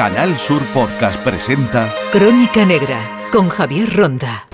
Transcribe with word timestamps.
Canal 0.00 0.38
Sur 0.38 0.62
Podcast 0.72 1.22
presenta 1.22 1.86
Crónica 2.10 2.64
Negra 2.64 3.28
con 3.30 3.50
Javier 3.50 3.94
Ronda. 3.94 4.46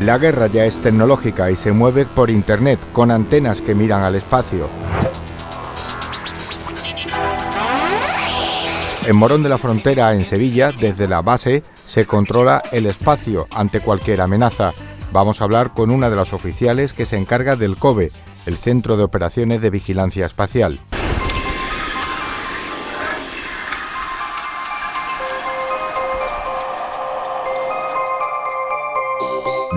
La 0.00 0.18
guerra 0.18 0.48
ya 0.48 0.66
es 0.66 0.80
tecnológica 0.82 1.50
y 1.50 1.56
se 1.56 1.72
mueve 1.72 2.04
por 2.04 2.28
Internet 2.28 2.78
con 2.92 3.10
antenas 3.10 3.62
que 3.62 3.74
miran 3.74 4.02
al 4.02 4.16
espacio. 4.16 4.68
En 9.06 9.16
Morón 9.16 9.42
de 9.42 9.48
la 9.48 9.56
Frontera, 9.56 10.12
en 10.12 10.26
Sevilla, 10.26 10.70
desde 10.70 11.08
la 11.08 11.22
base, 11.22 11.62
se 11.86 12.04
controla 12.04 12.62
el 12.70 12.84
espacio 12.84 13.48
ante 13.56 13.80
cualquier 13.80 14.20
amenaza. 14.20 14.72
Vamos 15.10 15.40
a 15.40 15.44
hablar 15.44 15.72
con 15.72 15.90
una 15.90 16.10
de 16.10 16.16
las 16.16 16.34
oficiales 16.34 16.92
que 16.92 17.06
se 17.06 17.16
encarga 17.16 17.56
del 17.56 17.78
COBE, 17.78 18.12
el 18.44 18.58
Centro 18.58 18.98
de 18.98 19.04
Operaciones 19.04 19.62
de 19.62 19.70
Vigilancia 19.70 20.26
Espacial. 20.26 20.80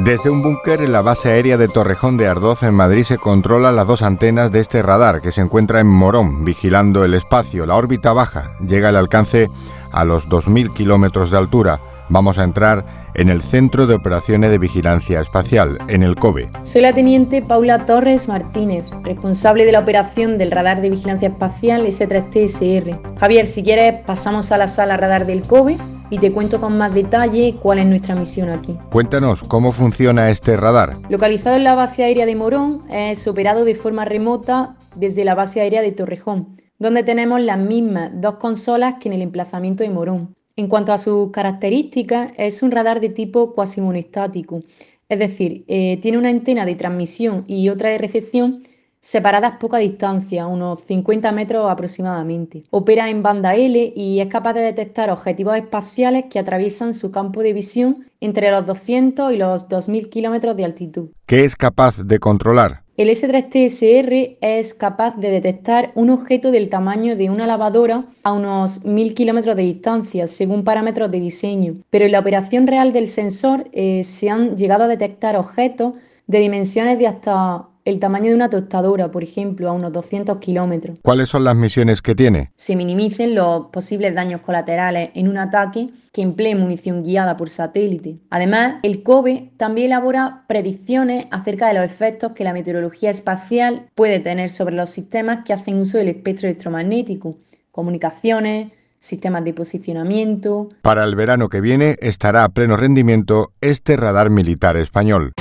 Desde 0.07 0.29
un 0.29 0.41
búnker 0.41 0.81
en 0.81 0.93
la 0.93 1.01
base 1.01 1.29
aérea 1.29 1.57
de 1.57 1.67
Torrejón 1.67 2.15
de 2.15 2.27
Ardoz 2.27 2.63
en 2.63 2.73
Madrid 2.73 3.03
se 3.03 3.17
controlan 3.17 3.75
las 3.75 3.87
dos 3.87 4.01
antenas 4.01 4.53
de 4.53 4.61
este 4.61 4.81
radar 4.81 5.19
que 5.19 5.33
se 5.33 5.41
encuentra 5.41 5.81
en 5.81 5.87
Morón, 5.87 6.45
vigilando 6.45 7.03
el 7.03 7.13
espacio. 7.13 7.65
La 7.65 7.75
órbita 7.75 8.13
baja 8.13 8.55
llega 8.65 8.87
al 8.87 8.95
alcance 8.95 9.49
a 9.91 10.05
los 10.05 10.29
2.000 10.29 10.73
kilómetros 10.73 11.29
de 11.29 11.37
altura. 11.37 11.81
Vamos 12.09 12.39
a 12.39 12.43
entrar 12.45 12.85
en 13.15 13.29
el 13.29 13.41
Centro 13.41 13.85
de 13.85 13.95
Operaciones 13.95 14.49
de 14.49 14.57
Vigilancia 14.57 15.19
Espacial, 15.19 15.77
en 15.89 16.03
el 16.03 16.15
COBE. 16.15 16.49
Soy 16.63 16.81
la 16.81 16.93
teniente 16.93 17.41
Paula 17.41 17.85
Torres 17.85 18.29
Martínez, 18.29 18.89
responsable 19.03 19.65
de 19.65 19.73
la 19.73 19.79
operación 19.79 20.37
del 20.37 20.51
radar 20.51 20.81
de 20.81 20.89
vigilancia 20.89 21.27
espacial 21.27 21.85
S3TSR. 21.85 23.17
Javier, 23.19 23.45
si 23.45 23.61
quieres, 23.61 23.95
pasamos 24.05 24.53
a 24.53 24.57
la 24.57 24.67
sala 24.67 24.95
radar 24.95 25.25
del 25.25 25.41
COBE 25.41 25.77
y 26.09 26.19
te 26.19 26.31
cuento 26.31 26.61
con 26.61 26.77
más 26.77 26.93
detalle 26.93 27.55
cuál 27.61 27.79
es 27.79 27.85
nuestra 27.87 28.15
misión 28.15 28.49
aquí. 28.49 28.77
Cuéntanos 28.89 29.41
cómo 29.43 29.73
funciona 29.73 30.29
este 30.29 30.55
radar. 30.55 30.93
Localizado 31.09 31.57
en 31.57 31.65
la 31.65 31.75
base 31.75 32.05
aérea 32.05 32.25
de 32.25 32.35
Morón, 32.35 32.83
es 32.89 33.27
operado 33.27 33.65
de 33.65 33.75
forma 33.75 34.05
remota 34.05 34.77
desde 34.95 35.25
la 35.25 35.35
base 35.35 35.59
aérea 35.59 35.81
de 35.81 35.91
Torrejón, 35.91 36.55
donde 36.79 37.03
tenemos 37.03 37.41
las 37.41 37.57
mismas 37.57 38.11
dos 38.13 38.35
consolas 38.35 38.95
que 39.01 39.09
en 39.09 39.15
el 39.15 39.21
emplazamiento 39.23 39.83
de 39.83 39.89
Morón. 39.89 40.36
En 40.57 40.67
cuanto 40.67 40.91
a 40.91 40.97
sus 40.97 41.31
características, 41.31 42.33
es 42.35 42.63
un 42.63 42.71
radar 42.71 42.99
de 42.99 43.09
tipo 43.09 43.53
cuasimonestático, 43.53 44.63
es 45.07 45.19
decir, 45.19 45.63
eh, 45.67 45.97
tiene 46.01 46.17
una 46.17 46.29
antena 46.29 46.65
de 46.65 46.75
transmisión 46.75 47.45
y 47.47 47.69
otra 47.69 47.89
de 47.89 47.99
recepción 47.99 48.63
separadas 49.07 49.53
poca 49.57 49.77
distancia, 49.77 50.47
unos 50.47 50.83
50 50.83 51.31
metros 51.31 51.71
aproximadamente. 51.71 52.63
Opera 52.71 53.09
en 53.09 53.23
banda 53.23 53.55
L 53.55 53.93
y 53.95 54.19
es 54.19 54.27
capaz 54.27 54.51
de 54.51 54.59
detectar 54.59 55.09
objetivos 55.09 55.55
espaciales 55.55 56.25
que 56.29 56.39
atraviesan 56.39 56.93
su 56.93 57.09
campo 57.09 57.41
de 57.41 57.53
visión 57.53 58.05
entre 58.19 58.51
los 58.51 58.65
200 58.65 59.33
y 59.33 59.37
los 59.37 59.69
2000 59.69 60.09
kilómetros 60.09 60.57
de 60.57 60.65
altitud. 60.65 61.09
¿Qué 61.25 61.45
es 61.45 61.55
capaz 61.55 61.99
de 61.99 62.19
controlar? 62.19 62.83
El 62.97 63.07
S3TSR 63.07 64.39
es 64.41 64.73
capaz 64.73 65.15
de 65.15 65.29
detectar 65.31 65.93
un 65.95 66.09
objeto 66.09 66.51
del 66.51 66.67
tamaño 66.67 67.15
de 67.15 67.29
una 67.29 67.47
lavadora 67.47 68.07
a 68.23 68.33
unos 68.33 68.83
1000 68.83 69.13
kilómetros 69.13 69.55
de 69.55 69.63
distancia, 69.63 70.27
según 70.27 70.65
parámetros 70.65 71.09
de 71.11 71.21
diseño. 71.21 71.75
Pero 71.89 72.03
en 72.03 72.11
la 72.11 72.19
operación 72.19 72.67
real 72.67 72.91
del 72.91 73.07
sensor 73.07 73.69
eh, 73.71 74.03
se 74.03 74.29
han 74.29 74.57
llegado 74.57 74.83
a 74.83 74.89
detectar 74.89 75.37
objetos 75.37 75.95
de 76.27 76.39
dimensiones 76.39 76.99
de 76.99 77.07
hasta 77.07 77.69
el 77.87 78.01
tamaño 78.01 78.25
de 78.25 78.35
una 78.35 78.49
tostadora, 78.49 79.11
por 79.11 79.23
ejemplo, 79.23 79.69
a 79.69 79.71
unos 79.71 79.93
200 79.93 80.39
kilómetros. 80.39 80.99
¿Cuáles 81.01 81.29
son 81.29 81.45
las 81.45 81.55
misiones 81.55 82.01
que 82.01 82.15
tiene? 82.15 82.51
Se 82.57 82.75
minimicen 82.75 83.33
los 83.33 83.67
posibles 83.67 84.13
daños 84.13 84.41
colaterales 84.41 85.11
en 85.13 85.29
un 85.29 85.37
ataque 85.37 85.91
que 86.11 86.21
emplee 86.21 86.53
munición 86.53 87.01
guiada 87.01 87.37
por 87.37 87.49
satélite. 87.49 88.17
Además, 88.29 88.81
el 88.83 89.03
COBE 89.03 89.53
también 89.55 89.87
elabora 89.87 90.43
predicciones 90.49 91.27
acerca 91.31 91.69
de 91.69 91.75
los 91.75 91.85
efectos 91.85 92.33
que 92.33 92.43
la 92.43 92.51
meteorología 92.51 93.09
espacial 93.09 93.87
puede 93.95 94.19
tener 94.19 94.49
sobre 94.49 94.75
los 94.75 94.89
sistemas 94.89 95.45
que 95.45 95.53
hacen 95.53 95.79
uso 95.79 95.97
del 95.97 96.09
espectro 96.09 96.49
electromagnético, 96.49 97.37
comunicaciones, 97.71 98.73
sistemas 98.99 99.45
de 99.45 99.53
posicionamiento. 99.53 100.67
Para 100.81 101.05
el 101.05 101.15
verano 101.15 101.47
que 101.47 101.61
viene 101.61 101.95
estará 102.01 102.43
a 102.43 102.49
pleno 102.49 102.75
rendimiento 102.75 103.53
este 103.61 103.95
radar 103.95 104.29
militar 104.29 104.75
español. 104.75 105.31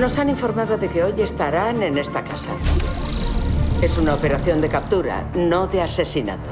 Nos 0.00 0.16
han 0.16 0.28
informado 0.28 0.78
de 0.78 0.88
que 0.88 1.02
hoy 1.02 1.20
estarán 1.20 1.82
en 1.82 1.98
esta 1.98 2.22
casa. 2.22 2.50
Es 3.82 3.98
una 3.98 4.14
operación 4.14 4.60
de 4.60 4.68
captura, 4.68 5.28
no 5.34 5.66
de 5.66 5.82
asesinato. 5.82 6.48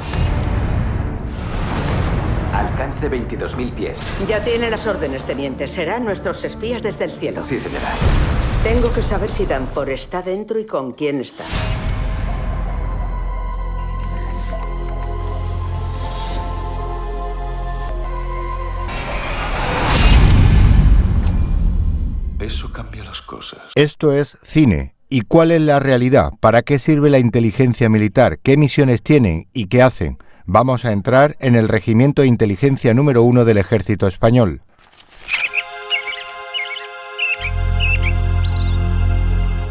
Alcance 2.53 3.09
22.000 3.09 3.73
pies. 3.73 4.05
Ya 4.27 4.43
tiene 4.43 4.69
las 4.69 4.84
órdenes, 4.89 5.23
teniente. 5.25 5.69
Serán 5.69 6.05
nuestros 6.05 6.45
espías 6.45 6.83
desde 6.83 7.05
el 7.05 7.12
cielo. 7.12 7.41
Sí, 7.41 7.61
señora. 7.61 7.87
Tengo 8.65 8.93
que 8.93 9.03
saber 9.03 9.31
si 9.31 9.47
Danfor 9.47 9.91
está 9.91 10.23
dentro 10.23 10.59
y 10.59 10.67
con 10.67 10.93
quién 10.93 11.21
está. 11.21 11.45
Eso 22.41 22.73
cambia 22.73 22.96
cosas. 23.22 23.60
Esto 23.75 24.12
es 24.12 24.38
cine. 24.43 24.94
¿Y 25.09 25.22
cuál 25.22 25.53
es 25.53 25.60
la 25.60 25.78
realidad? 25.78 26.32
¿Para 26.41 26.62
qué 26.62 26.78
sirve 26.78 27.10
la 27.10 27.19
inteligencia 27.19 27.88
militar? 27.88 28.38
¿Qué 28.43 28.56
misiones 28.56 29.03
tienen 29.03 29.47
y 29.53 29.66
qué 29.66 29.82
hacen? 29.82 30.19
Vamos 30.47 30.84
a 30.84 30.93
entrar 30.93 31.37
en 31.41 31.54
el 31.54 31.69
Regimiento 31.69 32.22
de 32.22 32.28
Inteligencia 32.28 32.93
número 32.94 33.22
uno 33.22 33.44
del 33.44 33.59
Ejército 33.59 34.06
Español. 34.06 34.62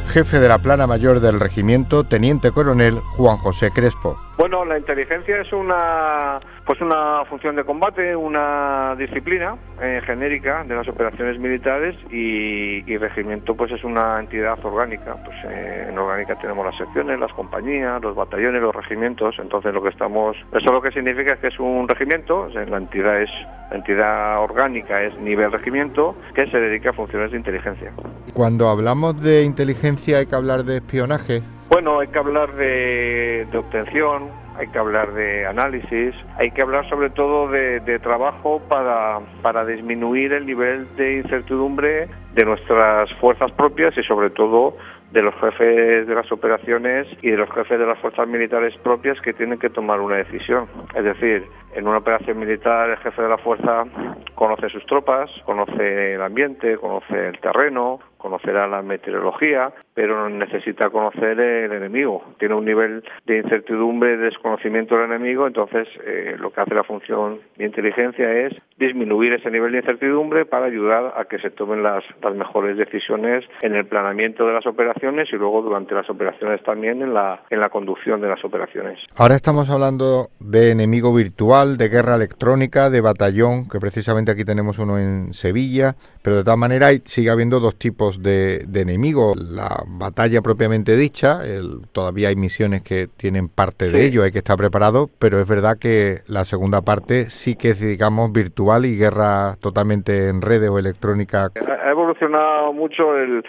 Jefe 0.07 0.39
de 0.39 0.47
la 0.47 0.59
Plana 0.59 0.87
Mayor 0.87 1.19
del 1.19 1.41
Regimiento, 1.41 2.05
Teniente 2.05 2.51
Coronel 2.51 2.99
Juan 2.99 3.35
José 3.35 3.71
Crespo. 3.71 4.17
Bueno, 4.37 4.65
la 4.65 4.77
inteligencia 4.77 5.39
es 5.39 5.51
una 5.53 6.39
pues 6.65 6.81
una 6.81 7.23
función 7.29 7.55
de 7.55 7.63
combate, 7.63 8.15
una 8.15 8.95
disciplina 8.97 9.55
eh, 9.79 10.01
genérica 10.05 10.63
de 10.63 10.75
las 10.75 10.87
operaciones 10.87 11.39
militares 11.39 11.95
y, 12.11 12.83
y, 12.91 12.97
regimiento 12.97 13.55
pues 13.55 13.71
es 13.71 13.83
una 13.83 14.19
entidad 14.19 14.57
orgánica. 14.65 15.15
Pues 15.23 15.37
eh, 15.45 15.87
en 15.89 15.97
orgánica 15.97 16.37
tenemos 16.39 16.65
las 16.65 16.75
secciones, 16.75 17.19
las 17.19 17.31
compañías, 17.33 18.01
los 18.01 18.15
batallones, 18.15 18.61
los 18.61 18.75
regimientos. 18.75 19.35
Entonces 19.39 19.73
lo 19.73 19.83
que 19.83 19.89
estamos, 19.89 20.35
eso 20.51 20.71
lo 20.71 20.81
que 20.81 20.91
significa 20.91 21.35
es 21.35 21.39
que 21.39 21.47
es 21.47 21.59
un 21.59 21.87
regimiento, 21.87 22.49
la 22.49 22.77
entidad 22.77 23.21
es 23.21 23.29
la 23.69 23.77
entidad 23.77 24.43
orgánica 24.43 25.01
es 25.01 25.17
nivel 25.19 25.51
regimiento 25.51 26.15
que 26.35 26.49
se 26.49 26.57
dedica 26.57 26.91
a 26.91 26.93
funciones 26.93 27.31
de 27.31 27.37
inteligencia. 27.37 27.91
Cuando 28.33 28.69
hablamos 28.69 29.21
de 29.21 29.43
inteligencia 29.43 30.19
hay 30.19 30.25
que 30.27 30.35
hablar 30.35 30.63
de 30.63 30.77
espionaje. 30.77 31.41
Bueno, 31.69 31.99
hay 31.99 32.07
que 32.09 32.19
hablar 32.19 32.53
de, 32.55 33.47
obtención, 33.55 34.29
hay 34.55 34.67
que 34.67 34.77
hablar 34.77 35.13
de 35.13 35.47
análisis, 35.47 36.13
hay 36.37 36.51
que 36.51 36.61
hablar 36.61 36.87
sobre 36.89 37.09
todo 37.09 37.49
de, 37.49 37.79
de, 37.79 37.99
trabajo 37.99 38.61
para, 38.69 39.19
para 39.41 39.65
disminuir 39.65 40.31
el 40.33 40.45
nivel 40.45 40.87
de 40.95 41.17
incertidumbre 41.17 42.07
de 42.33 42.45
nuestras 42.45 43.11
fuerzas 43.15 43.51
propias 43.53 43.97
y 43.97 44.03
sobre 44.03 44.29
todo 44.29 44.77
de 45.11 45.21
los 45.21 45.33
jefes 45.35 46.07
de 46.07 46.13
las 46.13 46.29
operaciones 46.31 47.07
y 47.21 47.29
de 47.29 47.37
los 47.37 47.49
jefes 47.51 47.79
de 47.79 47.85
las 47.85 47.97
fuerzas 47.99 48.27
militares 48.27 48.75
propias 48.83 49.19
que 49.21 49.33
tienen 49.33 49.57
que 49.57 49.69
tomar 49.69 50.01
una 50.01 50.17
decisión. 50.17 50.67
Es 50.93 51.03
decir, 51.03 51.45
en 51.75 51.87
una 51.87 51.97
operación 51.97 52.39
militar 52.39 52.89
el 52.89 52.97
jefe 52.97 53.21
de 53.21 53.29
la 53.29 53.37
fuerza 53.37 53.85
conoce 54.33 54.69
sus 54.69 54.85
tropas, 54.85 55.29
conoce 55.45 56.15
el 56.15 56.21
ambiente, 56.21 56.77
conoce 56.77 57.27
el 57.29 57.39
terreno, 57.39 57.99
conocerá 58.25 58.67
la 58.67 58.81
meteorología, 58.81 59.71
pero 59.93 60.27
necesita 60.29 60.89
conocer 60.89 61.39
el 61.39 61.71
enemigo. 61.71 62.23
Tiene 62.39 62.55
un 62.55 62.65
nivel 62.65 63.03
de 63.25 63.37
incertidumbre, 63.37 64.17
de 64.17 64.25
desconocimiento 64.25 64.95
del 64.95 65.11
enemigo, 65.11 65.45
entonces 65.45 65.87
eh, 66.03 66.35
lo 66.39 66.51
que 66.51 66.61
hace 66.61 66.73
la 66.73 66.83
función 66.83 67.39
de 67.55 67.65
inteligencia 67.65 68.31
es 68.31 68.53
disminuir 68.77 69.33
ese 69.33 69.51
nivel 69.51 69.73
de 69.73 69.77
incertidumbre 69.79 70.45
para 70.45 70.65
ayudar 70.65 71.13
a 71.15 71.25
que 71.25 71.37
se 71.37 71.51
tomen 71.51 71.83
las, 71.83 72.03
las 72.21 72.35
mejores 72.35 72.77
decisiones 72.77 73.45
en 73.61 73.75
el 73.75 73.85
planeamiento 73.85 74.45
de 74.47 74.53
las 74.53 74.65
operaciones 74.65 75.29
y 75.31 75.35
luego 75.35 75.61
durante 75.61 75.93
las 75.93 76.09
operaciones 76.09 76.63
también 76.63 77.03
en 77.03 77.13
la, 77.13 77.43
en 77.51 77.59
la 77.59 77.69
conducción 77.69 78.21
de 78.21 78.27
las 78.27 78.43
operaciones. 78.43 78.99
Ahora 79.17 79.35
estamos 79.35 79.69
hablando 79.69 80.29
de 80.39 80.71
enemigo 80.71 81.13
virtual, 81.13 81.64
de 81.65 81.89
guerra 81.89 82.15
electrónica, 82.15 82.89
de 82.89 83.01
batallón, 83.01 83.67
que 83.67 83.79
precisamente 83.79 84.31
aquí 84.31 84.45
tenemos 84.45 84.79
uno 84.79 84.97
en 84.97 85.33
Sevilla, 85.33 85.95
pero 86.21 86.37
de 86.37 86.43
todas 86.43 86.59
maneras 86.59 87.01
sigue 87.05 87.29
habiendo 87.29 87.59
dos 87.59 87.75
tipos 87.75 88.21
de, 88.21 88.63
de 88.67 88.81
enemigos. 88.81 89.35
La 89.37 89.83
batalla 89.87 90.41
propiamente 90.41 90.95
dicha, 90.95 91.45
el, 91.45 91.81
todavía 91.91 92.29
hay 92.29 92.35
misiones 92.35 92.81
que 92.83 93.07
tienen 93.07 93.49
parte 93.49 93.89
de 93.89 94.05
ello, 94.05 94.23
hay 94.23 94.31
que 94.31 94.39
estar 94.39 94.57
preparado, 94.57 95.09
pero 95.19 95.39
es 95.39 95.47
verdad 95.47 95.77
que 95.77 96.19
la 96.27 96.45
segunda 96.45 96.81
parte 96.81 97.29
sí 97.29 97.55
que 97.55 97.71
es, 97.71 97.79
digamos, 97.79 98.31
virtual 98.31 98.85
y 98.85 98.97
guerra 98.97 99.57
totalmente 99.59 100.29
en 100.29 100.41
redes 100.41 100.69
o 100.69 100.79
electrónica. 100.79 101.51
Ha 101.55 101.89
evolucionado 101.89 102.71
mucho 102.73 103.15
el 103.17 103.43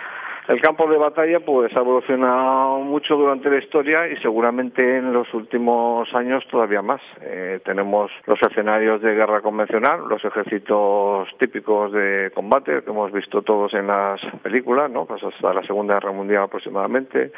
El 0.49 0.61
campo 0.61 0.89
de 0.89 0.97
batalla 0.97 1.41
pues 1.41 1.77
ha 1.77 1.81
evolucionado 1.81 2.79
mucho 2.79 3.17
durante 3.17 3.51
la 3.51 3.59
historia 3.59 4.07
y 4.07 4.17
seguramente 4.19 4.99
en 4.99 5.13
los 5.13 5.33
últimos 5.35 6.09
años 6.15 6.47
todavía 6.49 6.83
más. 6.83 7.01
Eh, 7.21 7.59
tenemos 7.65 8.13
los 8.27 8.41
escenarios 8.41 9.03
de 9.03 9.15
guerra 9.15 9.41
convencional, 9.41 10.03
los 10.09 10.25
ejércitos 10.25 11.29
típicos 11.39 11.91
de 11.91 12.31
combate 12.33 12.83
que 12.85 12.91
hemos 12.91 13.11
visto 13.11 13.43
todos 13.43 13.75
en 13.75 13.89
las 13.89 14.21
películas, 14.45 14.89
¿no? 14.89 15.05
Pues 15.05 15.21
hasta 15.25 15.53
la 15.53 15.63
Segunda 15.67 15.95
Guerra 15.95 16.13
Mundial 16.13 16.45
aproximadamente. 16.45 17.33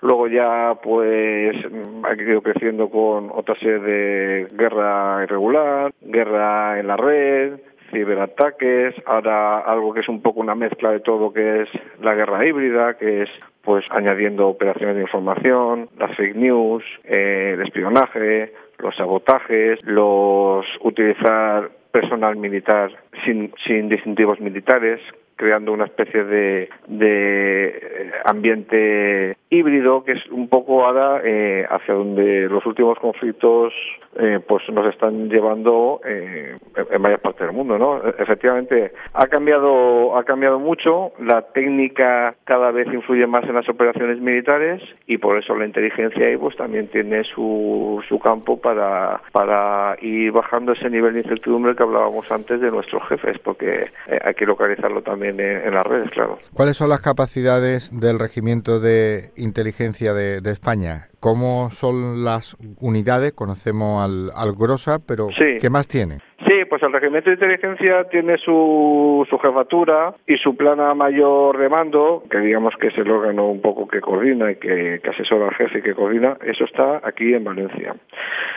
Luego 0.00 0.26
ya 0.26 0.76
pues 0.82 1.54
ha 2.02 2.14
ido 2.14 2.42
creciendo 2.42 2.90
con 2.90 3.30
otra 3.32 3.54
serie 3.54 3.78
de 3.78 4.48
guerra 4.52 5.22
irregular, 5.22 5.92
guerra 6.00 6.80
en 6.80 6.88
la 6.88 6.96
red, 6.96 7.60
ciberataques, 7.90 8.94
ahora 9.06 9.60
algo 9.60 9.92
que 9.92 10.00
es 10.00 10.08
un 10.08 10.22
poco 10.22 10.40
una 10.40 10.54
mezcla 10.54 10.90
de 10.90 11.00
todo 11.00 11.32
que 11.32 11.62
es 11.62 11.68
la 12.00 12.14
guerra 12.14 12.46
híbrida, 12.46 12.94
que 12.94 13.22
es 13.22 13.28
pues 13.62 13.84
añadiendo 13.90 14.48
operaciones 14.48 14.96
de 14.96 15.02
información, 15.02 15.88
las 15.98 16.16
fake 16.16 16.36
news, 16.36 16.82
eh, 17.04 17.52
el 17.54 17.62
espionaje, 17.62 18.52
los 18.78 18.96
sabotajes, 18.96 19.78
los 19.84 20.64
utilizar 20.82 21.70
personal 21.90 22.36
militar 22.36 22.90
sin, 23.24 23.52
sin 23.66 23.88
distintivos 23.88 24.40
militares, 24.40 25.00
creando 25.38 25.72
una 25.72 25.86
especie 25.86 26.24
de, 26.24 26.68
de 26.88 27.68
eh, 27.68 28.10
ambiente 28.24 29.36
híbrido 29.50 30.04
que 30.04 30.12
es 30.12 30.26
un 30.30 30.48
poco 30.48 30.84
ahora 30.84 31.22
eh, 31.24 31.66
hacia 31.70 31.94
donde 31.94 32.48
los 32.48 32.64
últimos 32.66 32.98
conflictos 32.98 33.72
eh, 34.18 34.40
pues 34.46 34.62
nos 34.70 34.86
están 34.92 35.28
llevando 35.28 36.00
eh, 36.04 36.56
en 36.90 37.02
varias 37.02 37.20
partes 37.20 37.46
del 37.46 37.56
mundo 37.56 37.78
no 37.78 38.02
efectivamente 38.18 38.92
ha 39.14 39.26
cambiado 39.26 40.18
ha 40.18 40.24
cambiado 40.24 40.58
mucho 40.58 41.12
la 41.20 41.42
técnica 41.42 42.34
cada 42.44 42.72
vez 42.72 42.92
influye 42.92 43.26
más 43.26 43.44
en 43.44 43.54
las 43.54 43.68
operaciones 43.68 44.20
militares 44.20 44.82
y 45.06 45.16
por 45.18 45.38
eso 45.38 45.54
la 45.54 45.66
inteligencia 45.66 46.26
ahí 46.26 46.36
pues 46.36 46.56
también 46.56 46.88
tiene 46.88 47.24
su, 47.24 48.02
su 48.08 48.18
campo 48.18 48.60
para 48.60 49.22
para 49.32 49.96
ir 50.02 50.32
bajando 50.32 50.72
ese 50.72 50.90
nivel 50.90 51.14
de 51.14 51.20
incertidumbre 51.20 51.74
que 51.74 51.82
hablábamos 51.84 52.30
antes 52.30 52.60
de 52.60 52.70
nuestros 52.70 53.02
jefes 53.08 53.38
porque 53.38 53.86
hay 54.22 54.34
que 54.34 54.46
localizarlo 54.46 55.00
también 55.02 55.27
en, 55.28 55.40
en 55.40 55.74
las 55.74 55.86
redes 55.86 56.10
claro 56.10 56.38
cuáles 56.54 56.76
son 56.76 56.88
las 56.88 57.00
capacidades 57.00 57.90
del 57.98 58.18
regimiento 58.18 58.80
de 58.80 59.30
inteligencia 59.36 60.12
de, 60.12 60.40
de, 60.40 60.50
España. 60.50 61.08
¿Cómo 61.20 61.70
son 61.70 62.24
las 62.24 62.56
unidades? 62.80 63.32
Conocemos 63.32 64.04
al, 64.04 64.30
al 64.34 64.54
GROSA, 64.54 64.98
pero 65.06 65.28
sí. 65.36 65.56
¿qué 65.60 65.70
más 65.70 65.88
tiene? 65.88 66.18
Sí, 66.46 66.64
pues 66.68 66.82
el 66.82 66.92
Regimiento 66.92 67.28
de 67.30 67.34
Inteligencia 67.34 68.04
tiene 68.04 68.38
su, 68.38 69.26
su 69.28 69.38
jefatura 69.38 70.14
y 70.26 70.36
su 70.36 70.56
plana 70.56 70.94
mayor 70.94 71.58
de 71.58 71.68
mando, 71.68 72.22
que 72.30 72.38
digamos 72.38 72.74
que 72.80 72.86
es 72.88 72.98
el 72.98 73.10
órgano 73.10 73.48
un 73.48 73.60
poco 73.60 73.88
que 73.88 74.00
coordina 74.00 74.52
y 74.52 74.56
que, 74.56 75.00
que 75.02 75.10
asesora 75.10 75.48
al 75.48 75.54
jefe 75.54 75.80
y 75.80 75.82
que 75.82 75.94
coordina, 75.94 76.38
eso 76.46 76.64
está 76.64 77.00
aquí 77.02 77.34
en 77.34 77.44
Valencia. 77.44 77.96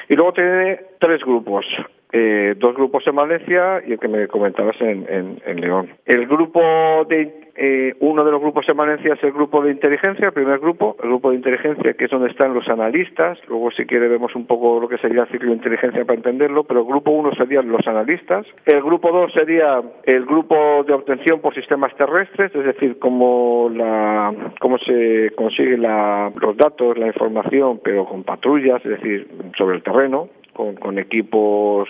Y 0.07 0.15
luego 0.15 0.33
tiene 0.33 0.79
tres 1.00 1.21
grupos. 1.24 1.65
Eh, 2.13 2.56
dos 2.58 2.75
grupos 2.75 3.08
en 3.08 3.16
Valencia 3.16 3.81
y 3.88 3.94
el 3.94 4.00
que 4.00 4.08
me 4.08 4.28
comentabas 4.28 4.75
en, 4.81 5.06
en, 5.10 5.42
en 5.46 5.62
León. 5.62 5.90
El 6.06 6.28
grupo 6.28 6.62
de 7.08 7.42
eh, 7.56 7.94
uno 8.00 8.24
de 8.24 8.31
los 8.31 8.42
grupos 8.42 8.68
en 8.68 8.78
Valencia 8.78 9.13
es 9.13 9.24
el 9.24 9.31
grupo 9.31 9.62
de 9.63 9.72
inteligencia, 9.72 10.28
el 10.28 10.34
primer 10.34 10.60
grupo, 10.60 10.96
el 11.02 11.10
grupo 11.10 11.30
de 11.30 11.38
inteligencia 11.38 11.94
que 11.94 12.06
es 12.06 12.12
donde 12.12 12.30
están 12.30 12.54
los 12.54 12.68
analistas, 12.68 13.38
luego 13.48 13.72
si 13.72 13.86
quiere 13.86 14.08
vemos 14.08 14.36
un 14.36 14.46
poco 14.46 14.80
lo 14.80 14.88
que 14.88 14.98
sería 14.98 15.24
el 15.24 15.28
ciclo 15.30 15.50
de 15.50 15.58
inteligencia 15.58 16.04
para 16.04 16.18
entenderlo, 16.18 16.63
pero 16.63 16.81
el 16.81 16.86
grupo 16.86 17.12
uno 17.12 17.34
serían 17.36 17.69
los 17.69 17.86
analistas, 17.88 18.46
el 18.66 18.81
grupo 18.81 19.12
dos 19.12 19.31
sería 19.34 19.81
el 20.04 20.25
grupo 20.25 20.84
de 20.86 20.94
obtención 20.94 21.40
por 21.40 21.54
sistemas 21.54 21.96
terrestres, 21.96 22.54
es 22.56 22.66
decir, 22.66 23.00
cómo, 23.00 23.69
la, 23.74 24.34
cómo 24.60 24.78
se 24.80 25.31
consigue 25.36 25.78
la, 25.78 26.31
los 26.36 26.58
datos, 26.58 26.98
la 26.98 27.08
información, 27.08 27.80
pero 27.84 28.06
con 28.06 28.24
patrullas, 28.24 28.84
es 28.86 28.92
decir, 28.92 29.28
sobre 29.58 29.75
el 29.75 29.84
terreno, 29.84 30.30
con, 30.62 30.75
con 30.75 31.00
equipos 31.00 31.90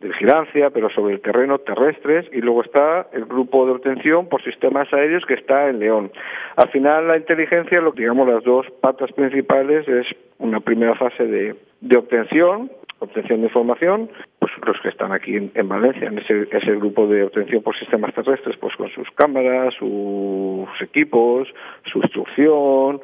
de 0.00 0.08
vigilancia, 0.08 0.70
pero 0.70 0.88
sobre 0.90 1.14
el 1.14 1.20
terreno 1.20 1.58
terrestres, 1.58 2.26
y 2.32 2.40
luego 2.40 2.62
está 2.62 3.08
el 3.12 3.26
grupo 3.26 3.66
de 3.66 3.72
obtención 3.72 4.28
por 4.28 4.42
sistemas 4.42 4.90
aéreos 4.92 5.24
que 5.26 5.34
está 5.34 5.68
en 5.68 5.80
León. 5.80 6.10
Al 6.56 6.68
final, 6.68 7.08
la 7.08 7.18
inteligencia, 7.18 7.80
lo 7.80 7.92
digamos, 7.92 8.26
las 8.26 8.42
dos 8.42 8.66
patas 8.80 9.12
principales 9.12 9.86
es 9.86 10.06
una 10.38 10.60
primera 10.60 10.94
fase 10.94 11.26
de, 11.26 11.56
de 11.82 11.98
obtención, 11.98 12.70
obtención 13.00 13.40
de 13.40 13.46
información, 13.48 14.10
pues 14.38 14.52
los 14.66 14.80
que 14.80 14.88
están 14.88 15.12
aquí 15.12 15.36
en, 15.36 15.50
en 15.54 15.68
Valencia, 15.68 16.08
en 16.08 16.18
ese, 16.18 16.48
ese, 16.50 16.72
grupo 16.76 17.06
de 17.06 17.24
obtención 17.24 17.62
por 17.62 17.78
sistemas 17.78 18.14
terrestres, 18.14 18.56
pues 18.56 18.74
con 18.76 18.88
sus 18.90 19.10
cámaras, 19.10 19.74
sus 19.74 20.68
equipos, 20.80 21.48
su 21.92 21.98
instrucción, 21.98 23.00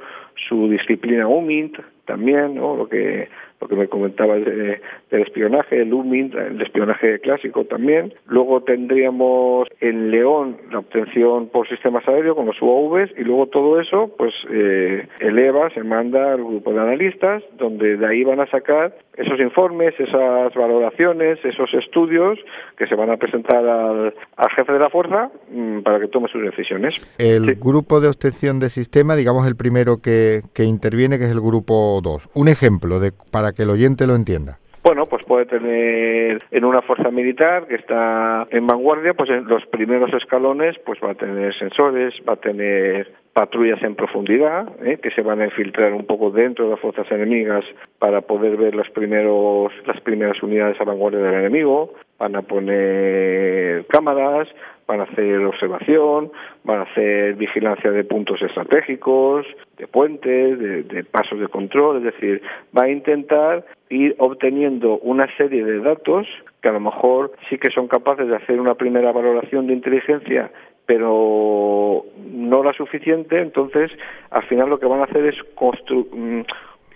su 0.48 0.68
disciplina 0.70 1.26
UMINT, 1.26 1.78
también, 2.06 2.56
¿no? 2.56 2.76
Lo 2.76 2.88
que 2.88 3.28
lo 3.62 3.68
que 3.68 3.76
me 3.76 3.88
comentaba 3.88 4.34
de, 4.36 4.80
del 5.10 5.22
espionaje, 5.22 5.82
el 5.82 5.94
UMINT, 5.94 6.34
el 6.34 6.60
espionaje 6.60 7.20
clásico 7.20 7.64
también. 7.64 8.12
Luego 8.26 8.62
tendríamos 8.62 9.68
en 9.80 10.10
León 10.10 10.56
la 10.70 10.80
obtención 10.80 11.48
por 11.48 11.68
sistemas 11.68 12.06
aéreos 12.08 12.36
con 12.36 12.46
los 12.46 12.60
UAVs 12.60 13.10
y 13.16 13.22
luego 13.22 13.46
todo 13.46 13.80
eso, 13.80 14.10
pues 14.18 14.34
eh, 14.50 15.06
el 15.20 15.38
EVA 15.38 15.70
se 15.70 15.84
manda 15.84 16.32
al 16.32 16.42
grupo 16.44 16.72
de 16.72 16.80
analistas, 16.80 17.42
donde 17.56 17.96
de 17.96 18.06
ahí 18.06 18.24
van 18.24 18.40
a 18.40 18.46
sacar 18.46 18.94
esos 19.16 19.38
informes, 19.40 19.94
esas 19.98 20.54
valoraciones, 20.54 21.38
esos 21.44 21.72
estudios 21.74 22.38
que 22.76 22.86
se 22.86 22.94
van 22.94 23.10
a 23.10 23.16
presentar 23.18 23.64
al, 23.64 24.14
al 24.36 24.50
jefe 24.56 24.72
de 24.72 24.78
la 24.78 24.90
fuerza 24.90 25.30
mmm, 25.50 25.80
para 25.80 26.00
que 26.00 26.08
tome 26.08 26.28
sus 26.28 26.42
decisiones. 26.42 26.94
El 27.18 27.46
sí. 27.46 27.60
grupo 27.60 28.00
de 28.00 28.08
obtención 28.08 28.58
de 28.58 28.70
sistema, 28.70 29.14
digamos 29.14 29.46
el 29.46 29.54
primero 29.54 30.00
que, 30.00 30.40
que 30.54 30.64
interviene, 30.64 31.18
que 31.18 31.24
es 31.24 31.30
el 31.30 31.40
grupo 31.40 32.00
2. 32.02 32.30
Un 32.34 32.48
ejemplo 32.48 33.00
de 33.00 33.12
para 33.30 33.51
que 33.54 33.62
el 33.62 33.70
oyente 33.70 34.06
lo 34.06 34.14
entienda. 34.14 34.58
Bueno, 34.84 35.06
pues 35.06 35.24
puede 35.24 35.46
tener 35.46 36.42
en 36.50 36.64
una 36.64 36.82
fuerza 36.82 37.12
militar 37.12 37.68
que 37.68 37.76
está 37.76 38.48
en 38.50 38.66
vanguardia, 38.66 39.14
pues 39.14 39.30
en 39.30 39.46
los 39.46 39.64
primeros 39.66 40.12
escalones, 40.12 40.76
pues 40.84 40.98
va 41.02 41.12
a 41.12 41.14
tener 41.14 41.56
sensores, 41.56 42.14
va 42.28 42.32
a 42.32 42.40
tener 42.40 43.12
patrullas 43.32 43.80
en 43.84 43.94
profundidad, 43.94 44.68
¿eh? 44.84 44.98
que 45.00 45.12
se 45.12 45.22
van 45.22 45.40
a 45.40 45.44
infiltrar 45.44 45.92
un 45.92 46.04
poco 46.04 46.30
dentro 46.30 46.64
de 46.64 46.72
las 46.72 46.80
fuerzas 46.80 47.06
enemigas 47.12 47.64
para 48.00 48.22
poder 48.22 48.56
ver 48.56 48.74
los 48.74 48.90
primeros, 48.90 49.72
las 49.86 50.00
primeras 50.00 50.42
unidades 50.42 50.80
a 50.80 50.84
vanguardia 50.84 51.20
del 51.20 51.34
enemigo, 51.34 51.94
van 52.18 52.34
a 52.34 52.42
poner 52.42 53.86
cámaras, 53.86 54.48
van 54.92 55.00
a 55.00 55.04
hacer 55.04 55.42
observación, 55.46 56.30
van 56.64 56.80
a 56.80 56.82
hacer 56.82 57.34
vigilancia 57.36 57.90
de 57.90 58.04
puntos 58.04 58.42
estratégicos, 58.42 59.46
de 59.78 59.86
puentes, 59.86 60.58
de, 60.58 61.04
pasos 61.04 61.40
de 61.40 61.48
control, 61.48 61.98
es 61.98 62.04
decir, 62.12 62.42
va 62.76 62.84
a 62.84 62.90
intentar 62.90 63.64
ir 63.88 64.14
obteniendo 64.18 64.98
una 64.98 65.26
serie 65.38 65.64
de 65.64 65.80
datos 65.80 66.26
que 66.60 66.68
a 66.68 66.72
lo 66.72 66.80
mejor 66.80 67.32
sí 67.48 67.56
que 67.56 67.70
son 67.70 67.88
capaces 67.88 68.28
de 68.28 68.36
hacer 68.36 68.60
una 68.60 68.74
primera 68.74 69.12
valoración 69.12 69.66
de 69.66 69.72
inteligencia 69.72 70.50
pero 70.84 72.04
no 72.32 72.62
la 72.64 72.72
suficiente, 72.72 73.40
entonces 73.40 73.90
al 74.30 74.42
final 74.42 74.68
lo 74.68 74.80
que 74.80 74.86
van 74.86 75.00
a 75.00 75.04
hacer 75.04 75.24
es 75.26 75.36
construir 75.54 76.44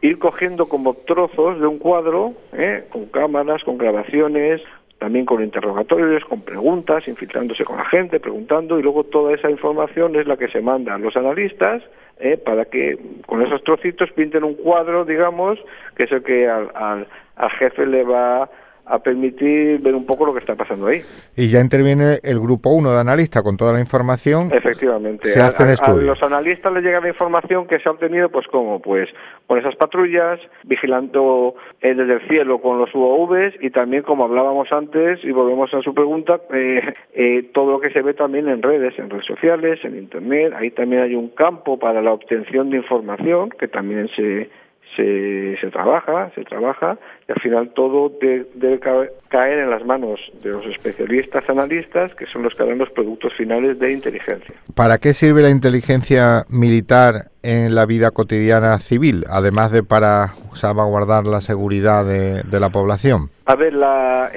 ir 0.02 0.18
cogiendo 0.18 0.68
como 0.68 0.94
trozos 0.94 1.58
de 1.58 1.66
un 1.66 1.78
cuadro, 1.78 2.34
¿eh? 2.52 2.84
con 2.90 3.06
cámaras, 3.06 3.64
con 3.64 3.78
grabaciones, 3.78 4.60
también 4.98 5.26
con 5.26 5.42
interrogatorios, 5.42 6.24
con 6.24 6.40
preguntas, 6.42 7.06
infiltrándose 7.06 7.64
con 7.64 7.76
la 7.76 7.84
gente, 7.84 8.20
preguntando, 8.20 8.78
y 8.78 8.82
luego 8.82 9.04
toda 9.04 9.34
esa 9.34 9.50
información 9.50 10.16
es 10.16 10.26
la 10.26 10.36
que 10.36 10.48
se 10.48 10.60
manda 10.60 10.94
a 10.94 10.98
los 10.98 11.16
analistas 11.16 11.82
eh, 12.18 12.38
para 12.38 12.64
que 12.64 12.98
con 13.26 13.42
esos 13.42 13.62
trocitos 13.62 14.10
pinten 14.12 14.44
un 14.44 14.54
cuadro, 14.54 15.04
digamos, 15.04 15.58
que 15.96 16.04
es 16.04 16.12
el 16.12 16.22
que 16.22 16.48
al, 16.48 16.70
al, 16.74 17.06
al 17.36 17.50
jefe 17.50 17.84
le 17.86 18.04
va 18.04 18.48
a 18.86 18.98
permitir 19.00 19.80
ver 19.80 19.94
un 19.94 20.06
poco 20.06 20.26
lo 20.26 20.32
que 20.32 20.40
está 20.40 20.54
pasando 20.54 20.86
ahí. 20.86 21.02
Y 21.36 21.50
ya 21.50 21.60
interviene 21.60 22.18
el 22.22 22.38
grupo 22.38 22.70
1 22.70 22.92
de 22.92 23.00
analistas 23.00 23.42
con 23.42 23.56
toda 23.56 23.72
la 23.72 23.80
información. 23.80 24.50
Efectivamente. 24.52 25.28
Se 25.28 25.40
hacen 25.40 25.68
a, 25.68 25.72
a, 25.72 25.92
a, 25.92 25.94
los 25.94 26.22
analistas 26.22 26.72
les 26.72 26.82
llega 26.82 27.00
la 27.00 27.08
información 27.08 27.66
que 27.66 27.78
se 27.78 27.88
ha 27.88 27.92
obtenido, 27.92 28.28
pues 28.28 28.46
como, 28.46 28.80
pues 28.80 29.08
con 29.46 29.58
esas 29.58 29.74
patrullas, 29.76 30.40
vigilando 30.64 31.54
eh, 31.80 31.94
desde 31.94 32.14
el 32.14 32.28
cielo 32.28 32.60
con 32.60 32.78
los 32.78 32.94
UAVs 32.94 33.54
y 33.60 33.70
también, 33.70 34.02
como 34.02 34.24
hablábamos 34.24 34.70
antes, 34.72 35.22
y 35.24 35.30
volvemos 35.32 35.72
a 35.74 35.82
su 35.82 35.94
pregunta, 35.94 36.40
eh, 36.52 36.94
eh, 37.14 37.50
todo 37.52 37.72
lo 37.72 37.80
que 37.80 37.90
se 37.90 38.02
ve 38.02 38.14
también 38.14 38.48
en 38.48 38.62
redes, 38.62 38.98
en 38.98 39.10
redes 39.10 39.26
sociales, 39.26 39.80
en 39.84 39.96
Internet. 39.96 40.52
Ahí 40.56 40.70
también 40.70 41.02
hay 41.02 41.14
un 41.14 41.28
campo 41.28 41.78
para 41.78 42.02
la 42.02 42.12
obtención 42.12 42.70
de 42.70 42.78
información 42.78 43.50
que 43.50 43.68
también 43.68 44.08
se 44.14 44.48
se, 44.96 45.56
se 45.60 45.70
trabaja, 45.70 46.30
se 46.34 46.44
trabaja 46.44 46.98
y 47.28 47.32
al 47.32 47.40
final 47.40 47.72
todo 47.74 48.08
de, 48.20 48.46
debe 48.54 48.80
caer 49.28 49.58
en 49.58 49.70
las 49.70 49.84
manos 49.84 50.20
de 50.42 50.50
los 50.50 50.64
especialistas 50.66 51.48
analistas 51.48 52.14
que 52.14 52.26
son 52.26 52.42
los 52.42 52.54
que 52.54 52.64
dan 52.64 52.78
los 52.78 52.90
productos 52.90 53.32
finales 53.34 53.78
de 53.78 53.92
inteligencia. 53.92 54.54
¿Para 54.74 54.98
qué 54.98 55.12
sirve 55.12 55.42
la 55.42 55.50
inteligencia 55.50 56.44
militar 56.48 57.30
en 57.42 57.74
la 57.74 57.86
vida 57.86 58.10
cotidiana 58.10 58.78
civil, 58.78 59.24
además 59.30 59.70
de 59.70 59.82
para 59.82 60.34
salvaguardar 60.54 61.26
la 61.26 61.40
seguridad 61.40 62.04
de, 62.04 62.42
de 62.42 62.60
la 62.60 62.70
población? 62.70 63.30
A 63.44 63.54
ver, 63.54 63.74
la, 63.74 64.30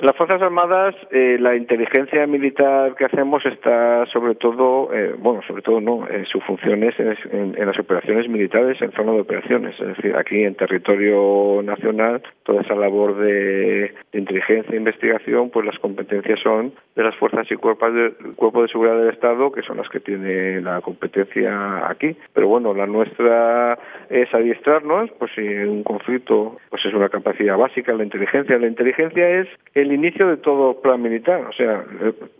las 0.00 0.16
Fuerzas 0.16 0.40
Armadas 0.40 0.94
eh, 1.10 1.36
la 1.38 1.56
inteligencia 1.56 2.26
militar 2.26 2.94
que 2.94 3.04
hacemos 3.04 3.44
está 3.44 4.06
sobre 4.06 4.34
todo, 4.34 4.92
eh, 4.94 5.14
bueno, 5.18 5.42
sobre 5.46 5.62
todo 5.62 5.80
no, 5.80 6.06
eh, 6.08 6.24
su 6.30 6.40
función 6.40 6.82
es 6.84 6.94
en, 6.98 7.54
las 7.66 7.78
operaciones 7.78 8.28
militares, 8.28 8.80
en 8.80 8.92
zona 8.92 9.12
de 9.12 9.20
operaciones, 9.20 9.78
es 9.78 9.96
decir, 9.96 10.16
aquí 10.16 10.42
en 10.42 10.54
territorio 10.54 11.60
nacional, 11.62 12.22
toda 12.44 12.62
esa 12.62 12.74
labor 12.74 13.16
de, 13.16 13.92
inteligencia 14.12 14.72
e 14.72 14.76
investigación, 14.76 15.50
pues 15.50 15.66
las 15.66 15.78
competencias 15.78 16.40
son 16.40 16.72
de 16.96 17.02
las 17.02 17.14
fuerzas 17.16 17.46
y 17.50 17.56
cuerpos 17.56 17.94
de, 17.94 18.12
cuerpo 18.36 18.62
de 18.62 18.68
seguridad 18.68 18.98
del 18.98 19.10
Estado, 19.10 19.52
que 19.52 19.62
son 19.62 19.76
las 19.76 19.88
que 19.88 20.00
tienen 20.00 20.64
la 20.64 20.80
competencia 20.80 21.88
aquí. 21.88 22.16
Pero 22.32 22.48
bueno, 22.48 22.74
la 22.74 22.86
nuestra 22.86 23.78
es 24.08 24.32
adiestrarnos, 24.34 25.10
pues 25.18 25.30
si 25.34 25.42
en 25.42 25.68
un 25.68 25.82
conflicto, 25.84 26.56
pues 26.70 26.84
es 26.84 26.94
una 26.94 27.08
capacidad 27.08 27.56
básica, 27.56 27.92
la 27.92 28.04
inteligencia. 28.04 28.58
La 28.58 28.66
inteligencia 28.66 29.28
es 29.40 29.48
el 29.74 29.89
inicio 29.92 30.28
de 30.28 30.36
todo 30.36 30.80
plan 30.80 31.00
militar, 31.02 31.42
o 31.48 31.52
sea, 31.52 31.84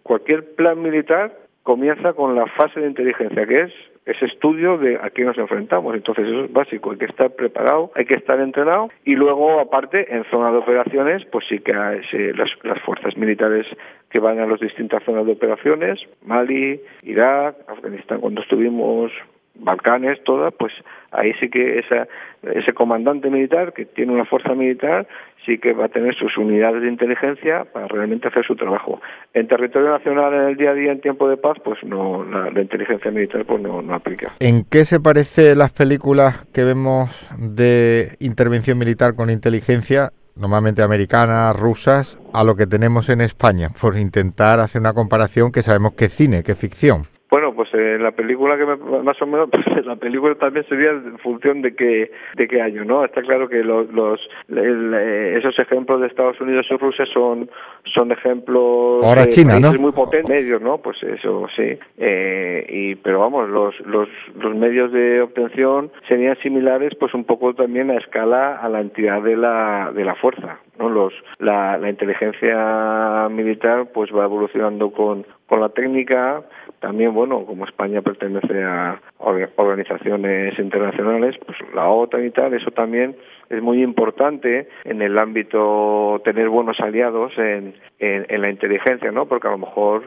cualquier 0.03 0.55
plan 0.55 0.81
militar 0.81 1.33
comienza 1.63 2.13
con 2.15 2.35
la 2.35 2.47
fase 2.47 2.81
de 2.81 2.89
inteligencia, 2.89 3.47
que 3.47 3.61
es 3.63 3.73
ese 4.07 4.27
estudio 4.27 4.79
de 4.79 4.97
a 4.97 5.11
qué 5.11 5.25
nos 5.25 5.39
enfrentamos. 5.39 5.95
Entonces 5.95 6.27
eso 6.27 6.45
es 6.45 6.53
básico, 6.53 6.91
hay 6.91 6.99
que 6.99 7.05
estar 7.05 7.31
preparado, 7.31 7.93
hay 7.95 8.07
que 8.07 8.15
estar 8.15 8.41
entrenado. 8.41 8.89
Y 9.05 9.15
luego 9.15 9.61
aparte 9.61 10.13
en 10.13 10.25
zona 10.31 10.51
de 10.51 10.59
operaciones 10.59 11.25
pues 11.31 11.45
sí 11.49 11.59
que 11.61 11.73
hay, 11.73 12.01
las, 12.35 12.51
las 12.63 12.81
fuerzas 12.83 13.17
militares 13.17 13.67
que 14.11 14.21
van 14.21 14.41
a 14.41 14.47
las 14.47 14.61
distintas 14.61 15.03
zonas 15.05 15.27
de 15.27 15.33
operaciones, 15.33 16.01
Mali, 16.25 16.81
Irak, 17.03 17.57
Afganistán 17.69 18.21
cuando 18.21 18.43
estuvimos 18.43 19.13
Balcanes, 19.55 20.23
todas, 20.25 20.55
pues 20.55 20.73
ahí 21.11 21.33
sí 21.41 21.51
que 21.51 21.81
esa, 21.81 22.07
ese 22.43 22.73
comandante 22.73 23.29
militar 23.31 23.73
que 23.73 23.85
tiene 23.85 24.13
una 24.13 24.25
fuerza 24.25 24.55
militar 24.55 25.07
sí 25.45 25.59
que 25.59 25.73
va 25.73 25.87
a 25.87 25.89
tener 25.89 26.15
sus 26.15 26.37
unidades 26.37 26.83
de 26.83 26.89
inteligencia 26.89 27.65
para 27.65 27.89
realmente 27.89 28.29
hacer 28.29 28.45
su 28.47 28.57
trabajo. 28.57 29.01
En 29.35 29.49
territorio 29.49 29.91
nacional, 29.91 30.35
en 30.35 30.49
el 30.51 30.57
día 30.57 30.71
a 30.71 30.75
día, 30.75 30.93
en 30.93 31.01
tiempo 31.01 31.29
de 31.29 31.37
paz, 31.37 31.59
pues 31.65 31.83
no, 31.85 32.25
la, 32.25 32.61
inteligencia 32.61 33.11
militar 33.11 33.45
pues 33.45 33.61
no, 33.61 33.83
no 33.83 33.95
aplica. 33.95 34.33
¿En 34.41 34.65
qué 34.65 34.85
se 34.85 35.01
parece 35.01 35.55
las 35.55 35.73
películas 35.73 36.47
que 36.55 36.65
vemos 36.65 37.11
de 37.39 38.17
intervención 38.21 38.79
militar 38.79 39.15
con 39.15 39.31
inteligencia 39.31 40.11
normalmente 40.37 40.83
americanas, 40.83 41.55
rusas, 41.59 42.19
a 42.33 42.45
lo 42.45 42.57
que 42.57 42.67
tenemos 42.67 43.09
en 43.11 43.21
España, 43.21 43.71
por 43.79 43.97
intentar 43.99 44.61
hacer 44.61 44.81
una 44.81 44.95
comparación 44.95 45.53
que 45.53 45.63
sabemos 45.63 45.93
que 45.93 46.07
es 46.07 46.15
cine, 46.15 46.43
que 46.43 46.53
es 46.53 46.59
ficción. 46.59 47.07
Bueno, 47.31 47.55
pues 47.55 47.73
en 47.75 48.03
la 48.03 48.11
película 48.11 48.57
que 48.59 48.67
más 48.67 49.23
o 49.23 49.27
menos, 49.27 49.49
pues 49.53 49.87
la 49.87 49.97
película 49.97 50.35
también 50.35 50.67
sería 50.69 50.91
en 50.91 51.19
función 51.19 51.63
de 51.63 51.75
qué 51.75 52.11
de 52.37 52.49
qué 52.49 52.61
año, 52.61 52.85
¿no? 52.85 53.05
Está 53.05 53.23
claro 53.23 53.49
que 53.49 53.63
los, 53.63 53.91
los 53.93 54.21
eh, 54.49 55.37
esos 55.39 55.57
ejemplos 55.59 56.01
de 56.01 56.09
Estados 56.09 56.41
Unidos 56.41 56.67
y 56.71 56.77
Rusia 56.77 57.07
son 57.13 57.49
son 57.95 58.11
ejemplos 58.11 59.05
Ahora 59.05 59.27
China, 59.27 59.61
¿no? 59.61 59.73
muy 59.75 59.93
potentes, 59.93 60.29
medios, 60.29 60.61
¿no? 60.61 60.79
Pues 60.79 61.01
eso 61.03 61.47
sí. 61.57 61.79
Eh, 61.99 62.67
y 62.69 62.95
pero 62.97 63.21
vamos, 63.21 63.49
los 63.49 63.79
los 63.87 64.09
los 64.35 64.55
medios 64.57 64.91
de 64.93 65.23
obtención 65.23 65.93
serían 66.09 66.37
similares, 66.39 66.95
pues 66.99 67.15
un 67.15 67.25
poco 67.25 67.55
también 67.55 67.91
a 67.91 67.99
escala 67.99 68.57
a 68.57 68.69
la 68.69 68.81
entidad 68.81 69.23
de 69.23 69.37
la 69.37 69.93
de 69.95 70.05
la 70.05 70.17
fuerza, 70.17 70.59
¿no? 70.79 70.89
Los 70.89 71.13
la, 71.39 71.79
la 71.79 71.91
inteligencia 71.91 73.29
militar 73.31 73.87
pues 73.95 74.11
va 74.13 74.25
evolucionando 74.25 74.91
con 74.91 75.25
con 75.47 75.61
la 75.61 75.69
técnica 75.69 76.43
también, 76.81 77.13
bueno, 77.13 77.45
como 77.45 77.67
España 77.67 78.01
pertenece 78.01 78.63
a 78.65 78.99
organizaciones 79.19 80.59
internacionales, 80.59 81.37
pues 81.45 81.59
la 81.75 81.89
OTAN 81.89 82.25
y 82.25 82.31
tal, 82.31 82.55
eso 82.55 82.71
también 82.71 83.17
es 83.51 83.63
muy 83.63 83.83
importante 83.83 84.67
en 84.85 85.03
el 85.03 85.19
ámbito 85.19 86.23
tener 86.25 86.49
buenos 86.49 86.81
aliados 86.81 87.37
en, 87.37 87.75
en, 87.99 88.41
la 88.41 88.49
inteligencia, 88.49 89.13
¿no? 89.13 89.27
Porque 89.27 89.49
a 89.49 89.51
lo 89.51 89.59
mejor 89.59 90.05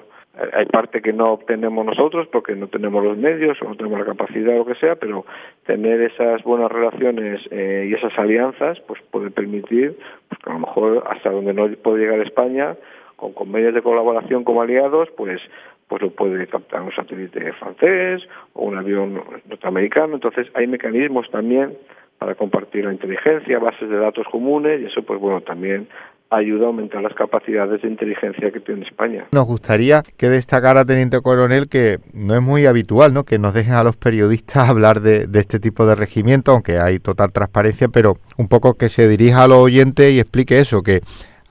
hay 0.54 0.66
parte 0.66 1.04
que 1.04 1.14
no 1.14 1.34
obtenemos 1.34 1.86
nosotros 1.86 2.28
porque 2.32 2.56
no 2.56 2.68
tenemos 2.68 3.04
los 3.04 3.18
medios 3.18 3.62
o 3.62 3.66
no 3.66 3.76
tenemos 3.76 4.00
la 4.00 4.06
capacidad 4.06 4.56
o 4.56 4.60
lo 4.60 4.66
que 4.66 4.76
sea, 4.76 4.96
pero 4.96 5.26
tener 5.68 6.02
esas 6.02 6.42
buenas 6.44 6.72
relaciones 6.72 7.40
eh, 7.52 7.88
y 7.88 7.94
esas 7.94 8.18
alianzas 8.18 8.80
pues 8.88 9.00
puede 9.12 9.30
permitir 9.30 9.96
pues, 10.28 10.42
que 10.42 10.50
a 10.50 10.54
lo 10.54 10.60
mejor 10.60 11.04
hasta 11.08 11.30
donde 11.30 11.54
no 11.54 11.68
puede 11.84 12.00
llegar 12.00 12.20
España 12.22 12.76
con, 13.16 13.34
con 13.34 13.52
medios 13.52 13.76
de 13.76 13.84
colaboración 13.84 14.44
como 14.44 14.64
aliados 14.64 15.10
pues 15.16 15.40
pues 15.88 16.02
lo 16.02 16.12
puede 16.12 16.48
captar 16.48 16.82
un 16.82 16.92
satélite 16.92 17.54
francés 17.54 18.22
o 18.54 18.66
un 18.66 18.78
avión 18.78 19.22
norteamericano. 19.48 20.16
Entonces 20.16 20.48
hay 20.54 20.68
mecanismos 20.68 21.30
también 21.32 21.78
para 22.18 22.36
compartir 22.36 22.86
la 22.86 22.94
inteligencia, 22.94 23.60
bases 23.60 23.90
de 23.90 23.98
datos 23.98 24.26
comunes 24.32 24.82
y 24.82 24.86
eso 24.86 25.04
pues 25.04 25.20
bueno 25.20 25.42
también 25.42 25.88
ayuda 26.30 26.66
a 26.66 26.68
aumentar 26.68 27.02
las 27.02 27.14
capacidades 27.14 27.82
de 27.82 27.88
inteligencia 27.88 28.52
que 28.52 28.60
tiene 28.60 28.86
España. 28.86 29.26
Nos 29.32 29.46
gustaría 29.46 30.02
que 30.18 30.30
destacara, 30.30 30.86
Teniente 30.86 31.22
Coronel, 31.22 31.70
que 31.70 32.00
no 32.14 32.36
es 32.36 32.42
muy 32.42 32.66
habitual 32.66 33.14
¿no? 33.14 33.24
que 33.24 33.38
nos 33.40 33.54
dejen 33.54 33.74
a 33.74 33.84
los 33.84 33.96
periodistas 33.96 34.70
hablar 34.70 35.02
de, 35.02 35.28
de, 35.28 35.40
este 35.40 35.60
tipo 35.60 35.86
de 35.86 35.96
regimiento, 35.96 36.52
aunque 36.52 36.80
hay 36.80 37.00
total 37.00 37.32
transparencia, 37.32 37.88
pero 37.88 38.18
un 38.38 38.48
poco 38.48 38.74
que 38.74 38.90
se 38.90 39.08
dirija 39.08 39.44
a 39.44 39.48
los 39.48 39.58
oyentes 39.58 40.12
y 40.12 40.20
explique 40.20 40.60
eso, 40.60 40.82
que 40.82 41.02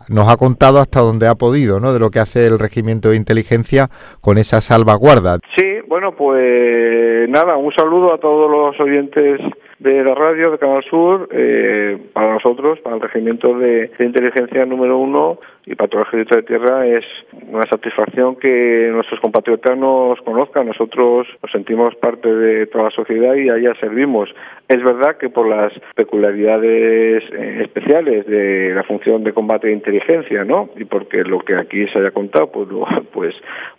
nos 0.09 0.29
ha 0.29 0.37
contado 0.37 0.79
hasta 0.79 1.01
donde 1.01 1.29
ha 1.29 1.35
podido, 1.35 1.81
¿no? 1.81 1.93
De 1.93 1.99
lo 1.99 2.11
que 2.11 2.21
hace 2.21 2.47
el 2.47 2.59
Regimiento 2.59 3.11
de 3.11 3.17
Inteligencia 3.17 3.89
con 4.21 4.39
esa 4.39 4.61
salvaguarda. 4.61 5.39
Sí, 5.57 5.81
bueno, 5.89 6.13
pues 6.17 7.29
nada, 7.29 7.57
un 7.57 7.73
saludo 7.73 8.15
a 8.15 8.19
todos 8.19 8.51
los 8.51 8.81
oyentes 8.81 9.41
de 9.83 10.05
la 10.05 10.15
radio 10.15 10.53
de 10.53 10.59
Canal 10.59 10.85
Sur, 10.85 11.29
eh, 11.33 11.99
para 12.13 12.35
nosotros, 12.35 12.79
para 12.81 12.97
el 12.97 13.03
Regimiento 13.03 13.59
de, 13.59 13.91
Inteligencia 13.99 14.65
número 14.65 14.99
uno 14.99 15.39
y 15.67 15.75
para 15.75 15.89
todo 15.89 16.03
el 16.03 16.09
Ejército 16.09 16.37
de 16.37 16.43
Tierra 16.43 16.87
es 16.87 17.05
una 17.49 17.63
satisfacción 17.65 18.37
que 18.37 18.91
nuestros 18.93 19.19
compatriotas 19.21 19.77
nos 19.77 20.21
conozcan. 20.21 20.67
Nosotros 20.67 21.27
nos 21.43 21.51
sentimos 21.51 21.95
parte 21.97 22.33
de 22.33 22.67
toda 22.67 22.85
la 22.85 22.91
sociedad 22.91 23.35
y 23.35 23.49
allá 23.49 23.75
servimos. 23.81 24.29
Es 24.69 24.83
verdad 24.83 25.17
que 25.17 25.31
por 25.31 25.49
las 25.49 25.73
peculiaridades 25.97 27.25
eh, 27.33 27.63
especiales 27.63 28.27
de 28.27 28.75
la 28.75 28.85
función 28.85 29.25
de 29.25 29.33
combate 29.33 29.69
de 29.69 29.75
inteligencia, 29.75 30.45
¿no? 30.45 30.69
Y 30.77 30.85
porque 30.85 31.25
lo 31.25 31.41
que 31.41 31.57
aquí 31.57 31.87
se 31.89 31.99
haya 31.99 32.13
contado, 32.13 32.53
pues, 32.53 32.69
pues, 33.13 33.35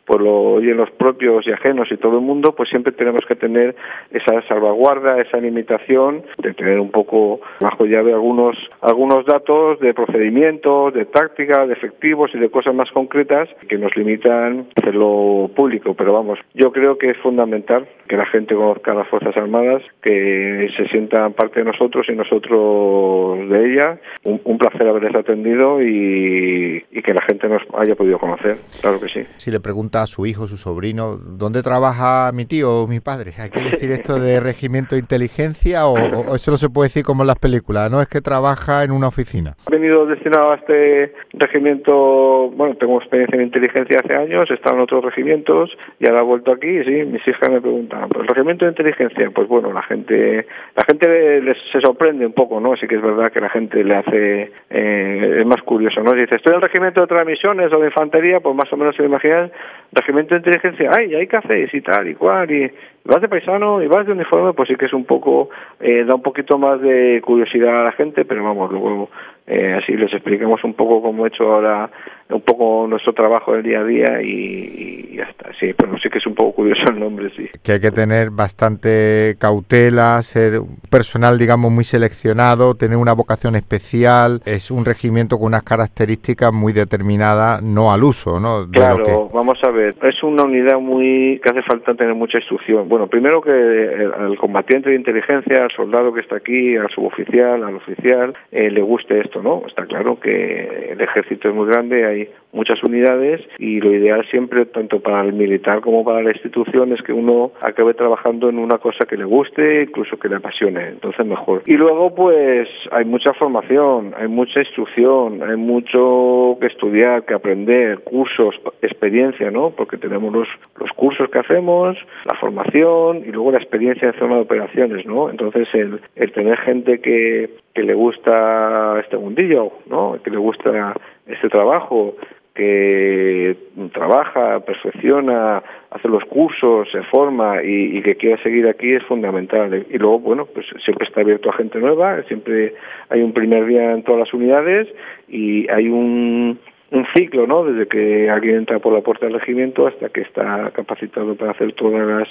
pues 0.05 0.22
lo 0.22 0.53
oyen 0.55 0.77
los 0.77 0.91
propios 0.91 1.45
y 1.48 1.51
ajenos 1.51 1.88
y 1.91 1.98
todo 1.98 2.17
el 2.17 2.24
mundo, 2.24 2.53
pues 2.55 2.69
siempre 2.69 2.91
tenemos 2.91 3.24
que 3.27 3.36
tener 3.36 3.75
esa 4.12 4.41
salvaguarda, 4.48 5.19
esa 5.22 5.38
limitación 5.38 6.24
de 6.38 6.53
tener 6.53 6.79
un 6.79 6.91
poco 6.91 7.39
bajo 7.60 7.86
llave 7.86 8.13
algunos 8.13 8.57
algunos 8.81 9.25
datos 9.25 9.79
de 9.79 9.93
procedimientos, 9.93 10.93
de 10.93 11.05
tácticas, 11.05 11.67
de 11.67 11.74
efectivos 11.74 12.31
y 12.33 12.39
de 12.39 12.50
cosas 12.50 12.75
más 12.75 12.91
concretas 12.91 13.50
que 13.67 13.77
nos 13.77 13.95
limitan 13.95 14.67
hacerlo 14.75 15.50
público. 15.55 15.93
Pero 15.93 16.13
vamos, 16.13 16.39
yo 16.53 16.72
creo 16.72 16.98
que 16.98 17.12
es 17.12 17.17
fundamental 17.17 17.88
que 18.07 18.17
la 18.17 18.25
gente 18.25 18.55
conozca 18.55 18.93
las 18.93 19.07
Fuerzas 19.07 19.36
Armadas, 19.38 19.81
que 20.01 20.69
se 20.77 20.88
sientan 20.89 21.33
parte 21.33 21.60
de 21.60 21.65
nosotros 21.65 22.05
y 22.10 22.13
nosotros 22.13 23.50
de 23.50 23.74
ella. 23.74 24.00
Un, 24.24 24.57
placer 24.57 24.88
haberles 24.88 25.15
atendido 25.15 25.81
y, 25.81 26.86
y, 26.91 27.01
que 27.01 27.13
la 27.13 27.22
gente 27.24 27.50
nos 27.50 27.62
haya 27.74 27.95
podido 27.95 28.17
conocer, 28.19 28.57
claro 28.81 29.00
que 29.00 29.10
sí. 29.10 29.25
Si 29.38 29.51
le 29.51 29.60
a 30.01 30.07
su 30.07 30.25
hijo, 30.25 30.47
su 30.47 30.57
sobrino, 30.57 31.17
¿dónde 31.17 31.62
trabaja 31.62 32.31
mi 32.33 32.45
tío 32.45 32.83
o 32.83 32.88
mi 32.88 33.00
padre? 33.00 33.31
¿Hay 33.39 33.50
que 33.50 33.59
decir 33.59 33.91
esto 33.91 34.19
de 34.19 34.39
regimiento 34.39 34.95
de 34.95 35.01
inteligencia 35.01 35.85
o, 35.88 35.93
o, 35.93 36.35
eso 36.35 36.51
no 36.51 36.57
se 36.57 36.69
puede 36.69 36.89
decir 36.89 37.03
como 37.03 37.23
en 37.23 37.27
las 37.27 37.39
películas? 37.39 37.91
No 37.91 38.01
es 38.01 38.07
que 38.07 38.21
trabaja 38.21 38.83
en 38.83 38.91
una 38.91 39.07
oficina. 39.07 39.55
He 39.67 39.71
venido 39.71 40.05
destinado 40.05 40.51
a 40.51 40.55
este 40.55 41.13
regimiento, 41.33 42.50
bueno, 42.51 42.75
tengo 42.75 42.97
experiencia 42.97 43.35
en 43.38 43.45
inteligencia 43.45 43.97
hace 44.03 44.15
años, 44.15 44.50
he 44.50 44.55
estado 44.55 44.75
en 44.75 44.81
otros 44.81 45.03
regimientos 45.05 45.69
y 46.00 46.07
ahora 46.07 46.21
he 46.21 46.25
vuelto 46.25 46.53
aquí 46.53 46.67
y 46.67 46.83
sí, 46.83 47.05
mis 47.05 47.27
hijas 47.27 47.50
me 47.50 47.62
preguntan, 47.62 48.09
¿pues 48.09 48.23
el 48.23 48.27
regimiento 48.27 48.65
de 48.65 48.71
inteligencia? 48.71 49.29
Pues 49.31 49.47
bueno, 49.47 49.71
la 49.71 49.83
gente 49.83 50.45
la 50.75 50.83
gente 50.85 51.41
les, 51.41 51.57
se 51.71 51.79
sorprende 51.81 52.25
un 52.25 52.33
poco, 52.33 52.59
¿no? 52.59 52.75
Sí 52.75 52.88
que 52.88 52.95
es 52.95 53.01
verdad 53.01 53.31
que 53.31 53.41
la 53.41 53.50
gente 53.50 53.83
le 53.83 53.95
hace, 53.95 54.51
eh, 54.69 55.38
es 55.39 55.45
más 55.45 55.62
curioso, 55.63 56.01
¿no? 56.01 56.13
Dice, 56.13 56.35
estoy 56.35 56.51
en 56.51 56.55
el 56.55 56.62
regimiento 56.62 57.01
de 57.01 57.07
transmisiones 57.07 57.71
o 57.71 57.79
de 57.79 57.88
infantería, 57.88 58.39
pues 58.39 58.55
más 58.55 58.71
o 58.71 58.77
menos 58.77 58.95
se 58.95 59.03
imaginan, 59.03 59.51
regimiento 59.93 60.35
de 60.35 60.39
inteligencia, 60.39 60.91
ay, 60.95 61.15
hay 61.15 61.27
hacéis 61.31 61.73
y 61.73 61.81
tal 61.81 62.07
y 62.07 62.15
cual, 62.15 62.51
y 62.51 62.71
vas 63.05 63.22
de 63.22 63.27
paisano 63.29 63.81
y 63.81 63.88
vas 63.88 64.05
de 64.05 64.13
uniforme, 64.13 64.53
pues 64.53 64.69
sí 64.69 64.75
que 64.75 64.86
es 64.86 64.93
un 64.93 65.05
poco, 65.05 65.50
eh, 65.79 66.03
da 66.05 66.15
un 66.15 66.22
poquito 66.22 66.57
más 66.57 66.79
de 66.81 67.22
curiosidad 67.24 67.81
a 67.81 67.83
la 67.86 67.91
gente, 67.91 68.25
pero 68.25 68.43
vamos, 68.43 68.72
luego 68.72 69.10
eh, 69.45 69.77
así 69.81 69.93
les 69.93 70.12
explicamos 70.13 70.63
un 70.63 70.74
poco 70.74 71.01
como 71.01 71.25
he 71.25 71.27
hecho 71.27 71.43
ahora 71.53 71.89
un 72.29 72.41
poco 72.41 72.88
nuestro 72.88 73.12
trabajo 73.13 73.51
del 73.53 73.63
día 73.63 73.81
a 73.81 73.83
día 73.83 74.22
y, 74.22 75.10
y 75.12 75.17
ya 75.17 75.24
está. 75.24 75.50
Sí, 75.60 75.74
pero 75.77 75.98
sí 76.00 76.10
que 76.10 76.17
es 76.19 76.25
un 76.25 76.33
poco 76.33 76.53
curioso 76.53 76.81
el 76.89 77.00
nombre, 77.00 77.29
sí. 77.36 77.50
Que 77.62 77.74
hay 77.74 77.79
que 77.81 77.91
tener 77.91 78.29
bastante 78.31 79.36
cautela, 79.39 80.22
ser 80.24 80.60
un 80.60 80.77
personal, 80.89 81.38
digamos, 81.38 81.72
muy 81.72 81.83
seleccionado, 81.83 82.75
tener 82.75 82.98
una 82.98 83.13
vocación 83.13 83.55
especial, 83.55 84.39
es 84.45 84.72
un 84.72 84.86
regimiento 84.86 85.38
con 85.38 85.48
unas 85.48 85.63
características 85.63 86.53
muy 86.53 86.72
determinadas, 86.74 87.62
no 87.62 87.91
al 87.91 88.03
uso, 88.03 88.39
¿no? 88.39 88.65
De 88.65 88.72
Claro, 88.72 89.03
que- 89.03 89.36
vamos 89.36 89.60
a 89.63 89.69
ver, 89.69 89.93
es 90.03 90.24
una 90.24 90.43
unidad 90.43 90.79
muy 90.79 91.39
que 91.43 91.50
hace 91.51 91.62
falta 91.63 91.93
tener 91.93 92.15
mucha 92.15 92.38
instrucción. 92.38 92.88
Bueno, 92.93 93.07
primero 93.07 93.41
que 93.41 93.50
el, 93.50 94.13
al 94.13 94.38
combatiente 94.38 94.91
de 94.91 94.95
inteligencia, 94.95 95.63
al 95.63 95.71
soldado 95.71 96.13
que 96.13 96.19
está 96.19 96.35
aquí, 96.35 96.77
al 96.77 96.91
suboficial, 96.91 97.63
al 97.63 97.77
oficial, 97.77 98.35
eh, 98.51 98.69
le 98.69 98.83
guste 98.83 99.19
esto, 99.19 99.41
¿no? 99.41 99.63
Está 99.65 99.88
claro 99.88 100.19
que 100.19 100.91
el 100.91 101.01
ejército 101.01 101.50
es 101.50 101.55
muy 101.55 101.65
grande, 101.65 102.05
hay 102.05 102.29
muchas 102.51 102.83
unidades 102.83 103.41
y 103.57 103.79
lo 103.79 103.95
ideal 103.95 104.23
siempre, 104.29 104.67
tanto 104.67 105.00
para 105.00 105.21
el 105.21 105.33
militar 105.33 105.81
como 105.81 106.05
para 106.05 106.21
la 106.21 106.33
institución, 106.33 106.93
es 106.93 107.01
que 107.01 107.13
uno 107.13 107.51
acabe 107.62 107.95
trabajando 107.95 108.47
en 108.47 108.59
una 108.59 108.77
cosa 108.77 109.07
que 109.09 109.17
le 109.17 109.25
guste, 109.25 109.85
incluso 109.89 110.17
que 110.17 110.29
le 110.29 110.35
apasione, 110.35 110.89
entonces 110.89 111.25
mejor. 111.25 111.63
Y 111.65 111.73
luego, 111.73 112.13
pues, 112.13 112.69
hay 112.91 113.05
mucha 113.05 113.33
formación, 113.33 114.13
hay 114.15 114.27
mucha 114.27 114.59
instrucción, 114.59 115.41
hay 115.41 115.57
mucho 115.57 116.57
que 116.62 116.67
estudiar, 116.67 117.25
que 117.25 117.33
aprender, 117.33 118.01
cursos, 118.01 118.53
experiencia, 118.83 119.50
¿no? 119.50 119.71
Porque 119.71 119.97
tenemos 119.97 120.31
los, 120.31 120.47
los 120.79 120.91
cursos 120.91 121.27
que 121.31 121.39
hacemos, 121.39 121.97
la 122.25 122.38
formación 122.38 122.82
y 122.83 123.31
luego 123.31 123.51
la 123.51 123.59
experiencia 123.59 124.09
en 124.09 124.19
zona 124.19 124.35
de 124.35 124.41
operaciones, 124.41 125.05
¿no? 125.05 125.29
Entonces, 125.29 125.67
el, 125.73 125.99
el 126.15 126.31
tener 126.31 126.57
gente 126.59 126.99
que, 126.99 127.49
que 127.73 127.83
le 127.83 127.93
gusta 127.93 128.99
este 128.99 129.17
mundillo, 129.17 129.71
¿no? 129.89 130.17
Que 130.23 130.31
le 130.31 130.37
gusta 130.37 130.93
este 131.27 131.49
trabajo, 131.49 132.15
que 132.53 133.55
trabaja, 133.93 134.59
perfecciona, 134.59 135.63
hace 135.89 136.07
los 136.07 136.23
cursos, 136.25 136.87
se 136.91 137.01
forma 137.03 137.63
y, 137.63 137.97
y 137.97 138.01
que 138.03 138.15
quiera 138.15 138.41
seguir 138.43 138.67
aquí 138.67 138.93
es 138.93 139.03
fundamental. 139.03 139.85
Y 139.89 139.97
luego, 139.97 140.19
bueno, 140.19 140.45
pues 140.45 140.65
siempre 140.83 141.07
está 141.07 141.21
abierto 141.21 141.49
a 141.49 141.53
gente 141.53 141.79
nueva, 141.79 142.21
siempre 142.23 142.75
hay 143.09 143.21
un 143.21 143.33
primer 143.33 143.65
día 143.65 143.93
en 143.93 144.03
todas 144.03 144.19
las 144.19 144.33
unidades 144.33 144.87
y 145.27 145.67
hay 145.71 145.89
un, 145.89 146.59
un 146.93 147.05
ciclo, 147.15 147.47
¿no? 147.47 147.65
Desde 147.65 147.88
que 147.88 148.29
alguien 148.29 148.57
entra 148.57 148.79
por 148.79 148.93
la 148.93 149.01
puerta 149.01 149.25
del 149.25 149.39
regimiento 149.39 149.88
hasta 149.88 150.09
que 150.09 150.21
está 150.21 150.71
capacitado 150.71 151.35
para 151.35 151.51
hacer 151.51 151.73
todas 151.73 152.07
las... 152.07 152.27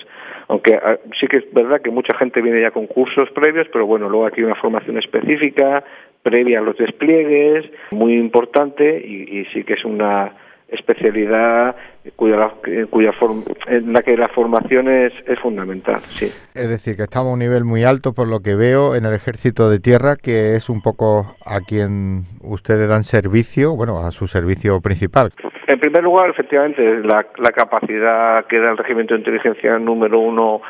Aunque 0.49 0.75
ah, 0.75 0.99
sí 1.21 1.26
que 1.26 1.38
es 1.38 1.52
verdad 1.52 1.83
que 1.83 1.90
mucha 1.90 2.16
gente 2.16 2.40
viene 2.40 2.61
ya 2.61 2.71
con 2.71 2.87
cursos 2.87 3.28
previos, 3.31 3.66
pero 3.73 3.87
bueno, 3.87 4.09
luego 4.09 4.26
aquí 4.26 4.40
hay 4.40 4.47
una 4.47 4.54
formación 4.54 4.99
específica, 4.99 5.85
previa 6.23 6.61
a 6.61 6.62
los 6.62 6.76
despliegues, 6.76 7.64
muy 7.90 8.14
importante 8.14 9.04
y, 9.04 9.40
y 9.40 9.45
sí 9.47 9.64
que 9.64 9.75
es 9.75 9.85
una 9.85 10.33
especialidad 10.73 11.76
cuya, 12.17 12.50
cuya 12.91 13.12
form- 13.12 13.45
en 13.67 13.93
la 13.93 14.02
que 14.02 14.17
la 14.17 14.26
formación 14.29 14.88
es, 14.88 15.12
es 15.26 15.38
fundamental, 15.38 16.00
sí. 16.02 16.26
Es 16.55 16.69
decir, 16.69 16.97
que 16.97 17.02
estamos 17.05 17.31
a 17.31 17.33
un 17.35 17.38
nivel 17.38 17.64
muy 17.64 17.85
alto 17.85 18.12
por 18.12 18.29
lo 18.29 18.41
que 18.41 18.55
veo 18.55 18.95
en 18.97 19.05
el 19.05 19.14
ejército 19.14 19.71
de 19.71 19.79
tierra, 19.79 20.17
que 20.17 20.55
es 20.57 20.69
un 20.69 20.83
poco 20.83 21.37
a 21.47 21.61
quien 21.61 22.25
ustedes 22.43 22.88
dan 22.88 23.05
servicio, 23.05 23.76
bueno, 23.76 23.99
a 24.00 24.11
su 24.11 24.26
servicio 24.26 24.81
principal. 24.81 25.33
En 25.67 25.79
primer 25.79 26.02
lugar, 26.02 26.31
efectivamente, 26.31 26.83
la, 27.05 27.26
la 27.38 27.50
capacidad 27.52 28.45
que 28.47 28.59
da 28.59 28.73
el 28.73 28.79
Regimiento 28.79 29.14
de 29.14 29.21
Inteligencia 29.21 29.79
número 29.79 30.19
uno 30.19 30.61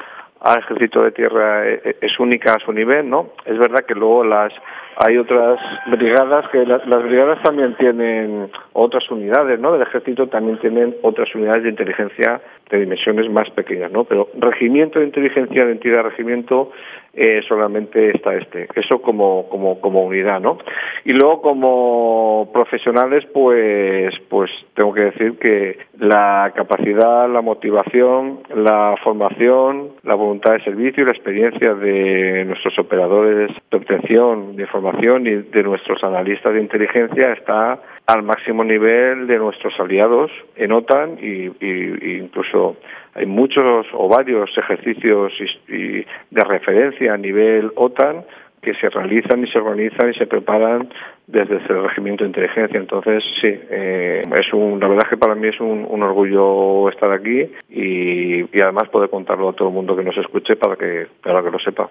al 0.40 0.58
Ejército 0.58 1.02
de 1.02 1.12
Tierra 1.12 1.66
e- 1.68 1.80
e- 1.84 1.96
es 2.00 2.18
única 2.20 2.52
a 2.52 2.58
su 2.64 2.72
nivel, 2.72 3.08
¿no? 3.08 3.30
Es 3.46 3.58
verdad 3.58 3.84
que 3.86 3.94
luego 3.94 4.24
las 4.24 4.52
hay 4.96 5.16
otras 5.16 5.58
brigadas 5.88 6.48
que 6.50 6.64
las, 6.66 6.84
brigadas 6.86 7.42
también 7.42 7.74
tienen 7.76 8.50
otras 8.72 9.10
unidades, 9.10 9.58
¿no? 9.58 9.72
Del 9.72 9.82
Ejército 9.82 10.26
también 10.28 10.58
tienen 10.58 10.94
otras 11.02 11.34
unidades 11.34 11.62
de 11.62 11.70
inteligencia 11.70 12.40
de 12.72 12.80
dimensiones 12.80 13.30
más 13.30 13.48
pequeñas, 13.50 13.92
¿no? 13.92 14.04
Pero 14.04 14.28
Regimiento 14.34 14.98
de 14.98 15.04
Inteligencia 15.04 15.64
de 15.66 15.72
entidad 15.72 16.02
regimiento 16.02 16.70
eh, 17.14 17.42
solamente 17.46 18.16
está 18.16 18.34
este. 18.34 18.66
Eso 18.74 19.02
como 19.02 19.46
como 19.50 19.80
como 19.80 20.02
unidad, 20.04 20.40
¿no? 20.40 20.56
Y 21.04 21.12
luego 21.12 21.42
como 21.42 22.50
profesionales, 22.52 23.24
pues 23.34 24.14
pues 24.30 24.50
tengo 24.74 24.94
que 24.94 25.02
decir 25.02 25.38
que 25.38 25.78
la 25.98 26.52
capacidad, 26.54 27.28
la 27.28 27.42
motivación, 27.42 28.40
la 28.54 28.94
formación, 29.04 29.90
la 30.02 30.14
voluntad 30.14 30.54
de 30.54 30.64
servicio 30.64 31.02
y 31.02 31.06
la 31.06 31.12
experiencia 31.12 31.74
de 31.74 32.46
nuestros 32.46 32.78
operadores 32.78 33.50
de 33.70 33.76
obtención 33.76 34.56
de 34.56 34.62
información 34.62 35.26
y 35.26 35.34
de 35.34 35.62
nuestros 35.62 36.02
analistas 36.02 36.54
de 36.54 36.60
inteligencia 36.60 37.32
está 37.34 37.78
al 38.06 38.22
máximo 38.22 38.64
nivel 38.64 39.26
de 39.26 39.38
nuestros 39.38 39.78
aliados 39.78 40.30
en 40.56 40.72
OTAN 40.72 41.18
y, 41.20 41.46
y- 41.64 41.98
y 42.02 42.18
incluso 42.18 42.76
hay 43.14 43.26
muchos 43.26 43.86
o 43.92 44.08
varios 44.08 44.50
ejercicios 44.58 45.32
y- 45.68 46.04
de 46.30 46.44
referencia 46.44 47.14
a 47.14 47.16
nivel 47.16 47.70
OTAN 47.76 48.24
que 48.60 48.74
se 48.74 48.88
realizan 48.90 49.42
y 49.44 49.48
se 49.50 49.58
organizan 49.58 50.10
y 50.10 50.14
se 50.14 50.26
preparan 50.26 50.88
desde 51.26 51.56
el 51.56 51.82
regimiento 51.82 52.22
de 52.22 52.28
inteligencia. 52.28 52.78
Entonces, 52.78 53.22
sí, 53.40 53.48
eh, 53.70 54.22
es 54.38 54.52
un, 54.52 54.78
la 54.78 54.86
verdad 54.86 55.04
es 55.06 55.10
que 55.10 55.16
para 55.16 55.34
mí 55.34 55.48
es 55.48 55.60
un, 55.60 55.84
un 55.88 56.02
orgullo 56.02 56.88
estar 56.88 57.10
aquí 57.10 57.42
y, 57.70 58.42
y 58.56 58.60
además 58.60 58.88
poder 58.88 59.10
contarlo 59.10 59.48
a 59.48 59.52
todo 59.52 59.68
el 59.68 59.74
mundo 59.74 59.96
que 59.96 60.04
nos 60.04 60.16
escuche 60.16 60.54
para 60.56 60.76
que, 60.76 61.06
para 61.22 61.42
que 61.42 61.50
lo 61.50 61.58
sepa. 61.58 61.90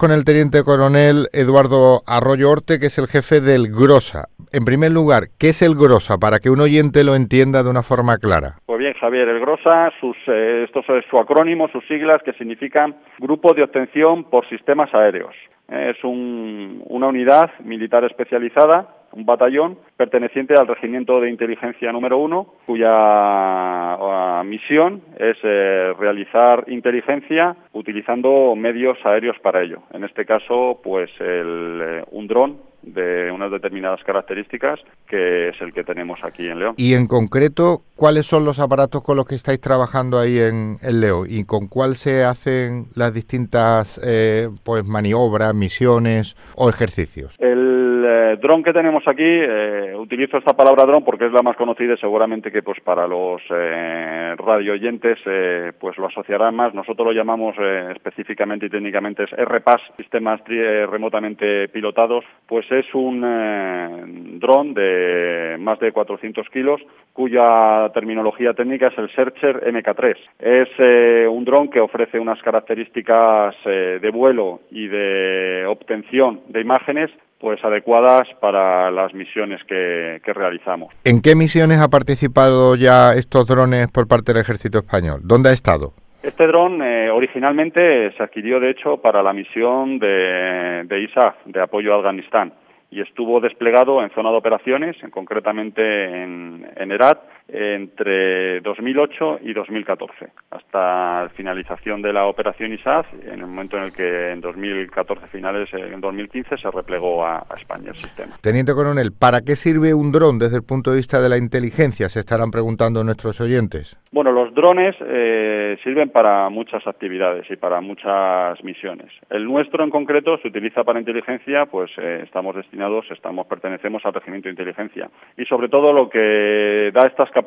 Con 0.00 0.12
el 0.12 0.24
teniente 0.24 0.64
coronel 0.64 1.26
Eduardo 1.34 2.00
Arroyo 2.06 2.50
Orte, 2.50 2.78
que 2.80 2.86
es 2.86 2.96
el 2.98 3.06
jefe 3.06 3.42
del 3.42 3.68
GROSA. 3.70 4.28
En 4.50 4.64
primer 4.64 4.92
lugar, 4.92 5.24
¿qué 5.38 5.48
es 5.48 5.60
el 5.60 5.74
GROSA? 5.74 6.16
Para 6.16 6.38
que 6.38 6.48
un 6.48 6.58
oyente 6.60 7.04
lo 7.04 7.14
entienda 7.14 7.62
de 7.62 7.68
una 7.68 7.82
forma 7.82 8.16
clara. 8.16 8.54
Pues 8.64 8.78
bien, 8.78 8.94
Javier, 8.98 9.28
el 9.28 9.40
GROSA, 9.40 9.90
sus, 10.00 10.16
eh, 10.26 10.64
esto 10.64 10.80
es 10.96 11.04
su 11.10 11.18
acrónimo, 11.18 11.68
sus 11.68 11.86
siglas, 11.86 12.22
que 12.24 12.32
significan 12.32 12.96
Grupo 13.18 13.52
de 13.52 13.62
Obtención 13.62 14.24
por 14.24 14.48
Sistemas 14.48 14.88
Aéreos. 14.94 15.34
Eh, 15.68 15.92
es 15.94 16.02
un- 16.02 16.82
una 16.86 17.08
unidad 17.08 17.50
militar 17.62 18.02
especializada, 18.04 18.88
un 19.12 19.24
batallón, 19.24 19.78
perteneciente 19.96 20.54
al 20.54 20.66
Regimiento 20.66 21.20
de 21.20 21.30
Inteligencia 21.30 21.92
número 21.92 22.18
uno, 22.18 22.54
cuya 22.66 22.88
ah, 22.90 24.42
misión 24.44 25.02
es 25.18 25.36
eh, 25.42 25.92
realizar 25.98 26.64
inteligencia 26.68 27.56
utilizando 27.72 28.54
medios 28.56 28.98
aéreos 29.04 29.36
para 29.42 29.62
ello. 29.62 29.82
En 29.92 30.04
este 30.04 30.24
caso, 30.24 30.80
pues 30.82 31.10
el, 31.20 31.80
eh, 31.82 32.04
un 32.10 32.26
dron 32.26 32.70
de 32.82 33.30
unas 33.30 33.50
determinadas 33.50 34.02
características, 34.04 34.80
que 35.06 35.48
es 35.48 35.60
el 35.60 35.72
que 35.72 35.84
tenemos 35.84 36.18
aquí 36.22 36.46
en 36.46 36.58
León. 36.58 36.74
Y 36.76 36.94
en 36.94 37.06
concreto, 37.06 37.82
¿cuáles 37.94 38.26
son 38.26 38.44
los 38.44 38.58
aparatos 38.58 39.02
con 39.02 39.16
los 39.16 39.26
que 39.26 39.34
estáis 39.34 39.60
trabajando 39.60 40.18
ahí 40.18 40.38
en, 40.38 40.76
en 40.82 41.00
León? 41.00 41.26
¿Y 41.28 41.44
con 41.44 41.68
cuál 41.68 41.96
se 41.96 42.24
hacen 42.24 42.86
las 42.94 43.12
distintas 43.12 44.00
eh, 44.04 44.48
pues 44.64 44.84
maniobras, 44.84 45.54
misiones 45.54 46.36
o 46.56 46.70
ejercicios? 46.70 47.36
El 47.38 47.89
eh, 48.10 48.36
dron 48.40 48.62
que 48.62 48.72
tenemos 48.72 49.06
aquí, 49.06 49.22
eh, 49.24 49.94
utilizo 49.96 50.38
esta 50.38 50.56
palabra 50.56 50.84
dron 50.84 51.04
porque 51.04 51.26
es 51.26 51.32
la 51.32 51.42
más 51.42 51.56
conocida 51.56 51.94
y 51.94 51.98
seguramente 51.98 52.50
que 52.50 52.62
pues 52.62 52.80
para 52.80 53.06
los 53.06 53.40
eh, 53.50 54.34
radio 54.36 54.72
oyentes 54.72 55.18
eh, 55.26 55.72
pues 55.78 55.96
lo 55.98 56.06
asociarán 56.06 56.54
más. 56.54 56.74
Nosotros 56.74 57.06
lo 57.06 57.12
llamamos 57.12 57.54
eh, 57.58 57.92
específicamente 57.94 58.66
y 58.66 58.70
técnicamente 58.70 59.24
es 59.24 59.30
RPAS, 59.30 59.80
sistemas 59.96 60.40
remotamente 60.46 61.68
pilotados. 61.68 62.24
Pues 62.46 62.70
es 62.70 62.86
un 62.94 64.38
dron 64.40 64.74
de 64.74 65.56
más 65.60 65.78
de 65.78 65.92
400 65.92 66.48
kilos 66.50 66.80
cuya 67.12 67.90
terminología 67.92 68.54
técnica 68.54 68.88
es 68.88 68.98
el 68.98 69.10
Searcher 69.10 69.62
MK3. 69.72 70.16
Es 70.38 71.28
un 71.28 71.44
dron 71.44 71.68
que 71.68 71.80
ofrece 71.80 72.18
unas 72.18 72.40
características 72.42 73.54
de 73.64 74.10
vuelo 74.12 74.60
y 74.70 74.88
de 74.88 75.64
obtención 75.66 76.40
de 76.48 76.60
imágenes 76.60 77.10
pues 77.40 77.64
adecuadas 77.64 78.28
para 78.40 78.90
las 78.90 79.14
misiones 79.14 79.60
que, 79.64 80.20
que 80.22 80.32
realizamos. 80.32 80.92
¿En 81.04 81.22
qué 81.22 81.34
misiones 81.34 81.80
ha 81.80 81.88
participado 81.88 82.76
ya 82.76 83.14
estos 83.14 83.46
drones 83.46 83.88
por 83.90 84.06
parte 84.06 84.32
del 84.32 84.42
ejército 84.42 84.78
español? 84.78 85.20
¿Dónde 85.24 85.48
ha 85.48 85.52
estado? 85.52 85.94
Este 86.22 86.46
dron 86.46 86.82
eh, 86.82 87.10
originalmente 87.10 88.12
se 88.14 88.22
adquirió, 88.22 88.60
de 88.60 88.70
hecho, 88.70 88.98
para 88.98 89.22
la 89.22 89.32
misión 89.32 89.98
de, 89.98 90.84
de 90.84 91.00
ISAF, 91.00 91.34
de 91.46 91.62
apoyo 91.62 91.94
a 91.94 91.96
Afganistán 91.96 92.52
y 92.90 93.00
estuvo 93.00 93.40
desplegado 93.40 94.02
en 94.02 94.10
zona 94.10 94.30
de 94.30 94.36
operaciones, 94.36 94.96
concretamente 95.12 96.22
en, 96.22 96.68
en 96.76 96.92
Herat, 96.92 97.20
entre 97.52 98.60
2008 98.60 99.40
y 99.42 99.52
2014, 99.52 100.28
hasta 100.50 101.22
la 101.22 101.28
finalización 101.30 102.02
de 102.02 102.12
la 102.12 102.26
operación 102.26 102.72
ISAF, 102.72 103.06
en 103.24 103.40
el 103.40 103.46
momento 103.46 103.76
en 103.76 103.84
el 103.84 103.92
que 103.92 104.32
en 104.32 104.40
2014 104.40 105.26
finales, 105.28 105.68
en 105.72 106.00
2015 106.00 106.56
se 106.56 106.70
replegó 106.70 107.24
a, 107.26 107.44
España 107.56 107.90
el 107.90 107.96
sistema. 107.96 108.36
Teniente 108.40 108.72
Coronel, 108.72 109.12
¿para 109.18 109.40
qué 109.40 109.56
sirve 109.56 109.92
un 109.92 110.12
dron 110.12 110.38
desde 110.38 110.56
el 110.56 110.62
punto 110.62 110.90
de 110.90 110.96
vista 110.96 111.20
de 111.20 111.28
la 111.28 111.36
inteligencia? 111.36 112.08
Se 112.08 112.20
estarán 112.20 112.50
preguntando 112.50 113.04
nuestros 113.04 113.40
oyentes. 113.40 113.98
Bueno, 114.12 114.32
los 114.32 114.54
drones 114.54 114.96
eh, 115.00 115.76
sirven 115.84 116.10
para 116.10 116.48
muchas 116.48 116.86
actividades 116.86 117.50
y 117.50 117.56
para 117.56 117.80
muchas 117.80 118.62
misiones. 118.64 119.08
El 119.28 119.44
nuestro 119.44 119.84
en 119.84 119.90
concreto 119.90 120.38
se 120.38 120.48
utiliza 120.48 120.84
para 120.84 121.00
inteligencia, 121.00 121.66
pues 121.66 121.90
eh, 121.98 122.22
estamos 122.24 122.56
destinados, 122.56 123.04
estamos 123.10 123.46
pertenecemos 123.46 124.04
al 124.04 124.14
regimiento 124.14 124.48
de 124.48 124.52
inteligencia 124.52 125.10
y 125.36 125.44
sobre 125.44 125.68
todo 125.68 125.92
lo 125.92 126.08
que 126.08 126.90
da 126.94 127.06
estas 127.06 127.30
capacidades 127.30 127.39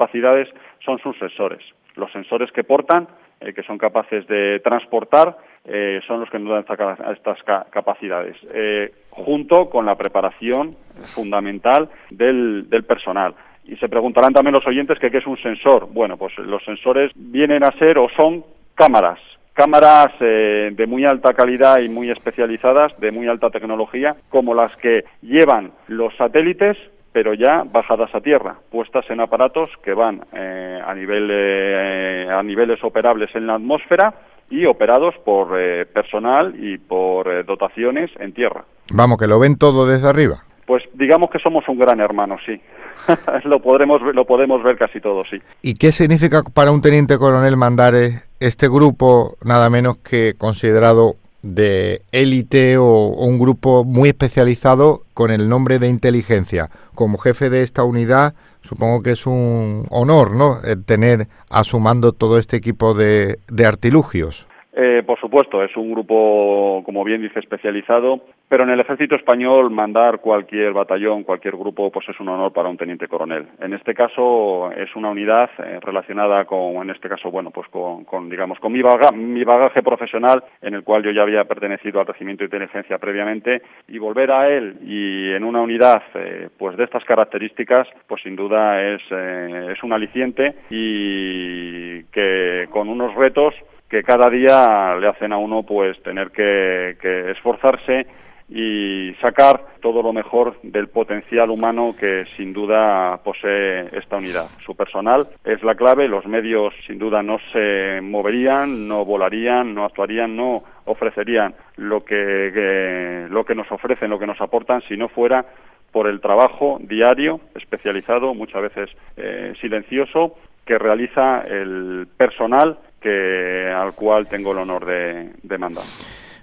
son 0.84 1.00
sus 1.00 1.18
sensores. 1.18 1.62
Los 1.96 2.12
sensores 2.12 2.52
que 2.52 2.64
portan, 2.64 3.08
eh, 3.40 3.54
que 3.54 3.64
son 3.64 3.78
capaces 3.78 4.26
de 4.28 4.60
transportar, 4.62 5.38
eh, 5.66 6.00
son 6.08 6.22
los 6.22 6.30
que 6.30 6.40
nos 6.40 6.66
dan 6.66 6.78
estas 7.12 7.38
capacidades, 7.70 8.36
eh, 8.54 8.92
junto 9.10 9.70
con 9.70 9.86
la 9.86 9.96
preparación 9.96 10.76
fundamental 11.14 11.90
del, 12.10 12.66
personal. 12.88 13.34
Y 13.66 13.76
se 13.78 13.90
preguntarán 13.90 14.34
también 14.34 14.54
los 14.54 14.68
oyentes 14.68 14.98
qué 15.00 15.08
es 15.08 15.28
un 15.28 15.38
sensor. 15.38 15.88
Bueno, 15.92 16.18
pues 16.18 16.38
los 16.38 16.64
sensores 16.64 17.12
vienen 17.16 17.64
a 17.64 17.72
ser 17.78 17.98
o 17.98 18.08
son 18.18 18.44
cámaras, 18.76 19.20
cámaras 19.54 20.18
de 20.20 20.86
muy 20.88 21.06
alta 21.06 21.34
calidad 21.34 21.80
y 21.80 21.88
muy 21.88 22.10
especializadas, 22.10 22.98
de 23.00 23.12
muy 23.12 23.28
alta 23.28 23.50
tecnología, 23.50 24.16
como 24.30 24.54
las 24.54 24.76
que 24.78 25.06
llevan 25.22 25.72
los 25.88 26.14
satélites 26.18 26.78
pero 27.14 27.34
ya 27.36 27.64
bajadas 27.72 28.14
a 28.14 28.20
tierra, 28.20 28.58
puestas 28.72 29.06
en 29.10 29.22
aparatos 29.22 29.70
que 29.84 29.94
van 29.94 30.22
eh, 30.34 30.82
a, 30.84 30.94
nivel, 30.96 31.30
eh, 31.32 32.28
a 32.30 32.42
niveles 32.42 32.84
operables 32.84 33.30
en 33.36 33.48
la 33.48 33.56
atmósfera 33.56 34.14
y 34.50 34.66
operados 34.66 35.14
por 35.24 35.58
eh, 35.58 35.86
personal 35.86 36.54
y 36.58 36.80
por 36.80 37.46
dotaciones 37.46 38.10
en 38.20 38.34
tierra. 38.34 38.66
Vamos, 38.92 39.18
que 39.20 39.28
lo 39.28 39.40
ven 39.40 39.58
todo 39.58 39.86
desde 39.86 40.10
arriba. 40.10 40.44
Pues 40.66 40.84
digamos 40.94 41.30
que 41.30 41.40
somos 41.40 41.68
un 41.68 41.78
gran 41.78 42.00
hermano, 42.00 42.38
sí. 42.46 42.60
lo 43.46 43.60
podremos 43.60 44.02
lo 44.14 44.26
podemos 44.26 44.64
ver 44.64 44.78
casi 44.78 45.00
todo, 45.00 45.24
sí. 45.30 45.38
¿Y 45.62 45.76
qué 45.76 45.92
significa 45.92 46.42
para 46.54 46.72
un 46.72 46.82
teniente 46.82 47.18
coronel 47.18 47.58
mandar 47.58 47.94
este 48.40 48.68
grupo 48.68 49.36
nada 49.44 49.70
menos 49.70 49.98
que 49.98 50.34
considerado 50.38 51.16
de 51.44 52.02
élite 52.12 52.78
o, 52.78 53.10
un 53.10 53.38
grupo 53.38 53.84
muy 53.84 54.10
especializado 54.10 55.04
con 55.14 55.30
el 55.30 55.48
nombre 55.48 55.78
de 55.78 55.90
inteligencia. 55.90 56.72
Como 56.96 57.20
jefe 57.20 57.52
de 57.52 57.62
esta 57.62 57.84
unidad, 57.84 58.34
supongo 58.62 59.04
que 59.04 59.12
es 59.12 59.28
un 59.28 59.86
honor, 59.92 60.36
¿no? 60.36 60.62
El 60.64 60.84
tener 60.84 61.28
a 61.50 61.64
su 61.64 61.80
mando 61.80 62.14
todo 62.14 62.40
este 62.40 62.58
equipo 62.58 62.96
de, 62.96 63.40
de 63.48 63.66
artilugios. 63.66 64.48
Eh, 64.76 65.04
por 65.06 65.20
supuesto, 65.20 65.64
es 65.64 65.76
un 65.78 65.92
grupo, 65.92 66.82
como 66.84 67.04
bien 67.04 67.22
dice, 67.22 67.40
especializado, 67.40 68.22
pero 68.50 68.64
en 68.64 68.72
el 68.72 68.80
ejército 68.80 69.16
español 69.16 69.70
mandar 69.70 70.20
cualquier 70.20 70.74
batallón, 70.74 71.24
cualquier 71.24 71.56
grupo, 71.56 71.92
pues 71.92 72.10
es 72.10 72.20
un 72.20 72.30
honor 72.30 72.52
para 72.54 72.70
un 72.70 72.78
teniente 72.78 73.08
coronel. 73.08 73.46
En 73.60 73.74
este 73.74 73.94
caso 73.94 74.72
es 74.72 74.96
una 74.96 75.12
unidad 75.12 75.52
eh, 75.60 75.80
relacionada 75.80 76.46
con, 76.46 76.76
en 76.82 76.90
este 76.90 77.08
caso, 77.08 77.30
bueno, 77.30 77.52
pues 77.52 77.68
con, 77.70 78.30
digamos, 78.30 78.60
con 78.60 78.74
mi, 78.74 78.82
mi 79.14 79.44
bagaje 79.44 79.84
profesional, 79.84 80.44
en 80.62 80.74
el 80.74 80.84
cual 80.84 81.04
yo 81.04 81.12
ya 81.12 81.22
había 81.22 81.44
pertenecido 81.46 82.00
al 82.00 82.08
regimiento 82.08 82.42
de 82.42 82.46
inteligencia 82.46 82.98
previamente, 82.98 83.62
y 83.88 84.00
volver 84.00 84.32
a 84.32 84.50
él 84.50 84.78
y 84.82 85.34
en 85.34 85.44
una 85.44 85.62
unidad, 85.62 86.02
eh, 86.16 86.50
pues 86.58 86.78
de 86.78 86.86
estas 86.86 87.06
características, 87.06 87.88
pues 88.08 88.24
sin 88.24 88.36
duda 88.36 88.82
es, 88.82 89.02
es 89.12 89.84
un 89.84 89.94
aliciente 89.94 90.56
y 90.72 92.04
que 92.06 92.68
con 92.72 92.90
unos 92.90 93.14
retos 93.14 93.54
que 93.94 94.02
cada 94.02 94.28
día 94.28 94.96
le 94.96 95.08
hacen 95.08 95.32
a 95.34 95.38
uno 95.38 95.62
pues 95.62 96.02
tener 96.02 96.32
que, 96.32 96.98
esforzarse 97.30 98.08
y 98.50 99.14
sacar 99.22 99.68
todo 99.84 100.02
lo 100.02 100.12
mejor 100.12 100.60
del 100.64 100.88
potencial 100.88 101.52
humano 101.52 101.96
que 102.00 102.26
sin 102.36 102.54
duda 102.54 103.20
posee 103.24 103.96
esta 103.96 104.18
unidad. 104.18 104.48
Su 104.66 104.76
personal 104.76 105.28
es 105.46 105.62
la 105.62 105.76
clave, 105.76 106.08
los 106.08 106.26
medios 106.26 106.74
sin 106.88 106.98
duda 106.98 107.22
no 107.22 107.38
se 107.52 108.00
moverían, 108.02 108.88
no 108.88 109.06
volarían, 109.06 109.76
no 109.76 109.86
actuarían, 109.86 110.36
no 110.36 110.64
ofrecerían 110.86 111.54
lo 111.76 112.04
que, 112.04 113.28
lo 113.30 113.46
que 113.46 113.54
nos 113.54 113.72
ofrecen, 113.72 114.10
lo 114.10 114.18
que 114.18 114.26
nos 114.26 114.42
aportan 114.42 114.82
si 114.88 114.98
no 114.98 115.08
fuera 115.08 115.46
por 115.92 116.08
el 116.08 116.20
trabajo 116.20 116.80
diario, 116.82 117.42
especializado, 117.54 118.34
muchas 118.34 118.64
veces 118.64 118.90
eh, 119.18 119.54
silencioso, 119.62 120.36
que 120.66 120.80
realiza 120.80 121.42
el 121.42 122.08
personal 122.18 122.80
que, 123.04 123.70
al 123.70 123.94
cual 123.94 124.28
tengo 124.28 124.54
el 124.54 124.60
honor 124.60 124.86
de, 124.86 125.58
mandar. 125.58 125.84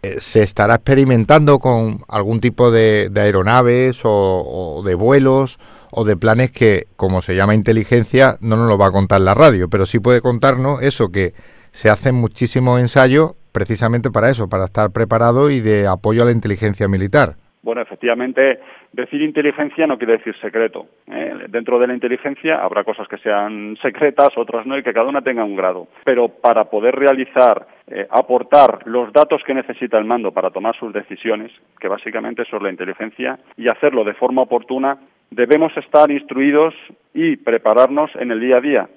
Eh, 0.03 0.21
¿Se 0.21 0.43
estará 0.43 0.75
experimentando 0.75 1.59
con 1.59 1.99
algún 2.09 2.41
tipo 2.41 2.71
de, 2.71 3.11
aeronaves 3.17 4.01
o, 4.05 4.83
de 4.85 4.95
vuelos 4.95 5.59
o 5.91 6.05
de 6.05 6.17
planes 6.17 6.53
que, 6.53 6.85
como 6.97 7.23
se 7.23 7.35
llama 7.35 7.55
inteligencia, 7.55 8.37
no 8.41 8.57
nos 8.57 8.69
lo 8.69 8.79
va 8.79 8.87
a 8.87 8.93
contar 8.93 9.21
la 9.23 9.35
radio, 9.35 9.69
pero 9.69 9.87
sí 9.87 9.99
puede 9.99 10.21
contarnos 10.21 10.83
eso, 10.83 11.11
que 11.11 11.33
se 11.73 11.91
hacen 11.91 12.15
muchísimos 12.15 12.81
ensayos 12.81 13.35
precisamente 13.53 14.11
para 14.11 14.31
eso, 14.31 14.49
para 14.49 14.67
estar 14.67 14.91
preparado 14.91 15.51
y 15.51 15.61
de 15.61 15.89
apoyo 15.89 16.23
a 16.23 16.27
la 16.27 16.33
inteligencia 16.33 16.87
militar? 16.87 17.35
Bueno, 17.63 17.83
efectivamente, 17.83 18.61
decir 18.93 19.23
inteligencia 19.23 19.87
no 19.87 19.99
quiere 19.99 20.19
decir 20.19 20.35
secreto. 20.41 20.87
¿eh? 21.07 21.47
Dentro 21.49 21.79
de 21.79 21.87
la 21.87 21.95
inteligencia 21.95 22.63
habrá 22.63 22.85
cosas 22.85 23.09
que 23.09 23.19
sean 23.19 23.77
secretas, 23.81 24.31
otras 24.37 24.67
no, 24.67 24.77
y 24.77 24.83
que 24.83 24.93
cada 24.93 25.09
una 25.09 25.23
tenga 25.23 25.45
un 25.45 25.57
grado. 25.57 25.89
Pero 26.05 26.29
para 26.29 26.65
poder 26.65 26.95
realizar, 26.95 27.67
eh, 27.87 28.07
aportar 28.11 28.87
los 28.87 29.13
datos 29.13 29.43
que 29.45 29.55
necesita 29.55 29.99
el 29.99 30.05
mando 30.05 30.33
para 30.33 30.51
tomar 30.51 30.77
sus 30.77 30.93
decisiones, 30.93 31.53
que 31.79 31.89
básicamente 31.89 32.43
eso 32.43 32.57
es 32.57 32.63
la 32.63 32.71
inteligencia, 32.71 33.39
y 33.57 33.71
hacerlo 33.71 34.05
de 34.05 34.15
forma 34.15 34.43
oportuna, 34.43 34.99
debemos 35.31 35.77
estar 35.77 36.11
instruidos 36.11 36.75
y 37.15 37.37
prepararnos 37.37 38.11
en 38.17 38.31
el 38.31 38.41
día 38.41 38.59
a 38.59 38.61
día, 38.61 38.89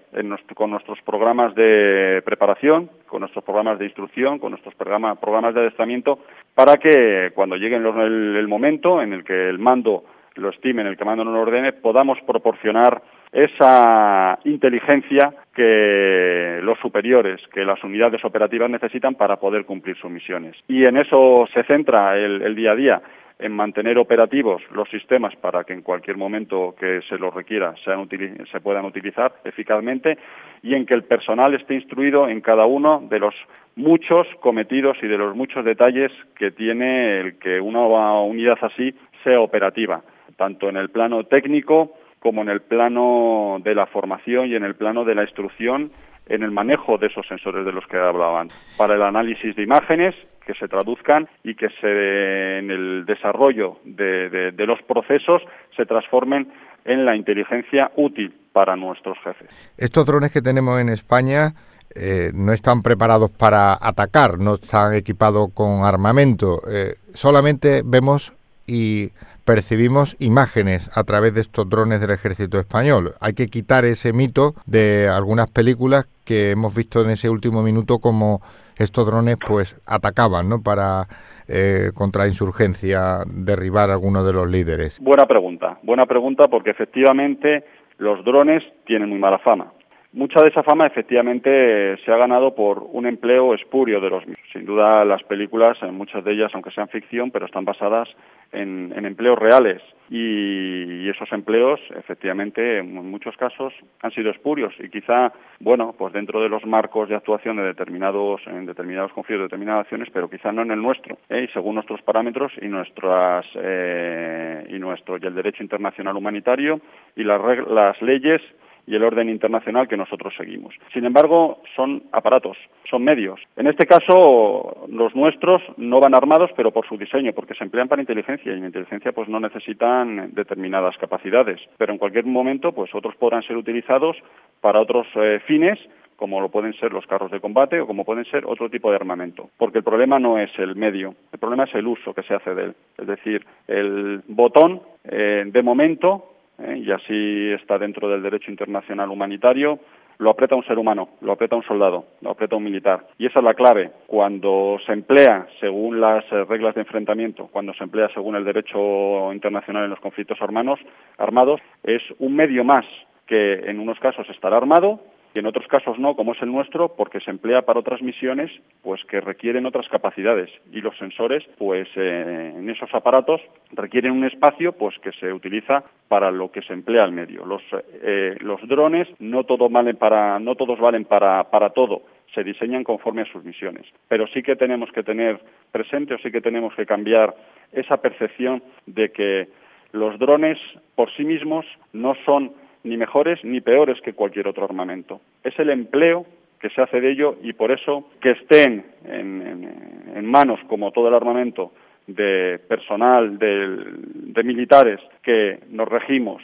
con 0.56 0.72
nuestros 0.72 1.00
programas 1.02 1.56
de 1.56 2.22
preparación, 2.26 2.90
con 3.08 3.22
nuestros 3.22 3.44
programas 3.44 3.80
de 3.80 3.86
instrucción, 3.86 4.40
con 4.40 4.52
nuestros 4.52 4.76
programas, 4.76 5.20
de 5.54 5.60
adiestramiento, 5.60 6.20
para 6.54 6.78
que 6.78 7.32
cuando 7.34 7.56
llegue 7.56 7.76
el, 7.76 8.48
momento 8.48 9.02
en 9.02 9.14
el 9.14 9.24
que 9.24 9.50
el 9.50 9.60
mando 9.60 10.04
lo 10.36 10.50
estime, 10.50 10.82
en 10.82 10.88
el 10.88 10.98
que 10.98 11.04
el 11.04 11.08
mando 11.08 11.24
nos 11.24 11.34
lo 11.34 11.42
ordene, 11.42 11.74
podamos 11.74 12.20
proporcionar 12.26 13.02
esa 13.32 14.38
inteligencia 14.44 15.34
que 15.56 16.60
los 16.62 16.78
superiores, 16.80 17.40
que 17.52 17.66
las 17.66 17.84
unidades 17.84 18.24
operativas 18.26 18.70
necesitan 18.70 19.16
para 19.16 19.38
poder 19.38 19.66
cumplir 19.66 19.96
sus 19.98 20.12
misiones. 20.12 20.56
Y 20.68 20.86
en 20.86 20.98
eso 20.98 21.48
se 21.52 21.64
centra 21.64 22.18
el 22.18 22.56
día 22.56 22.72
a 22.72 22.76
día 22.76 23.02
en 23.44 23.52
mantener 23.52 23.98
operativos 23.98 24.62
los 24.72 24.90
sistemas 24.90 25.36
para 25.36 25.66
que 25.66 25.74
en 25.74 25.82
cualquier 25.82 26.16
momento 26.16 26.74
que 26.80 27.02
se 27.10 27.18
los 27.18 27.34
requiera 27.34 27.76
sean 27.84 28.08
se 28.10 28.60
puedan 28.62 28.86
utilizar 28.86 29.34
eficazmente 29.44 30.18
y 30.62 30.74
en 30.74 30.86
que 30.86 30.94
el 30.94 31.04
personal 31.04 31.54
esté 31.54 31.76
instruido 31.76 32.30
en 32.30 32.40
cada 32.40 32.66
uno 32.66 33.04
de 33.10 33.20
los 33.20 33.36
muchos 33.76 34.28
cometidos 34.40 34.98
y 35.02 35.08
de 35.08 35.18
los 35.18 35.36
muchos 35.36 35.66
detalles 35.66 36.12
que 36.38 36.52
tiene 36.52 37.20
el 37.20 37.38
que 37.38 37.60
una 37.60 37.82
unidad 38.22 38.58
así 38.62 38.96
sea 39.26 39.42
operativa, 39.42 40.02
tanto 40.38 40.70
en 40.70 40.78
el 40.78 40.90
plano 40.90 41.26
técnico 41.26 41.92
como 42.20 42.44
en 42.44 42.50
el 42.50 42.62
plano 42.62 43.58
de 43.62 43.76
la 43.76 43.88
formación 43.88 44.48
y 44.48 44.56
en 44.56 44.64
el 44.64 44.76
plano 44.76 45.04
de 45.04 45.16
la 45.16 45.24
instrucción 45.24 45.92
en 46.28 46.44
el 46.44 46.52
manejo 46.52 46.98
de 46.98 47.08
esos 47.08 47.28
sensores 47.28 47.66
de 47.66 47.74
los 47.74 47.86
que 47.88 47.98
hablaban, 47.98 48.48
para 48.78 48.96
el 48.96 49.02
análisis 49.02 49.54
de 49.56 49.64
imágenes 49.64 50.16
que 50.46 50.54
se 50.54 50.68
traduzcan 50.68 51.28
y 51.44 51.56
que 51.56 51.70
se, 51.82 52.60
en 52.60 52.72
el 52.72 53.06
desarrollo 53.06 53.80
de, 53.84 54.54
los 54.58 54.82
procesos 54.84 55.42
se 55.76 55.86
transformen 55.86 56.52
en 56.86 57.06
la 57.06 57.16
inteligencia 57.16 57.92
útil 57.96 58.34
para 58.52 58.76
nuestros 58.76 59.18
jefes. 59.24 59.50
Estos 59.78 60.06
drones 60.06 60.32
que 60.32 60.42
tenemos 60.42 60.80
en 60.80 60.90
España 60.90 61.54
eh, 61.96 62.32
no 62.34 62.54
están 62.54 62.82
preparados 62.82 63.32
para 63.32 63.74
atacar, 63.74 64.40
no 64.40 64.56
están 64.56 64.94
equipados 64.94 65.52
con 65.54 65.84
armamento, 65.84 66.60
eh, 66.72 66.94
solamente 67.14 67.82
vemos 67.86 68.34
y 68.68 69.10
percibimos 69.46 70.16
imágenes 70.20 70.90
a 70.98 71.04
través 71.04 71.34
de 71.34 71.42
estos 71.42 71.70
drones 71.70 72.00
del 72.00 72.12
ejército 72.12 72.60
español. 72.60 73.14
Hay 73.20 73.34
que 73.34 73.48
quitar 73.48 73.86
ese 73.86 74.14
mito 74.14 74.56
de 74.66 75.10
algunas 75.10 75.50
películas 75.50 76.08
que 76.24 76.52
hemos 76.52 76.74
visto 76.74 77.02
en 77.02 77.10
ese 77.10 77.30
último 77.30 77.62
minuto 77.62 78.00
como 78.00 78.42
estos 78.78 79.06
drones 79.06 79.38
pues 79.46 79.80
atacaban 79.86 80.50
¿no? 80.50 80.62
para 80.64 81.06
eh, 81.48 81.92
contra 81.94 82.28
insurgencia 82.28 83.24
derribar 83.26 83.90
a 83.90 83.94
algunos 83.94 84.26
de 84.26 84.34
los 84.34 84.50
líderes? 84.50 85.00
Buena 85.02 85.26
pregunta, 85.26 85.78
buena 85.84 86.06
pregunta 86.06 86.46
porque 86.50 86.72
efectivamente 86.72 87.64
los 87.98 88.24
drones 88.24 88.64
tienen 88.86 89.10
muy 89.10 89.20
mala 89.20 89.40
fama. 89.40 89.72
Mucha 90.14 90.44
de 90.44 90.50
esa 90.50 90.62
fama 90.62 90.86
efectivamente 90.86 91.98
se 92.06 92.12
ha 92.12 92.18
ganado 92.18 92.54
por 92.54 92.86
un 92.92 93.08
empleo 93.08 93.56
espurio 93.56 94.00
de 94.00 94.12
los 94.12 94.28
mismos. 94.28 94.48
Sin 94.54 94.64
duda 94.64 95.04
las 95.04 95.24
películas, 95.24 95.76
muchas 95.92 96.24
de 96.24 96.34
ellas, 96.34 96.52
aunque 96.54 96.70
sean 96.70 96.88
ficción, 96.88 97.32
pero 97.32 97.48
están 97.48 97.66
basadas 97.66 98.08
en, 98.52 98.94
empleos 99.06 99.40
reales 99.40 99.82
y, 100.16 101.10
esos 101.10 101.32
empleos 101.32 101.80
efectivamente 101.96 102.80
en 102.80 102.94
muchos 102.94 103.36
casos 103.38 103.74
han 104.02 104.12
sido 104.12 104.30
espurios 104.32 104.74
y 104.80 104.90
quizá, 104.90 105.32
bueno, 105.60 105.96
pues 105.98 106.14
dentro 106.14 106.42
de 106.42 106.50
los 106.50 106.66
marcos 106.66 107.10
de 107.10 107.16
actuación 107.16 107.58
de 107.58 107.64
determinados, 107.64 108.42
en 108.48 108.66
determinados 108.66 109.12
conflictos, 109.12 109.46
determinadas 109.46 109.82
acciones, 109.82 110.10
pero 110.14 110.30
quizá 110.30 110.52
no 110.52 110.62
en 110.62 110.72
el 110.72 110.82
nuestro, 110.82 111.18
¿eh? 111.30 111.48
y 111.48 111.54
según 111.54 111.76
nuestros 111.76 112.02
parámetros 112.04 112.52
y 112.62 112.68
nuestras 112.68 113.46
eh, 113.56 114.68
y 114.70 114.80
nuestro 114.80 115.18
y 115.18 115.26
el 115.26 115.36
derecho 115.36 115.64
internacional 115.64 116.16
humanitario 116.16 116.80
y 117.16 117.24
las, 117.24 117.42
las 117.68 118.02
leyes 118.02 118.42
y 118.86 118.96
el 118.96 119.04
orden 119.04 119.30
internacional 119.30 119.88
que 119.88 119.98
nosotros 119.98 120.34
seguimos. 120.38 120.74
Sin 120.94 121.06
embargo, 121.06 121.62
son 121.76 122.04
aparatos, 122.12 122.58
son 122.90 123.04
medios. 123.04 123.40
En 123.56 123.68
este 123.68 123.86
caso, 123.86 124.86
los 124.90 125.16
nuestros 125.16 125.62
no 125.78 126.00
van 126.00 126.16
armados, 126.16 126.52
pero 126.56 126.72
por 126.72 126.88
su 126.88 126.98
diseño, 126.98 127.34
porque 127.34 127.56
se 127.56 127.64
emplean 127.64 127.88
para 127.88 128.02
inteligencia 128.02 128.54
y 128.54 128.58
en 128.58 128.66
inteligencia 128.66 129.12
pues 129.12 129.30
no 129.30 129.40
necesitan 129.40 130.34
determinadas 130.34 130.98
capacidades. 130.98 131.60
Pero 131.78 131.94
en 131.94 132.00
cualquier 132.00 132.26
momento, 132.26 132.74
pues 132.74 132.94
otros 132.94 133.16
podrán 133.16 133.44
ser 133.44 133.58
utilizados 133.58 134.18
para 134.62 134.82
otros 134.82 135.08
eh, 135.16 135.40
fines 135.48 135.80
como 136.16 136.40
lo 136.40 136.50
pueden 136.50 136.74
ser 136.76 136.94
los 136.94 137.06
carros 137.06 137.32
de 137.32 137.42
combate 137.42 137.82
o 137.82 137.88
como 137.88 138.06
pueden 138.06 138.24
ser 138.26 138.46
otro 138.46 138.70
tipo 138.70 138.90
de 138.90 138.96
armamento. 138.96 139.50
Porque 139.58 139.80
el 139.80 139.84
problema 139.84 140.20
no 140.20 140.38
es 140.38 140.52
el 140.58 140.76
medio, 140.76 141.16
el 141.32 141.40
problema 141.40 141.66
es 141.66 141.76
el 141.76 141.86
uso 141.86 142.14
que 142.14 142.24
se 142.24 142.34
hace 142.34 142.56
de 142.56 142.64
él. 142.66 142.76
Es 142.98 143.08
decir, 143.08 143.46
el 143.68 144.22
botón, 144.28 144.82
eh, 145.04 145.44
de 145.46 145.62
momento, 145.62 146.33
¿eh? 146.64 146.78
y 146.78 146.92
así 146.92 147.52
está 147.52 147.78
dentro 147.78 148.10
del 148.10 148.22
derecho 148.22 148.52
internacional 148.52 149.10
humanitario, 149.10 149.80
lo 150.20 150.30
aprieta 150.30 150.56
un 150.56 150.64
ser 150.64 150.78
humano, 150.78 151.10
lo 151.22 151.34
aprieta 151.34 151.56
un 151.56 151.64
soldado, 151.64 152.06
lo 152.22 152.32
aprieta 152.32 152.56
un 152.56 152.64
militar. 152.64 153.08
Y 153.18 153.26
esa 153.26 153.40
es 153.40 153.46
la 153.46 153.54
clave. 153.56 153.92
Cuando 154.08 154.78
se 154.86 154.94
emplea 154.94 155.48
según 155.60 156.00
las 156.00 156.24
eh, 156.32 156.46
reglas 156.46 156.76
de 156.76 156.82
enfrentamiento, 156.82 157.48
cuando 157.52 157.74
se 157.74 157.84
emplea 157.84 158.10
según 158.14 158.36
el 158.36 158.46
derecho 158.46 159.34
internacional 159.34 159.86
en 159.86 159.90
los 159.90 160.00
conflictos 160.00 160.40
armados, 160.42 161.60
es 161.84 162.02
un 162.20 162.36
medio 162.36 162.64
más 162.64 162.86
que 163.26 163.70
en 163.70 163.80
unos 163.80 164.00
casos 164.00 164.30
estará 164.30 164.58
armado 164.58 165.00
y 165.34 165.40
en 165.40 165.46
otros 165.46 165.68
casos 165.68 165.98
no, 165.98 166.16
como 166.16 166.34
es 166.34 166.42
el 166.42 166.52
nuestro, 166.52 166.90
porque 166.96 167.20
se 167.20 167.32
emplea 167.32 167.64
para 167.64 167.80
otras 167.80 168.02
misiones 168.02 168.52
pues 168.82 169.04
que 169.06 169.20
requieren 169.20 169.66
otras 169.66 169.88
capacidades 169.90 170.50
y 170.72 170.82
los 170.82 170.98
sensores 170.98 171.44
pues 171.58 171.88
eh, 171.96 172.54
en 172.56 172.70
esos 172.70 172.94
aparatos 172.94 173.42
requieren 173.72 174.12
un 174.12 174.26
espacio 174.26 174.74
pues 174.74 174.98
que 175.00 175.12
se 175.14 175.34
utiliza 175.34 175.84
para 176.08 176.32
lo 176.32 176.52
que 176.52 176.62
se 176.62 176.74
emplea 176.74 177.04
al 177.04 177.12
medio. 177.12 177.46
Los, 177.46 177.64
eh, 177.74 178.36
los 178.42 178.62
drones 178.68 179.08
no 179.20 179.44
todos 179.44 179.72
valen 179.72 179.98
para 179.98 180.40
no 180.40 180.56
todos 180.56 180.80
valen 180.80 181.06
para, 181.06 181.44
para 181.50 181.72
todo 181.72 182.04
se 182.34 182.44
diseñan 182.44 182.84
conforme 182.84 183.22
a 183.22 183.32
sus 183.32 183.44
misiones. 183.44 183.86
Pero 184.08 184.28
sí 184.28 184.42
que 184.42 184.56
tenemos 184.56 184.92
que 184.92 185.04
tener 185.04 185.40
presente 185.72 186.16
o 186.16 186.18
sí 186.18 186.32
que 186.32 186.42
tenemos 186.42 186.74
que 186.76 186.86
cambiar 186.86 187.36
esa 187.72 187.98
percepción 187.98 188.64
de 188.86 189.12
que 189.12 189.48
los 189.92 190.18
drones 190.18 190.58
por 190.96 191.12
sí 191.16 191.24
mismos 191.24 191.66
no 191.92 192.16
son 192.26 192.52
ni 192.84 192.98
mejores 192.98 193.44
ni 193.44 193.62
peores 193.62 194.00
que 194.02 194.14
cualquier 194.14 194.48
otro 194.48 194.66
armamento. 194.66 195.22
Es 195.44 195.58
el 195.60 195.70
empleo 195.70 196.26
que 196.60 196.70
se 196.70 196.82
hace 196.82 197.02
de 197.02 197.12
ello 197.12 197.36
y 197.42 197.54
por 197.54 197.72
eso 197.72 198.10
que 198.22 198.32
estén 198.32 198.86
en, 199.06 200.26
manos, 200.26 200.60
como 200.68 200.92
todo 200.92 201.10
el 201.10 201.14
armamento, 201.14 201.74
de 202.08 202.60
personal, 202.68 203.38
de, 203.38 204.44
militares 204.44 205.00
que 205.22 205.60
nos 205.70 205.88
regimos 205.88 206.42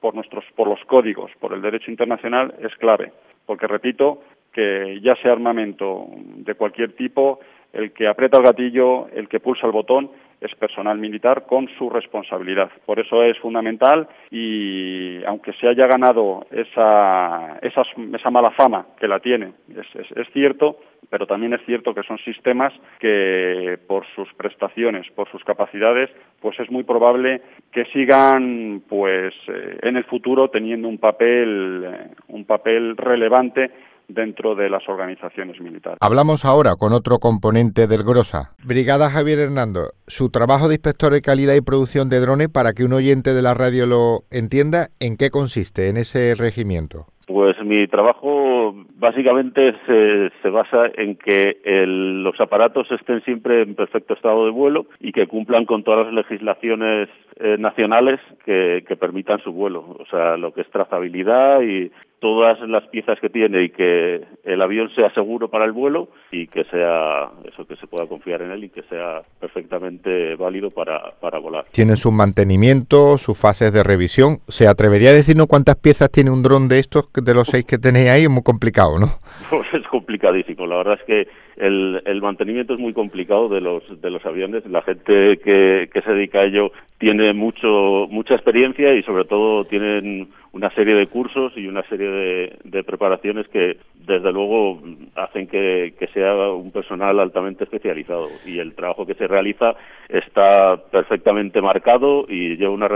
por, 0.00 0.14
nuestros, 0.14 0.44
por 0.54 0.68
los 0.68 0.82
códigos, 0.84 1.30
por 1.40 1.54
el 1.54 1.62
derecho 1.62 1.90
internacional, 1.90 2.54
es 2.60 2.74
clave. 2.76 3.12
Porque, 3.46 3.66
repito, 3.66 4.22
que 4.52 5.00
ya 5.02 5.16
sea 5.16 5.32
armamento 5.32 6.06
de 6.16 6.54
cualquier 6.54 6.92
tipo, 6.92 7.40
el 7.72 7.92
que 7.92 8.06
aprieta 8.06 8.36
el 8.36 8.44
gatillo, 8.44 9.08
el 9.08 9.28
que 9.28 9.40
pulsa 9.40 9.66
el 9.66 9.72
botón, 9.72 10.10
es 10.42 10.54
personal 10.56 10.98
militar 10.98 11.46
con 11.46 11.68
su 11.78 11.88
responsabilidad. 11.88 12.70
Por 12.84 12.98
eso 12.98 13.22
es 13.22 13.38
fundamental 13.38 14.08
y 14.30 15.24
aunque 15.24 15.52
se 15.54 15.68
haya 15.68 15.86
ganado 15.86 16.46
esa, 16.50 17.58
esa, 17.62 17.82
esa 18.14 18.30
mala 18.30 18.50
fama 18.50 18.86
que 18.98 19.08
la 19.08 19.20
tiene, 19.20 19.52
es, 19.68 20.10
es, 20.16 20.28
cierto, 20.32 20.78
pero 21.10 21.26
también 21.26 21.52
es 21.52 21.64
cierto 21.64 21.94
que 21.94 22.02
son 22.02 22.18
sistemas 22.18 22.72
que 22.98 23.78
por 23.86 24.04
sus 24.14 24.32
prestaciones, 24.34 25.10
por 25.12 25.30
sus 25.30 25.44
capacidades, 25.44 26.10
pues 26.40 26.58
es 26.58 26.70
muy 26.70 26.82
probable 26.82 27.42
que 27.70 27.84
sigan 27.86 28.82
pues 28.88 29.34
eh, 29.48 29.78
en 29.82 29.96
el 29.96 30.04
futuro 30.04 30.48
teniendo 30.48 30.88
un 30.88 30.98
papel 30.98 31.84
eh, 31.86 32.14
un 32.28 32.44
papel 32.44 32.96
relevante 32.96 33.70
dentro 34.14 34.54
de 34.54 34.70
las 34.70 34.88
organizaciones 34.88 35.60
militares. 35.60 35.98
Hablamos 36.00 36.44
ahora 36.44 36.76
con 36.76 36.92
otro 36.92 37.18
componente 37.18 37.86
del 37.86 38.02
GROSA. 38.02 38.52
Brigada 38.64 39.10
Javier 39.10 39.38
Hernando, 39.38 39.90
su 40.06 40.30
trabajo 40.30 40.68
de 40.68 40.74
inspector 40.74 41.12
de 41.12 41.22
calidad 41.22 41.54
y 41.54 41.60
producción 41.60 42.08
de 42.08 42.20
drones, 42.20 42.48
para 42.48 42.72
que 42.72 42.84
un 42.84 42.92
oyente 42.92 43.34
de 43.34 43.42
la 43.42 43.54
radio 43.54 43.86
lo 43.86 44.20
entienda, 44.30 44.88
¿en 45.00 45.16
qué 45.16 45.30
consiste 45.30 45.88
en 45.88 45.96
ese 45.96 46.34
regimiento? 46.34 47.06
Pues 47.26 47.56
mi 47.64 47.88
trabajo 47.88 48.61
básicamente 48.96 49.74
se, 49.86 50.48
basa 50.50 50.86
en 50.94 51.16
que 51.16 51.56
los 51.86 52.38
aparatos 52.40 52.90
estén 52.90 53.22
siempre 53.24 53.62
en 53.62 53.74
perfecto 53.74 54.14
estado 54.14 54.44
de 54.44 54.50
vuelo 54.50 54.86
y 55.00 55.12
que 55.12 55.26
cumplan 55.26 55.64
con 55.64 55.82
todas 55.82 56.06
las 56.06 56.14
legislaciones 56.14 57.08
eh, 57.36 57.56
nacionales 57.58 58.20
que, 58.44 58.84
que, 58.86 58.96
permitan 58.96 59.40
su 59.40 59.52
vuelo, 59.52 59.96
o 59.98 60.06
sea, 60.10 60.36
lo 60.36 60.52
que 60.52 60.60
es 60.60 60.70
trazabilidad 60.70 61.62
y 61.62 61.90
todas 62.22 62.60
las 62.68 62.86
piezas 62.86 63.18
que 63.20 63.28
tiene 63.28 63.64
y 63.64 63.70
que 63.70 64.24
el 64.44 64.62
avión 64.62 64.88
sea 64.94 65.12
seguro 65.12 65.50
para 65.50 65.64
el 65.64 65.72
vuelo 65.72 66.08
y 66.30 66.46
que 66.46 66.62
sea 66.64 67.30
eso 67.44 67.66
que 67.66 67.74
se 67.74 67.88
pueda 67.88 68.06
confiar 68.06 68.42
en 68.42 68.52
él 68.52 68.62
y 68.62 68.68
que 68.68 68.84
sea 68.84 69.22
perfectamente 69.40 70.36
válido 70.36 70.70
para, 70.70 71.02
para 71.20 71.40
volar. 71.40 71.64
Tiene 71.72 71.96
su 71.96 72.12
mantenimiento, 72.12 73.18
sus 73.18 73.36
fases 73.36 73.72
de 73.72 73.82
revisión. 73.82 74.38
¿Se 74.46 74.68
atrevería 74.68 75.10
a 75.10 75.14
decirnos 75.14 75.48
cuántas 75.48 75.74
piezas 75.74 76.12
tiene 76.12 76.30
un 76.30 76.44
dron 76.44 76.68
de 76.68 76.78
estos, 76.78 77.12
de 77.12 77.34
los 77.34 77.48
seis 77.48 77.64
que 77.66 77.78
tenéis 77.78 78.10
ahí? 78.10 78.28
Complicado, 78.52 78.98
¿no? 78.98 79.06
Pues 79.50 79.66
es 79.72 79.86
complicadísimo. 79.88 80.66
La 80.66 80.76
verdad 80.76 80.98
es 81.00 81.04
que 81.06 81.28
el, 81.56 82.02
el 82.04 82.20
mantenimiento 82.20 82.74
es 82.74 82.78
muy 82.78 82.92
complicado 82.92 83.48
de 83.48 83.60
los, 83.60 83.82
de 84.00 84.10
los 84.10 84.24
aviones. 84.26 84.64
La 84.66 84.82
gente 84.82 85.38
que, 85.38 85.88
que 85.92 86.02
se 86.02 86.12
dedica 86.12 86.40
a 86.40 86.44
ello 86.44 86.70
tiene 86.98 87.32
mucho, 87.32 88.06
mucha 88.10 88.34
experiencia 88.34 88.94
y 88.94 89.02
sobre 89.02 89.24
todo 89.24 89.64
tienen 89.64 90.28
una 90.52 90.70
serie 90.74 90.94
de 90.94 91.06
cursos 91.06 91.52
y 91.56 91.66
una 91.66 91.82
serie 91.88 92.08
de, 92.08 92.58
de 92.64 92.84
preparaciones 92.84 93.48
que 93.48 93.78
desde 94.06 94.32
luego 94.32 94.80
hacen 95.16 95.46
que, 95.46 95.94
sea 96.12 96.34
un 96.52 96.70
personal 96.70 97.18
altamente 97.20 97.64
especializado 97.64 98.28
y 98.44 98.58
el 98.58 98.74
trabajo 98.74 99.06
que 99.06 99.14
se 99.14 99.26
realiza 99.26 99.74
está 100.08 100.76
perfectamente 100.90 101.62
marcado 101.62 102.26
y 102.28 102.56
lleva 102.56 102.72
una, 102.72 102.88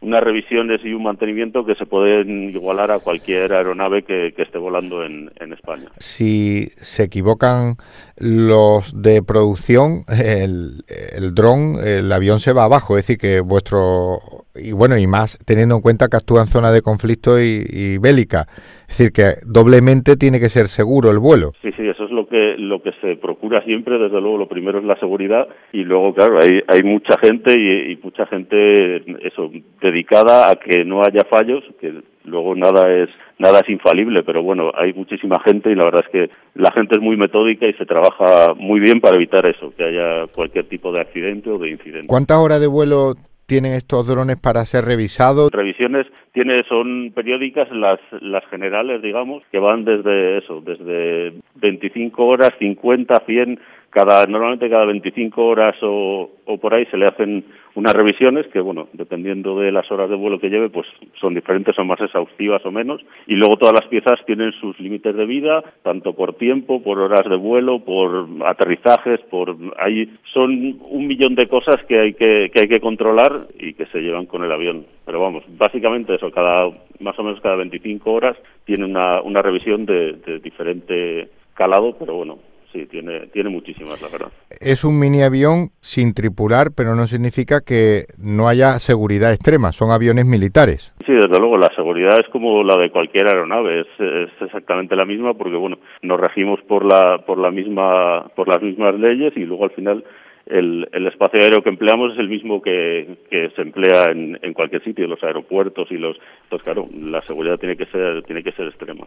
unas 0.00 0.20
revisiones 0.22 0.80
y 0.84 0.92
un 0.92 1.04
mantenimiento 1.04 1.64
que 1.64 1.76
se 1.76 1.86
pueden 1.86 2.50
igualar 2.50 2.90
a 2.90 2.98
cualquier 2.98 3.52
aeronave 3.52 4.02
que, 4.02 4.34
esté 4.36 4.58
volando 4.58 5.04
en, 5.04 5.30
España. 5.52 5.86
Si 5.98 6.66
se 6.76 7.04
equivocan 7.04 7.76
los 8.18 9.00
de 9.00 9.22
producción, 9.22 10.02
el, 10.08 10.82
el 11.16 11.34
dron, 11.34 11.76
el 11.84 12.10
avión 12.12 12.40
se 12.40 12.52
va 12.52 12.64
abajo, 12.64 12.98
es 12.98 13.06
decir, 13.06 13.18
que 13.18 13.40
vuestro 13.40 14.18
y 14.58 14.72
bueno, 14.72 14.96
y 14.96 15.06
más 15.06 15.38
teniendo 15.44 15.76
en 15.76 15.80
cuenta 15.80 16.08
que 16.08 16.16
actúa 16.16 16.42
en 16.42 16.46
zona 16.46 16.72
de 16.72 16.82
conflicto 16.82 17.40
y, 17.40 17.98
bélica. 17.98 18.46
Es 18.88 18.98
decir, 18.98 19.12
que 19.12 19.34
doblemente 19.44 20.16
tiene 20.16 20.38
que 20.38 20.48
ser 20.48 20.68
seguro 20.68 21.10
el 21.10 21.18
vuelo. 21.18 21.52
Sí, 21.62 21.70
sí, 21.76 21.86
eso 21.86 22.04
es 22.04 22.10
lo 22.10 22.26
que, 22.28 22.54
lo 22.58 22.82
que 22.82 22.92
se 23.00 23.16
procura 23.16 23.62
siempre. 23.62 23.98
Desde 23.98 24.20
luego, 24.20 24.38
lo 24.38 24.48
primero 24.48 24.78
es 24.78 24.84
la 24.84 24.98
seguridad 24.98 25.48
y 25.72 25.84
luego, 25.84 26.14
claro, 26.14 26.40
hay, 26.40 26.62
hay 26.68 26.82
mucha 26.82 27.18
gente 27.18 27.52
y, 27.58 27.96
mucha 28.02 28.26
gente 28.26 28.96
eso 29.26 29.50
dedicada 29.80 30.50
a 30.50 30.56
que 30.56 30.84
no 30.84 31.02
haya 31.02 31.24
fallos, 31.24 31.64
que 31.80 32.02
luego 32.24 32.54
nada 32.54 32.92
es 32.92 33.08
nada 33.38 33.60
es 33.60 33.68
infalible, 33.68 34.22
pero 34.22 34.42
bueno, 34.42 34.70
hay 34.74 34.92
muchísima 34.92 35.38
gente 35.44 35.70
y 35.70 35.74
la 35.74 35.84
verdad 35.84 36.04
es 36.06 36.10
que 36.10 36.34
la 36.54 36.72
gente 36.72 36.96
es 36.96 37.02
muy 37.02 37.16
metódica 37.16 37.66
y 37.66 37.74
se 37.74 37.84
trabaja 37.84 38.54
muy 38.54 38.80
bien 38.80 39.00
para 39.00 39.16
evitar 39.16 39.44
eso, 39.46 39.72
que 39.76 39.84
haya 39.84 40.26
cualquier 40.34 40.68
tipo 40.68 40.92
de 40.92 41.00
accidente 41.00 41.50
o 41.50 41.58
de 41.58 41.70
incidente. 41.70 42.08
¿Cuántas 42.08 42.38
horas 42.38 42.60
de 42.60 42.66
vuelo 42.66 43.14
tienen 43.46 43.72
estos 43.72 44.06
drones 44.06 44.36
para 44.36 44.64
ser 44.64 44.84
revisados? 44.84 45.50
Revisiones 45.52 46.06
tiene 46.32 46.62
son 46.68 47.12
periódicas 47.14 47.70
las 47.70 48.00
las 48.20 48.44
generales, 48.46 49.00
digamos, 49.00 49.42
que 49.50 49.58
van 49.58 49.84
desde 49.84 50.38
eso, 50.38 50.60
desde 50.60 51.32
25 51.54 52.26
horas, 52.26 52.50
50, 52.58 53.22
100 53.24 53.60
cada 53.90 54.26
normalmente 54.26 54.68
cada 54.68 54.84
25 54.84 55.44
horas 55.44 55.76
o, 55.82 56.30
o 56.44 56.58
por 56.58 56.74
ahí 56.74 56.86
se 56.86 56.96
le 56.96 57.06
hacen 57.06 57.44
unas 57.76 57.92
revisiones 57.92 58.46
que, 58.48 58.60
bueno, 58.60 58.88
dependiendo 58.94 59.58
de 59.60 59.70
las 59.70 59.90
horas 59.92 60.08
de 60.08 60.16
vuelo 60.16 60.40
que 60.40 60.48
lleve, 60.48 60.70
pues 60.70 60.86
son 61.20 61.34
diferentes, 61.34 61.76
son 61.76 61.86
más 61.86 62.00
exhaustivas 62.00 62.64
o 62.64 62.70
menos. 62.70 63.02
Y 63.26 63.34
luego 63.34 63.58
todas 63.58 63.74
las 63.74 63.86
piezas 63.88 64.18
tienen 64.24 64.52
sus 64.52 64.80
límites 64.80 65.14
de 65.14 65.26
vida, 65.26 65.62
tanto 65.82 66.14
por 66.14 66.34
tiempo, 66.34 66.82
por 66.82 66.98
horas 66.98 67.28
de 67.28 67.36
vuelo, 67.36 67.80
por 67.80 68.28
aterrizajes, 68.46 69.20
por 69.30 69.54
ahí 69.78 70.10
son 70.32 70.78
un 70.88 71.06
millón 71.06 71.34
de 71.34 71.48
cosas 71.48 71.76
que 71.86 72.00
hay 72.00 72.14
que, 72.14 72.50
que 72.52 72.62
hay 72.62 72.68
que 72.68 72.80
controlar 72.80 73.46
y 73.58 73.74
que 73.74 73.84
se 73.86 74.00
llevan 74.00 74.24
con 74.24 74.42
el 74.42 74.52
avión. 74.52 74.86
Pero 75.04 75.20
vamos, 75.20 75.44
básicamente 75.58 76.14
eso, 76.14 76.30
cada 76.30 76.70
más 77.00 77.18
o 77.18 77.22
menos 77.22 77.40
cada 77.42 77.56
25 77.56 78.10
horas 78.10 78.38
tiene 78.64 78.86
una, 78.86 79.20
una 79.20 79.42
revisión 79.42 79.84
de, 79.84 80.14
de 80.14 80.38
diferente 80.38 81.28
calado, 81.52 81.94
pero 81.98 82.14
bueno, 82.14 82.38
sí, 82.76 82.86
tiene, 82.86 83.26
tiene 83.28 83.50
muchísimas, 83.50 84.00
la 84.02 84.08
verdad. 84.08 84.28
Es 84.60 84.84
un 84.84 84.98
mini 84.98 85.22
avión 85.22 85.70
sin 85.80 86.14
tripular, 86.14 86.68
pero 86.76 86.94
no 86.94 87.06
significa 87.06 87.60
que 87.60 88.04
no 88.18 88.48
haya 88.48 88.78
seguridad 88.78 89.32
extrema, 89.32 89.72
son 89.72 89.90
aviones 89.90 90.26
militares. 90.26 90.94
Sí, 91.06 91.12
desde 91.12 91.38
luego, 91.38 91.56
la 91.56 91.74
seguridad 91.74 92.18
es 92.20 92.28
como 92.28 92.62
la 92.62 92.76
de 92.76 92.90
cualquier 92.90 93.28
aeronave, 93.28 93.80
es, 93.80 93.86
es 93.98 94.30
exactamente 94.42 94.96
la 94.96 95.04
misma 95.04 95.34
porque, 95.34 95.56
bueno, 95.56 95.78
nos 96.02 96.20
regimos 96.20 96.60
por 96.62 96.84
la, 96.84 97.24
por 97.26 97.38
la 97.38 97.50
misma, 97.50 98.28
por 98.34 98.48
las 98.48 98.62
mismas 98.62 98.94
leyes 98.98 99.32
y 99.36 99.44
luego 99.44 99.64
al 99.64 99.70
final 99.70 100.04
el, 100.46 100.88
el, 100.92 101.06
espacio 101.08 101.42
aéreo 101.42 101.62
que 101.62 101.70
empleamos 101.70 102.12
es 102.12 102.18
el 102.20 102.28
mismo 102.28 102.62
que, 102.62 103.18
que 103.28 103.50
se 103.56 103.62
emplea 103.62 104.12
en, 104.12 104.38
en, 104.42 104.54
cualquier 104.54 104.82
sitio, 104.84 105.06
los 105.08 105.22
aeropuertos 105.22 105.90
y 105.90 105.96
los. 105.96 106.16
Entonces, 106.44 106.64
claro, 106.64 106.88
la 106.92 107.20
seguridad 107.22 107.58
tiene 107.58 107.76
que 107.76 107.86
ser 107.86 108.22
tiene 108.22 108.44
que 108.44 108.52
ser 108.52 108.68
extrema. 108.68 109.06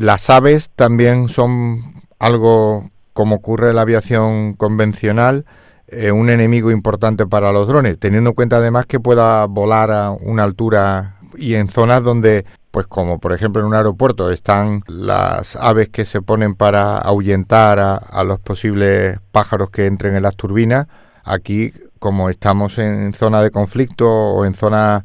Las 0.00 0.30
aves 0.30 0.72
también 0.76 1.28
son 1.28 1.80
algo 2.20 2.90
como 3.18 3.34
ocurre 3.34 3.70
en 3.70 3.74
la 3.74 3.82
aviación 3.82 4.52
convencional, 4.52 5.44
eh, 5.88 6.12
un 6.12 6.30
enemigo 6.30 6.70
importante 6.70 7.26
para 7.26 7.50
los 7.50 7.66
drones, 7.66 7.98
teniendo 7.98 8.30
en 8.30 8.34
cuenta 8.36 8.58
además 8.58 8.86
que 8.86 9.00
pueda 9.00 9.44
volar 9.46 9.90
a 9.90 10.12
una 10.12 10.44
altura 10.44 11.16
y 11.36 11.54
en 11.54 11.68
zonas 11.68 12.04
donde, 12.04 12.44
pues 12.70 12.86
como 12.86 13.18
por 13.18 13.32
ejemplo 13.32 13.60
en 13.60 13.66
un 13.66 13.74
aeropuerto 13.74 14.30
están 14.30 14.82
las 14.86 15.56
aves 15.56 15.88
que 15.88 16.04
se 16.04 16.22
ponen 16.22 16.54
para 16.54 16.96
ahuyentar 16.98 17.80
a, 17.80 17.96
a 17.96 18.22
los 18.22 18.38
posibles 18.38 19.18
pájaros 19.32 19.70
que 19.70 19.86
entren 19.86 20.14
en 20.14 20.22
las 20.22 20.36
turbinas, 20.36 20.86
aquí 21.28 21.70
como 21.98 22.28
estamos 22.28 22.78
en 22.78 23.12
zona 23.12 23.42
de 23.42 23.50
conflicto 23.50 24.06
o 24.06 24.44
en 24.44 24.54
zona 24.54 25.02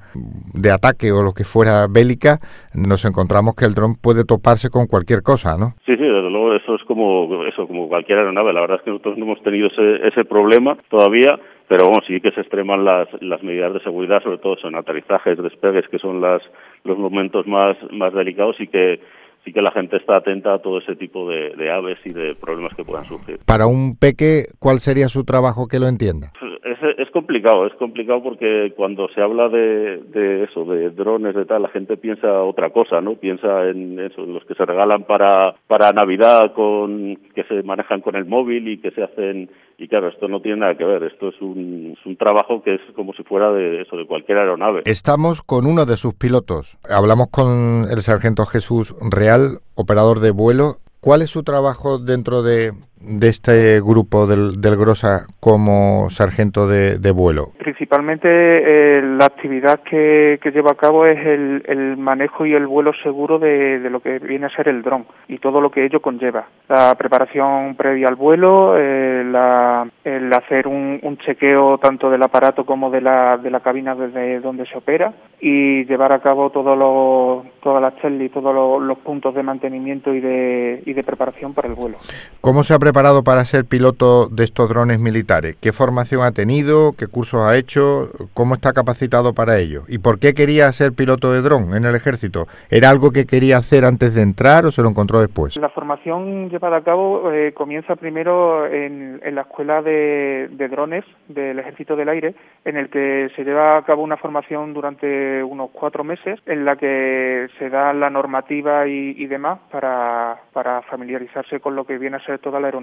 de 0.53 0.71
ataque 0.71 1.11
o 1.11 1.23
lo 1.23 1.33
que 1.33 1.43
fuera 1.43 1.87
bélica, 1.89 2.37
nos 2.73 3.05
encontramos 3.05 3.55
que 3.55 3.65
el 3.65 3.73
dron 3.73 3.95
puede 3.95 4.25
toparse 4.25 4.69
con 4.69 4.87
cualquier 4.87 5.23
cosa, 5.23 5.57
¿no? 5.57 5.73
Sí, 5.85 5.95
sí, 5.97 6.03
desde 6.03 6.29
luego 6.29 6.53
eso 6.53 6.75
es 6.75 6.83
como 6.83 7.45
eso 7.45 7.67
como 7.67 7.87
cualquier 7.87 8.19
aeronave. 8.19 8.53
La 8.53 8.61
verdad 8.61 8.77
es 8.77 8.83
que 8.83 8.91
nosotros 8.91 9.17
no 9.17 9.25
hemos 9.25 9.41
tenido 9.41 9.67
ese, 9.67 10.07
ese 10.07 10.25
problema 10.25 10.77
todavía, 10.89 11.39
pero 11.67 11.85
bueno, 11.85 12.01
sí 12.05 12.21
que 12.21 12.31
se 12.31 12.41
extreman 12.41 12.85
las, 12.85 13.07
las 13.21 13.41
medidas 13.41 13.73
de 13.73 13.79
seguridad, 13.81 14.21
sobre 14.21 14.37
todo 14.37 14.55
son 14.57 14.75
aterrizajes, 14.75 15.41
despegues, 15.41 15.87
que 15.89 15.99
son 15.99 16.21
las 16.21 16.41
los 16.83 16.97
momentos 16.97 17.47
más 17.47 17.75
más 17.91 18.13
delicados 18.13 18.59
y 18.59 18.67
que 18.67 18.99
sí 19.43 19.51
que 19.51 19.61
la 19.61 19.71
gente 19.71 19.97
está 19.97 20.17
atenta 20.17 20.53
a 20.53 20.59
todo 20.59 20.79
ese 20.79 20.95
tipo 20.95 21.29
de, 21.29 21.49
de, 21.55 21.71
aves 21.71 21.97
y 22.05 22.13
de 22.13 22.35
problemas 22.35 22.73
que 22.75 22.83
puedan 22.83 23.05
surgir. 23.05 23.39
Para 23.45 23.67
un 23.67 23.97
peque, 23.97 24.45
¿cuál 24.59 24.79
sería 24.79 25.09
su 25.09 25.23
trabajo 25.23 25.67
que 25.67 25.79
lo 25.79 25.87
entienda? 25.87 26.31
Es, 26.63 26.77
es 26.97 27.09
complicado, 27.11 27.67
es 27.67 27.73
complicado 27.73 28.23
porque 28.23 28.73
cuando 28.75 29.07
se 29.09 29.21
habla 29.21 29.49
de, 29.49 29.97
de, 29.97 30.43
eso, 30.43 30.65
de 30.65 30.89
drones, 30.91 31.35
de 31.35 31.45
tal, 31.45 31.63
la 31.63 31.69
gente 31.69 31.97
piensa 31.97 32.43
otra 32.43 32.69
cosa, 32.69 33.01
¿no? 33.01 33.15
Piensa 33.15 33.69
en 33.69 33.99
eso, 33.99 34.23
en 34.23 34.33
los 34.33 34.45
que 34.45 34.55
se 34.55 34.65
regalan 34.65 35.03
para, 35.03 35.55
para 35.67 35.91
Navidad, 35.91 36.53
con 36.53 37.17
que 37.35 37.43
se 37.43 37.63
manejan 37.63 38.01
con 38.01 38.15
el 38.15 38.25
móvil 38.25 38.67
y 38.67 38.77
que 38.77 38.91
se 38.91 39.03
hacen 39.03 39.49
y 39.83 39.87
claro, 39.89 40.07
esto 40.07 40.29
no 40.29 40.39
tiene 40.39 40.59
nada 40.59 40.77
que 40.77 40.85
ver, 40.85 41.03
esto 41.03 41.27
es 41.27 41.41
un, 41.41 41.97
es 41.99 42.05
un, 42.05 42.15
trabajo 42.15 42.63
que 42.63 42.75
es 42.75 42.81
como 42.95 43.11
si 43.11 43.23
fuera 43.23 43.51
de 43.51 43.81
eso, 43.81 43.97
de 43.97 44.07
cualquier 44.07 44.37
aeronave. 44.37 44.83
Estamos 44.85 45.41
con 45.41 45.67
uno 45.67 45.85
de 45.85 45.97
sus 45.97 46.13
pilotos. 46.13 46.77
Hablamos 46.89 47.27
con 47.29 47.85
el 47.91 48.01
sargento 48.01 48.45
Jesús 48.45 48.95
Real, 49.01 49.59
operador 49.75 50.21
de 50.21 50.31
vuelo. 50.31 50.77
¿Cuál 51.01 51.21
es 51.21 51.31
su 51.31 51.43
trabajo 51.43 51.97
dentro 51.97 52.43
de, 52.43 52.71
de 53.03 53.29
este 53.29 53.81
grupo 53.81 54.27
del, 54.27 54.61
del 54.61 54.77
GROSA 54.77 55.23
como 55.39 56.09
sargento 56.09 56.67
de, 56.67 56.99
de 56.99 57.11
vuelo? 57.11 57.47
Principalmente 57.57 58.27
eh, 58.29 59.01
la 59.01 59.25
actividad 59.25 59.81
que, 59.81 60.39
que, 60.41 60.51
lleva 60.51 60.71
a 60.71 60.75
cabo 60.75 61.05
es 61.05 61.19
el, 61.25 61.63
el 61.67 61.97
manejo 61.97 62.45
y 62.45 62.53
el 62.53 62.67
vuelo 62.67 62.91
seguro 63.03 63.39
de, 63.39 63.79
de, 63.79 63.89
lo 63.89 63.99
que 63.99 64.19
viene 64.19 64.45
a 64.45 64.55
ser 64.55 64.67
el 64.67 64.81
dron 64.81 65.05
y 65.27 65.39
todo 65.39 65.59
lo 65.59 65.71
que 65.71 65.85
ello 65.85 66.01
conlleva. 66.01 66.47
La 66.69 66.95
preparación 66.95 67.75
previa 67.75 68.07
al 68.07 68.15
vuelo, 68.15 68.75
eh, 68.77 69.23
la, 69.25 69.87
el 70.03 70.31
hacer 70.33 70.67
un, 70.67 70.99
un, 71.01 71.17
chequeo 71.17 71.77
tanto 71.77 72.09
del 72.09 72.23
aparato 72.23 72.65
como 72.65 72.89
de 72.89 73.01
la, 73.01 73.37
de 73.37 73.49
la 73.49 73.59
cabina 73.59 73.95
desde 73.95 74.39
donde 74.39 74.65
se 74.65 74.77
opera 74.77 75.13
y 75.39 75.85
llevar 75.85 76.11
a 76.13 76.19
cabo 76.19 76.49
todos 76.49 76.77
los, 76.77 77.43
todas 77.61 77.81
las 77.81 77.93
y 78.03 78.29
todos 78.29 78.53
los, 78.53 78.81
los, 78.81 78.97
puntos 78.99 79.33
de 79.33 79.43
mantenimiento 79.43 80.13
y 80.13 80.19
de, 80.19 80.83
y 80.85 80.93
de 80.93 81.03
preparación 81.03 81.53
para 81.53 81.69
el 81.69 81.73
vuelo. 81.73 81.97
¿Cómo 82.41 82.63
se 82.63 82.73
ha 82.73 82.79
preparado 82.79 82.92
para 82.93 83.43
ser 83.45 83.65
piloto 83.65 84.27
de 84.27 84.43
estos 84.43 84.69
drones 84.69 84.99
militares? 84.99 85.57
¿Qué 85.59 85.73
formación 85.73 86.21
ha 86.21 86.31
tenido? 86.31 86.93
¿Qué 86.97 87.07
cursos 87.07 87.41
ha 87.41 87.57
hecho? 87.57 88.09
¿Cómo 88.35 88.53
está 88.53 88.71
capacitado 88.71 89.33
para 89.33 89.57
ello? 89.57 89.81
¿Y 89.87 89.97
por 89.97 90.19
qué 90.19 90.33
quería 90.33 90.71
ser 90.71 90.93
piloto 90.93 91.33
de 91.33 91.41
dron 91.41 91.75
en 91.75 91.85
el 91.85 91.95
ejército? 91.95 92.45
¿Era 92.69 92.91
algo 92.91 93.11
que 93.11 93.25
quería 93.25 93.57
hacer 93.57 93.83
antes 93.83 94.13
de 94.13 94.21
entrar 94.21 94.65
o 94.65 94.71
se 94.71 94.83
lo 94.83 94.89
encontró 94.89 95.19
después? 95.19 95.57
La 95.57 95.69
formación 95.69 96.49
llevada 96.49 96.77
a 96.77 96.83
cabo 96.83 97.31
eh, 97.31 97.53
comienza 97.53 97.95
primero 97.95 98.67
en, 98.67 99.19
en 99.23 99.35
la 99.35 99.41
escuela 99.41 99.81
de, 99.81 100.49
de, 100.51 100.67
drones 100.67 101.03
del 101.27 101.57
ejército 101.57 101.95
del 101.95 102.09
aire, 102.09 102.35
en 102.63 102.77
el 102.77 102.89
que 102.89 103.29
se 103.35 103.43
lleva 103.43 103.77
a 103.77 103.85
cabo 103.85 104.03
una 104.03 104.17
formación 104.17 104.73
durante 104.73 105.43
unos 105.43 105.71
cuatro 105.71 106.03
meses, 106.03 106.39
en 106.45 106.63
la 106.63 106.75
que 106.75 107.47
se 107.57 107.69
da 107.69 107.91
la 107.93 108.11
normativa 108.11 108.87
y, 108.87 109.15
y 109.17 109.25
demás 109.25 109.59
para, 109.71 110.37
para 110.53 110.83
familiarizarse 110.83 111.59
con 111.59 111.75
lo 111.75 111.85
que 111.85 111.97
viene 111.97 112.17
a 112.17 112.25
ser 112.25 112.37
toda 112.37 112.59
la 112.59 112.67
aeronáutica. 112.67 112.82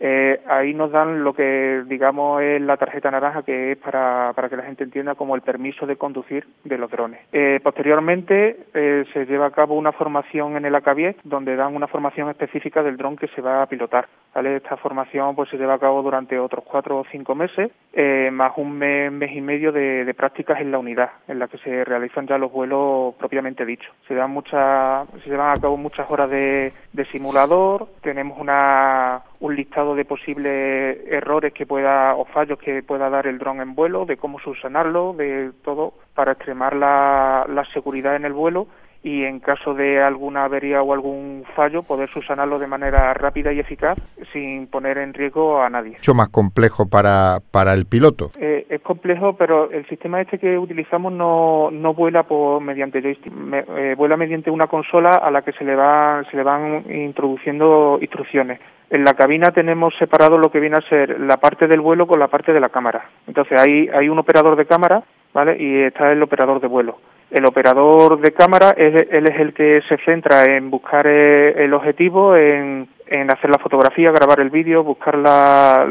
Eh, 0.00 0.40
ahí 0.46 0.74
nos 0.74 0.90
dan 0.90 1.22
lo 1.22 1.34
que 1.34 1.82
digamos 1.86 2.42
es 2.42 2.60
la 2.60 2.76
tarjeta 2.76 3.10
naranja 3.10 3.42
que 3.42 3.72
es 3.72 3.78
para, 3.78 4.32
para 4.34 4.48
que 4.48 4.56
la 4.56 4.64
gente 4.64 4.84
entienda 4.84 5.14
como 5.14 5.34
el 5.34 5.42
permiso 5.42 5.86
de 5.86 5.96
conducir 5.96 6.46
de 6.64 6.78
los 6.78 6.90
drones. 6.90 7.20
Eh, 7.32 7.60
posteriormente 7.62 8.56
eh, 8.74 9.04
se 9.12 9.26
lleva 9.26 9.46
a 9.46 9.50
cabo 9.50 9.74
una 9.74 9.92
formación 9.92 10.56
en 10.56 10.64
el 10.64 10.74
ACABIE 10.74 11.16
donde 11.24 11.56
dan 11.56 11.74
una 11.74 11.86
formación 11.86 12.30
específica 12.30 12.82
del 12.82 12.96
dron 12.96 13.16
que 13.16 13.28
se 13.28 13.40
va 13.40 13.62
a 13.62 13.66
pilotar. 13.66 14.08
Esta 14.34 14.76
formación 14.76 15.36
pues 15.36 15.48
se 15.48 15.56
lleva 15.56 15.74
a 15.74 15.78
cabo 15.78 16.02
durante 16.02 16.38
otros 16.38 16.64
cuatro 16.64 16.98
o 16.98 17.04
cinco 17.10 17.34
meses 17.34 17.70
eh, 17.92 18.30
más 18.32 18.52
un 18.56 18.72
mes, 18.76 19.12
mes 19.12 19.30
y 19.34 19.40
medio 19.40 19.70
de, 19.70 20.04
de, 20.04 20.14
prácticas 20.14 20.60
en 20.60 20.72
la 20.72 20.78
unidad 20.78 21.10
en 21.28 21.38
la 21.38 21.46
que 21.46 21.58
se 21.58 21.84
realizan 21.84 22.26
ya 22.26 22.36
los 22.36 22.50
vuelos 22.50 23.14
propiamente 23.14 23.64
dichos. 23.64 23.94
Se 24.08 24.14
dan 24.14 24.32
muchas, 24.32 25.08
se 25.22 25.30
llevan 25.30 25.56
a 25.56 25.60
cabo 25.60 25.76
muchas 25.76 26.10
horas 26.10 26.28
de, 26.30 26.72
de 26.92 27.04
simulador. 27.06 27.86
Tenemos 28.02 28.38
una 28.38 29.22
un 29.44 29.56
listado 29.56 29.94
de 29.94 30.06
posibles 30.06 30.98
errores 31.06 31.52
que 31.52 31.66
pueda 31.66 32.14
o 32.14 32.24
fallos 32.24 32.58
que 32.58 32.82
pueda 32.82 33.10
dar 33.10 33.26
el 33.26 33.38
dron 33.38 33.60
en 33.60 33.74
vuelo, 33.74 34.06
de 34.06 34.16
cómo 34.16 34.38
subsanarlo, 34.40 35.12
de 35.12 35.52
todo 35.62 35.92
para 36.14 36.32
extremar 36.32 36.74
la, 36.74 37.46
la 37.48 37.64
seguridad 37.66 38.16
en 38.16 38.24
el 38.24 38.32
vuelo 38.32 38.66
y 39.04 39.24
en 39.24 39.38
caso 39.38 39.74
de 39.74 40.02
alguna 40.02 40.44
avería 40.44 40.82
o 40.82 40.94
algún 40.94 41.44
fallo 41.54 41.82
poder 41.82 42.08
subsanarlo 42.08 42.58
de 42.58 42.66
manera 42.66 43.12
rápida 43.12 43.52
y 43.52 43.60
eficaz 43.60 43.98
sin 44.32 44.66
poner 44.66 44.96
en 44.96 45.12
riesgo 45.12 45.62
a 45.62 45.68
nadie. 45.68 45.92
Mucho 45.92 46.14
más 46.14 46.30
complejo 46.30 46.88
para, 46.88 47.40
para 47.50 47.74
el 47.74 47.84
piloto. 47.84 48.30
Eh, 48.40 48.64
es 48.70 48.80
complejo, 48.80 49.34
pero 49.34 49.70
el 49.70 49.86
sistema 49.88 50.22
este 50.22 50.38
que 50.38 50.56
utilizamos 50.56 51.12
no, 51.12 51.70
no 51.70 51.92
vuela 51.92 52.22
por 52.22 52.62
mediante 52.62 53.02
joystick, 53.02 53.30
Me, 53.30 53.58
eh, 53.76 53.94
vuela 53.94 54.16
mediante 54.16 54.50
una 54.50 54.68
consola 54.68 55.10
a 55.10 55.30
la 55.30 55.42
que 55.42 55.52
se 55.52 55.64
le 55.64 55.76
va 55.76 56.24
se 56.30 56.36
le 56.38 56.42
van 56.42 56.84
introduciendo 56.90 57.98
instrucciones. 58.00 58.58
En 58.90 59.04
la 59.04 59.14
cabina 59.14 59.50
tenemos 59.50 59.94
separado 59.98 60.38
lo 60.38 60.50
que 60.50 60.60
viene 60.60 60.76
a 60.76 60.88
ser 60.88 61.18
la 61.20 61.36
parte 61.36 61.66
del 61.66 61.80
vuelo 61.80 62.06
con 62.06 62.20
la 62.20 62.28
parte 62.28 62.52
de 62.52 62.60
la 62.60 62.68
cámara. 62.68 63.08
Entonces 63.26 63.60
hay 63.60 63.88
hay 63.88 64.08
un 64.08 64.18
operador 64.18 64.56
de 64.56 64.66
cámara, 64.66 65.02
¿vale? 65.32 65.56
Y 65.58 65.82
está 65.82 66.12
el 66.12 66.22
operador 66.22 66.60
de 66.60 66.68
vuelo. 66.68 66.98
El 67.30 67.46
operador 67.46 68.20
de 68.20 68.32
cámara, 68.32 68.74
él, 68.76 69.08
él 69.10 69.26
es 69.26 69.40
el 69.40 69.54
que 69.54 69.80
se 69.88 69.96
centra 70.04 70.44
en 70.44 70.70
buscar 70.70 71.06
eh, 71.06 71.64
el 71.64 71.72
objetivo, 71.74 72.36
en, 72.36 72.86
en, 73.06 73.30
hacer 73.30 73.50
la 73.50 73.58
fotografía, 73.58 74.10
grabar 74.10 74.40
el 74.40 74.50
vídeo, 74.50 74.82
buscar 74.82 75.16
la, 75.16 75.86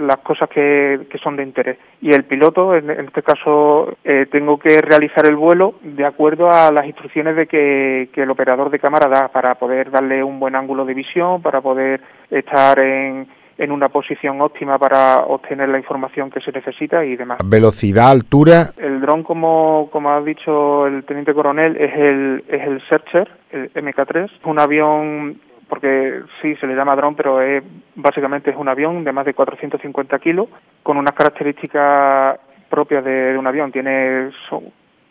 las 0.00 0.18
cosas 0.18 0.48
que, 0.48 1.06
que, 1.10 1.18
son 1.18 1.36
de 1.36 1.42
interés. 1.42 1.78
Y 2.00 2.10
el 2.10 2.24
piloto, 2.24 2.74
en, 2.74 2.90
en 2.90 3.06
este 3.06 3.22
caso, 3.22 3.96
eh, 4.04 4.26
tengo 4.30 4.58
que 4.58 4.80
realizar 4.80 5.26
el 5.26 5.36
vuelo 5.36 5.74
de 5.82 6.04
acuerdo 6.04 6.50
a 6.50 6.72
las 6.72 6.86
instrucciones 6.86 7.36
de 7.36 7.46
que, 7.46 8.10
que, 8.12 8.22
el 8.22 8.30
operador 8.30 8.70
de 8.70 8.78
cámara 8.78 9.08
da 9.08 9.28
para 9.28 9.54
poder 9.54 9.90
darle 9.90 10.22
un 10.22 10.40
buen 10.40 10.56
ángulo 10.56 10.84
de 10.84 10.94
visión, 10.94 11.42
para 11.42 11.60
poder 11.60 12.00
estar 12.30 12.78
en 12.78 13.28
en 13.58 13.72
una 13.72 13.88
posición 13.88 14.40
óptima 14.40 14.78
para 14.78 15.18
obtener 15.18 15.68
la 15.68 15.78
información 15.78 16.30
que 16.30 16.40
se 16.40 16.52
necesita 16.52 17.04
y 17.04 17.16
demás. 17.16 17.38
Velocidad, 17.44 18.10
altura. 18.10 18.70
El 18.76 19.00
dron, 19.00 19.24
como, 19.24 19.88
como 19.90 20.10
ha 20.10 20.20
dicho 20.22 20.86
el 20.86 21.04
teniente 21.04 21.34
coronel, 21.34 21.76
es 21.76 21.92
el, 21.94 22.44
es 22.48 22.62
el 22.62 22.80
Searcher, 22.88 23.28
el 23.50 23.72
MK3, 23.72 24.30
un 24.44 24.60
avión 24.60 25.40
porque 25.68 26.22
sí 26.40 26.54
se 26.56 26.66
le 26.66 26.74
llama 26.74 26.96
dron, 26.96 27.14
pero 27.14 27.40
es 27.40 27.62
básicamente 27.94 28.50
es 28.50 28.56
un 28.56 28.68
avión 28.68 29.04
de 29.04 29.12
más 29.12 29.26
de 29.26 29.34
450 29.34 30.18
kilos 30.18 30.48
con 30.82 30.96
unas 30.96 31.14
características 31.14 32.38
propias 32.68 33.04
de, 33.04 33.36
un 33.38 33.46
avión. 33.46 33.72
Tiene 33.72 34.30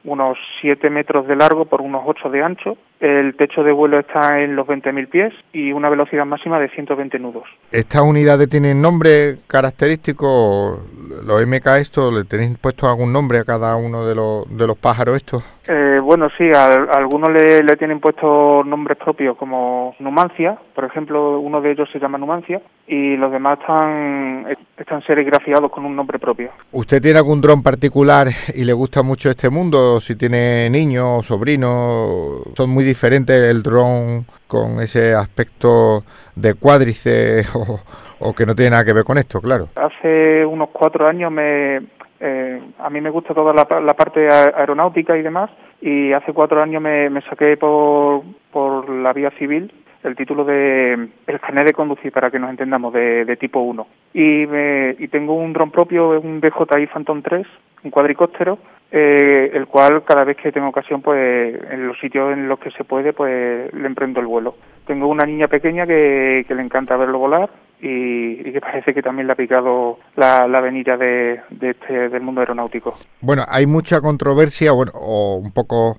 unos 0.04 0.38
7 0.62 0.90
metros 0.90 1.28
de 1.28 1.36
largo 1.36 1.66
por 1.66 1.82
unos 1.82 2.04
8 2.06 2.30
de 2.30 2.44
ancho. 2.44 2.78
El 3.00 3.36
techo 3.36 3.64
de 3.64 3.72
vuelo 3.72 4.00
está 4.00 4.42
en 4.42 4.56
los 4.56 4.68
20.000 4.68 5.08
pies 5.10 5.34
y 5.54 5.72
una 5.72 5.90
velocidad 5.90 6.26
máxima 6.26 6.60
de 6.60 6.70
120 6.70 7.20
nudos. 7.20 7.44
¿Estas 7.72 8.02
unidades 8.02 8.50
tienen 8.50 8.82
nombre 8.82 9.38
característico? 9.46 10.80
¿Los 11.26 11.46
MK 11.46 11.68
estos 11.78 12.14
le 12.14 12.24
tenéis 12.24 12.58
puesto 12.58 12.88
algún 12.88 13.14
nombre 13.14 13.40
a 13.40 13.44
cada 13.44 13.76
uno 13.76 14.06
de 14.06 14.16
los, 14.16 14.46
de 14.58 14.66
los 14.66 14.78
pájaros 14.78 15.16
estos? 15.16 15.44
Eh, 15.68 16.00
bueno, 16.02 16.30
sí, 16.38 16.50
a, 16.56 16.76
algunos 16.76 17.30
le, 17.30 17.62
le, 17.62 17.76
tienen 17.76 18.00
puesto 18.00 18.64
nombres 18.64 18.98
propios 18.98 19.36
como 19.36 19.96
Numancia, 20.00 20.58
por 20.74 20.86
ejemplo, 20.86 21.40
uno 21.40 21.60
de 21.60 21.72
ellos 21.72 21.90
se 21.92 22.00
llama 22.00 22.18
Numancia 22.18 22.62
y 22.88 23.18
los 23.18 23.32
demás 23.34 23.60
están, 23.60 24.46
están 24.78 25.02
serigrafiados 25.04 25.70
con 25.70 25.86
un 25.86 25.94
nombre 25.94 26.20
propio. 26.20 26.52
¿Usted 26.72 27.02
tiene 27.02 27.18
algún 27.18 27.42
dron 27.42 27.62
particular 27.62 28.28
y 28.56 28.64
le 28.64 28.72
gusta 28.72 29.04
mucho 29.04 29.30
este 29.30 29.50
mundo? 29.50 30.00
Si 30.00 30.16
tiene 30.16 30.70
niños 30.70 31.06
o 31.20 31.24
sobrinos, 31.24 32.44
son 32.56 32.70
muy 32.70 32.86
diferentes 32.88 33.36
el 33.36 33.62
dron 33.62 34.26
con 34.48 34.80
ese 34.82 35.14
aspecto 35.14 36.04
de 36.36 36.56
cuádrice 36.56 37.42
o, 38.20 38.34
que 38.34 38.46
no 38.46 38.56
tiene 38.56 38.72
nada 38.72 38.86
que 38.86 38.94
ver 38.94 39.04
con 39.04 39.18
esto, 39.18 39.42
claro. 39.42 39.68
Hace 39.76 40.46
unos 40.46 40.70
cuatro 40.72 41.08
años 41.08 41.32
me 41.32 41.78
eh, 42.20 42.62
a 42.80 42.90
mí 42.90 43.00
me 43.00 43.12
gusta 43.12 43.34
toda 43.34 43.54
la, 43.54 43.94
parte 43.94 44.28
aeronáutica 44.28 45.16
y 45.16 45.22
demás, 45.22 45.52
y 45.82 46.14
hace 46.14 46.34
cuatro 46.34 46.64
años 46.64 46.82
me, 46.82 47.22
saqué 47.30 47.58
por, 47.58 48.24
por 48.52 48.90
la 48.90 49.14
vía 49.14 49.30
civil 49.38 49.72
el 50.08 50.16
título 50.16 50.44
de 50.44 50.94
el 51.28 51.40
carnet 51.40 51.68
de 51.68 51.74
conducir 51.74 52.12
para 52.12 52.32
que 52.32 52.40
nos 52.40 52.50
entendamos 52.50 52.94
de, 52.94 53.38
tipo 53.40 53.60
1 53.60 53.88
y, 54.14 54.46
me, 54.48 54.96
y 54.98 55.08
tengo 55.10 55.36
un 55.36 55.54
dron 55.54 55.72
propio 55.72 56.20
un 56.20 56.42
DJI 56.42 56.88
Phantom 56.88 57.22
3 57.22 57.46
un 57.84 57.92
cuadricóptero 57.92 58.58
eh, 58.90 59.52
el 59.54 59.68
cual 59.68 60.04
cada 60.06 60.24
vez 60.24 60.38
que 60.38 60.52
tengo 60.52 60.70
ocasión, 60.70 61.02
pues 61.02 61.60
en 61.72 61.88
los 61.88 62.00
sitios 62.00 62.32
en 62.32 62.48
los 62.48 62.58
que 62.58 62.72
se 62.72 62.86
puede, 62.86 63.12
pues 63.12 63.74
le 63.74 63.86
emprendo 63.86 64.22
el 64.22 64.28
vuelo. 64.28 64.56
Tengo 64.86 65.08
una 65.08 65.26
niña 65.26 65.50
pequeña 65.50 65.86
que, 65.86 66.46
le 66.48 66.62
encanta 66.62 66.96
verlo 66.96 67.20
volar 67.20 67.50
y, 67.82 68.50
que 68.50 68.62
parece 68.62 68.94
que 68.94 69.02
también 69.02 69.28
le 69.28 69.34
ha 69.34 69.36
picado 69.36 70.00
la, 70.16 70.48
la 70.48 70.62
venida 70.62 70.96
de 70.96 71.42
este, 71.60 72.08
del 72.08 72.22
mundo 72.22 72.40
aeronáutico. 72.40 72.94
Bueno, 73.20 73.44
hay 73.50 73.66
mucha 73.66 74.00
controversia, 74.00 74.72
bueno, 74.72 74.94
o 74.96 75.36
un 75.36 75.52
poco 75.52 75.98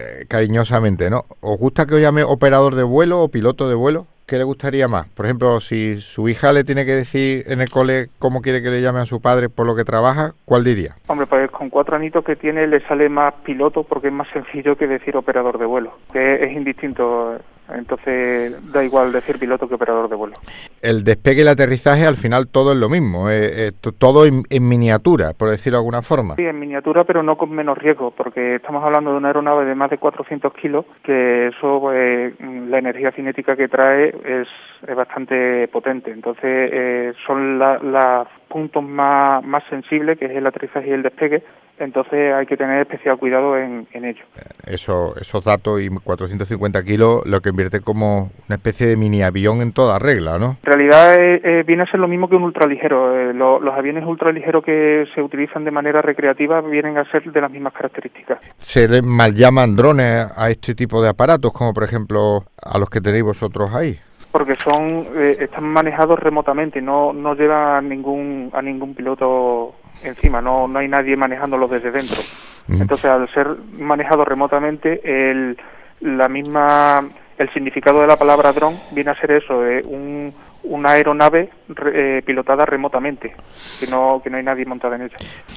eh, 0.00 0.26
cariñosamente, 0.28 1.10
¿no? 1.10 1.24
¿Os 1.40 1.58
gusta 1.58 1.86
que 1.86 1.96
os 1.96 2.00
llame 2.00 2.22
operador 2.22 2.74
de 2.74 2.82
vuelo 2.82 3.22
o 3.22 3.28
piloto 3.28 3.68
de 3.68 3.74
vuelo? 3.74 4.06
¿qué 4.30 4.38
le 4.38 4.44
gustaría 4.44 4.86
más? 4.86 5.08
Por 5.08 5.26
ejemplo, 5.26 5.58
si 5.58 5.96
su 5.96 6.28
hija 6.28 6.52
le 6.52 6.62
tiene 6.62 6.86
que 6.86 6.92
decir 6.92 7.42
en 7.48 7.60
el 7.60 7.68
cole 7.68 8.06
cómo 8.20 8.40
quiere 8.42 8.62
que 8.62 8.70
le 8.70 8.80
llame 8.80 9.00
a 9.00 9.04
su 9.04 9.20
padre 9.20 9.48
por 9.48 9.66
lo 9.66 9.74
que 9.74 9.82
trabaja, 9.82 10.34
¿cuál 10.44 10.62
diría? 10.62 10.94
Hombre, 11.08 11.26
pues 11.26 11.50
con 11.50 11.68
cuatro 11.68 11.96
anitos 11.96 12.24
que 12.24 12.36
tiene 12.36 12.68
le 12.68 12.80
sale 12.86 13.08
más 13.08 13.34
piloto 13.42 13.82
porque 13.82 14.06
es 14.06 14.12
más 14.12 14.28
sencillo 14.32 14.76
que 14.76 14.86
decir 14.86 15.16
operador 15.16 15.58
de 15.58 15.66
vuelo, 15.66 15.94
que 16.12 16.44
es 16.44 16.52
indistinto 16.52 17.38
entonces 17.76 18.54
da 18.72 18.84
igual 18.84 19.12
decir 19.12 19.38
piloto 19.38 19.68
que 19.68 19.74
operador 19.74 20.08
de 20.08 20.16
vuelo. 20.16 20.34
El 20.82 21.04
despegue 21.04 21.38
y 21.38 21.42
el 21.42 21.48
aterrizaje 21.48 22.06
al 22.06 22.16
final 22.16 22.48
todo 22.48 22.72
es 22.72 22.78
lo 22.78 22.88
mismo, 22.88 23.30
eh, 23.30 23.72
todo 23.98 24.26
en, 24.26 24.44
miniatura, 24.68 25.32
por 25.32 25.50
decirlo 25.50 25.78
de 25.78 25.80
alguna 25.80 26.02
forma. 26.02 26.36
Sí, 26.36 26.44
en 26.44 26.58
miniatura, 26.58 27.04
pero 27.04 27.22
no 27.22 27.36
con 27.36 27.50
menos 27.50 27.76
riesgo, 27.78 28.10
porque 28.10 28.56
estamos 28.56 28.82
hablando 28.84 29.12
de 29.12 29.16
una 29.18 29.28
aeronave 29.28 29.64
de 29.64 29.74
más 29.74 29.90
de 29.90 29.98
400 29.98 30.52
kilos, 30.54 30.84
que 31.02 31.48
eso, 31.48 31.80
pues, 31.80 32.34
la 32.40 32.78
energía 32.78 33.12
cinética 33.12 33.56
que 33.56 33.68
trae 33.68 34.14
es, 34.24 34.48
bastante 34.96 35.68
potente. 35.68 36.10
Entonces, 36.10 36.42
eh, 36.44 37.12
son 37.26 37.58
los 37.58 38.28
puntos 38.48 38.82
más, 38.82 39.44
más 39.44 39.62
sensibles, 39.68 40.18
que 40.18 40.26
es 40.26 40.32
el 40.32 40.46
aterrizaje 40.46 40.88
y 40.88 40.92
el 40.92 41.02
despegue, 41.02 41.42
entonces 41.80 42.34
hay 42.34 42.46
que 42.46 42.56
tener 42.56 42.82
especial 42.82 43.18
cuidado 43.18 43.56
en, 43.56 43.86
ello. 43.92 44.24
Eso, 44.66 45.14
esos 45.20 45.42
datos 45.44 45.80
y 45.80 45.88
450 45.88 46.82
kilos 46.84 47.26
lo 47.26 47.40
que 47.40 47.50
invierte 47.50 47.80
como 47.80 48.30
una 48.48 48.56
especie 48.56 48.86
de 48.86 48.96
mini 48.96 49.22
avión 49.22 49.60
en 49.60 49.72
toda 49.72 49.98
regla, 49.98 50.38
¿no? 50.38 50.56
En 50.64 50.72
realidad 50.72 51.14
eh, 51.14 51.40
eh, 51.42 51.64
viene 51.66 51.82
a 51.82 51.86
ser 51.86 52.00
lo 52.00 52.08
mismo 52.08 52.28
que 52.28 52.36
un 52.36 52.44
ultraligero. 52.44 53.30
Eh, 53.30 53.34
los 53.34 53.74
aviones 53.74 54.04
ultraligeros 54.04 54.64
que 54.64 55.06
se 55.14 55.22
utilizan 55.22 55.64
de 55.64 55.70
manera 55.70 56.02
recreativa 56.02 56.60
vienen 56.60 56.98
a 56.98 57.10
ser 57.10 57.24
de 57.24 57.40
las 57.40 57.50
mismas 57.50 57.72
características. 57.72 58.38
¿Se 58.56 58.88
le 58.88 59.02
mal 59.02 59.34
llaman 59.34 59.74
drones 59.74 60.26
a 60.36 60.50
este 60.50 60.74
tipo 60.74 61.02
de 61.02 61.08
aparatos, 61.08 61.52
como 61.52 61.72
por 61.72 61.84
ejemplo 61.84 62.44
a 62.62 62.78
los 62.78 62.90
que 62.90 63.00
tenéis 63.00 63.24
vosotros 63.24 63.74
ahí? 63.74 63.98
porque 64.32 64.54
son 64.54 65.08
están 65.18 65.64
manejados 65.64 66.16
remotamente 66.20 66.80
no 66.80 67.12
no 67.12 67.34
llevan 67.34 67.88
ningún 67.88 68.48
a 68.52 68.62
ningún 68.62 68.94
piloto 68.94 69.74
encima, 70.04 70.40
no, 70.40 70.68
no 70.68 70.78
hay 70.78 70.88
nadie 70.88 71.16
manejándolo 71.16 71.68
desde 71.68 71.90
dentro. 71.90 72.20
Entonces, 72.68 73.06
al 73.06 73.28
ser 73.34 73.48
manejado 73.78 74.24
remotamente, 74.24 75.00
el, 75.04 75.58
la 76.00 76.28
misma, 76.28 77.08
el 77.36 77.52
significado 77.52 78.00
de 78.00 78.06
la 78.06 78.16
palabra 78.16 78.52
dron 78.52 78.78
viene 78.92 79.10
a 79.10 79.20
ser 79.20 79.32
eso, 79.32 79.66
eh, 79.66 79.82
un, 79.84 80.32
una 80.62 80.90
aeronave 80.90 81.50
eh, 81.92 82.22
pilotada 82.24 82.64
remotamente, 82.64 83.34
que 83.80 83.86
no, 83.88 84.20
que 84.22 84.30
no 84.30 84.36
hay 84.36 84.44
nadie 84.44 84.64
montada 84.66 84.94
en 84.96 85.02
ella. 85.02 85.16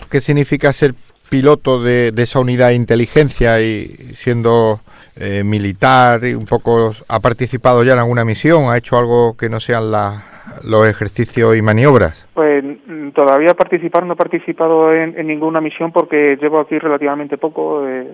¿Qué 0.09 0.21
significa 0.21 0.73
ser 0.73 0.95
piloto 1.29 1.83
de, 1.83 2.11
de 2.11 2.23
esa 2.23 2.39
unidad 2.39 2.69
de 2.69 2.75
inteligencia 2.75 3.61
y 3.61 3.85
siendo 4.13 4.79
eh, 5.15 5.43
militar 5.43 6.23
y 6.23 6.33
un 6.33 6.45
poco 6.45 6.91
ha 7.07 7.19
participado 7.19 7.83
ya 7.83 7.93
en 7.93 7.99
alguna 7.99 8.25
misión, 8.25 8.71
ha 8.71 8.77
hecho 8.77 8.97
algo 8.97 9.37
que 9.37 9.49
no 9.49 9.59
sean 9.59 9.91
las 9.91 10.32
los 10.63 10.87
ejercicios 10.87 11.55
y 11.55 11.61
maniobras? 11.61 12.27
Pues 12.33 12.63
mm, 12.63 13.09
todavía 13.09 13.53
participar 13.53 14.05
no 14.05 14.13
he 14.13 14.17
participado 14.17 14.93
en, 14.93 15.15
ninguna 15.27 15.61
misión 15.61 15.91
porque 15.91 16.37
llevo 16.41 16.59
aquí 16.59 16.77
relativamente 16.79 17.37
poco. 17.37 17.87
Eh, 17.87 18.07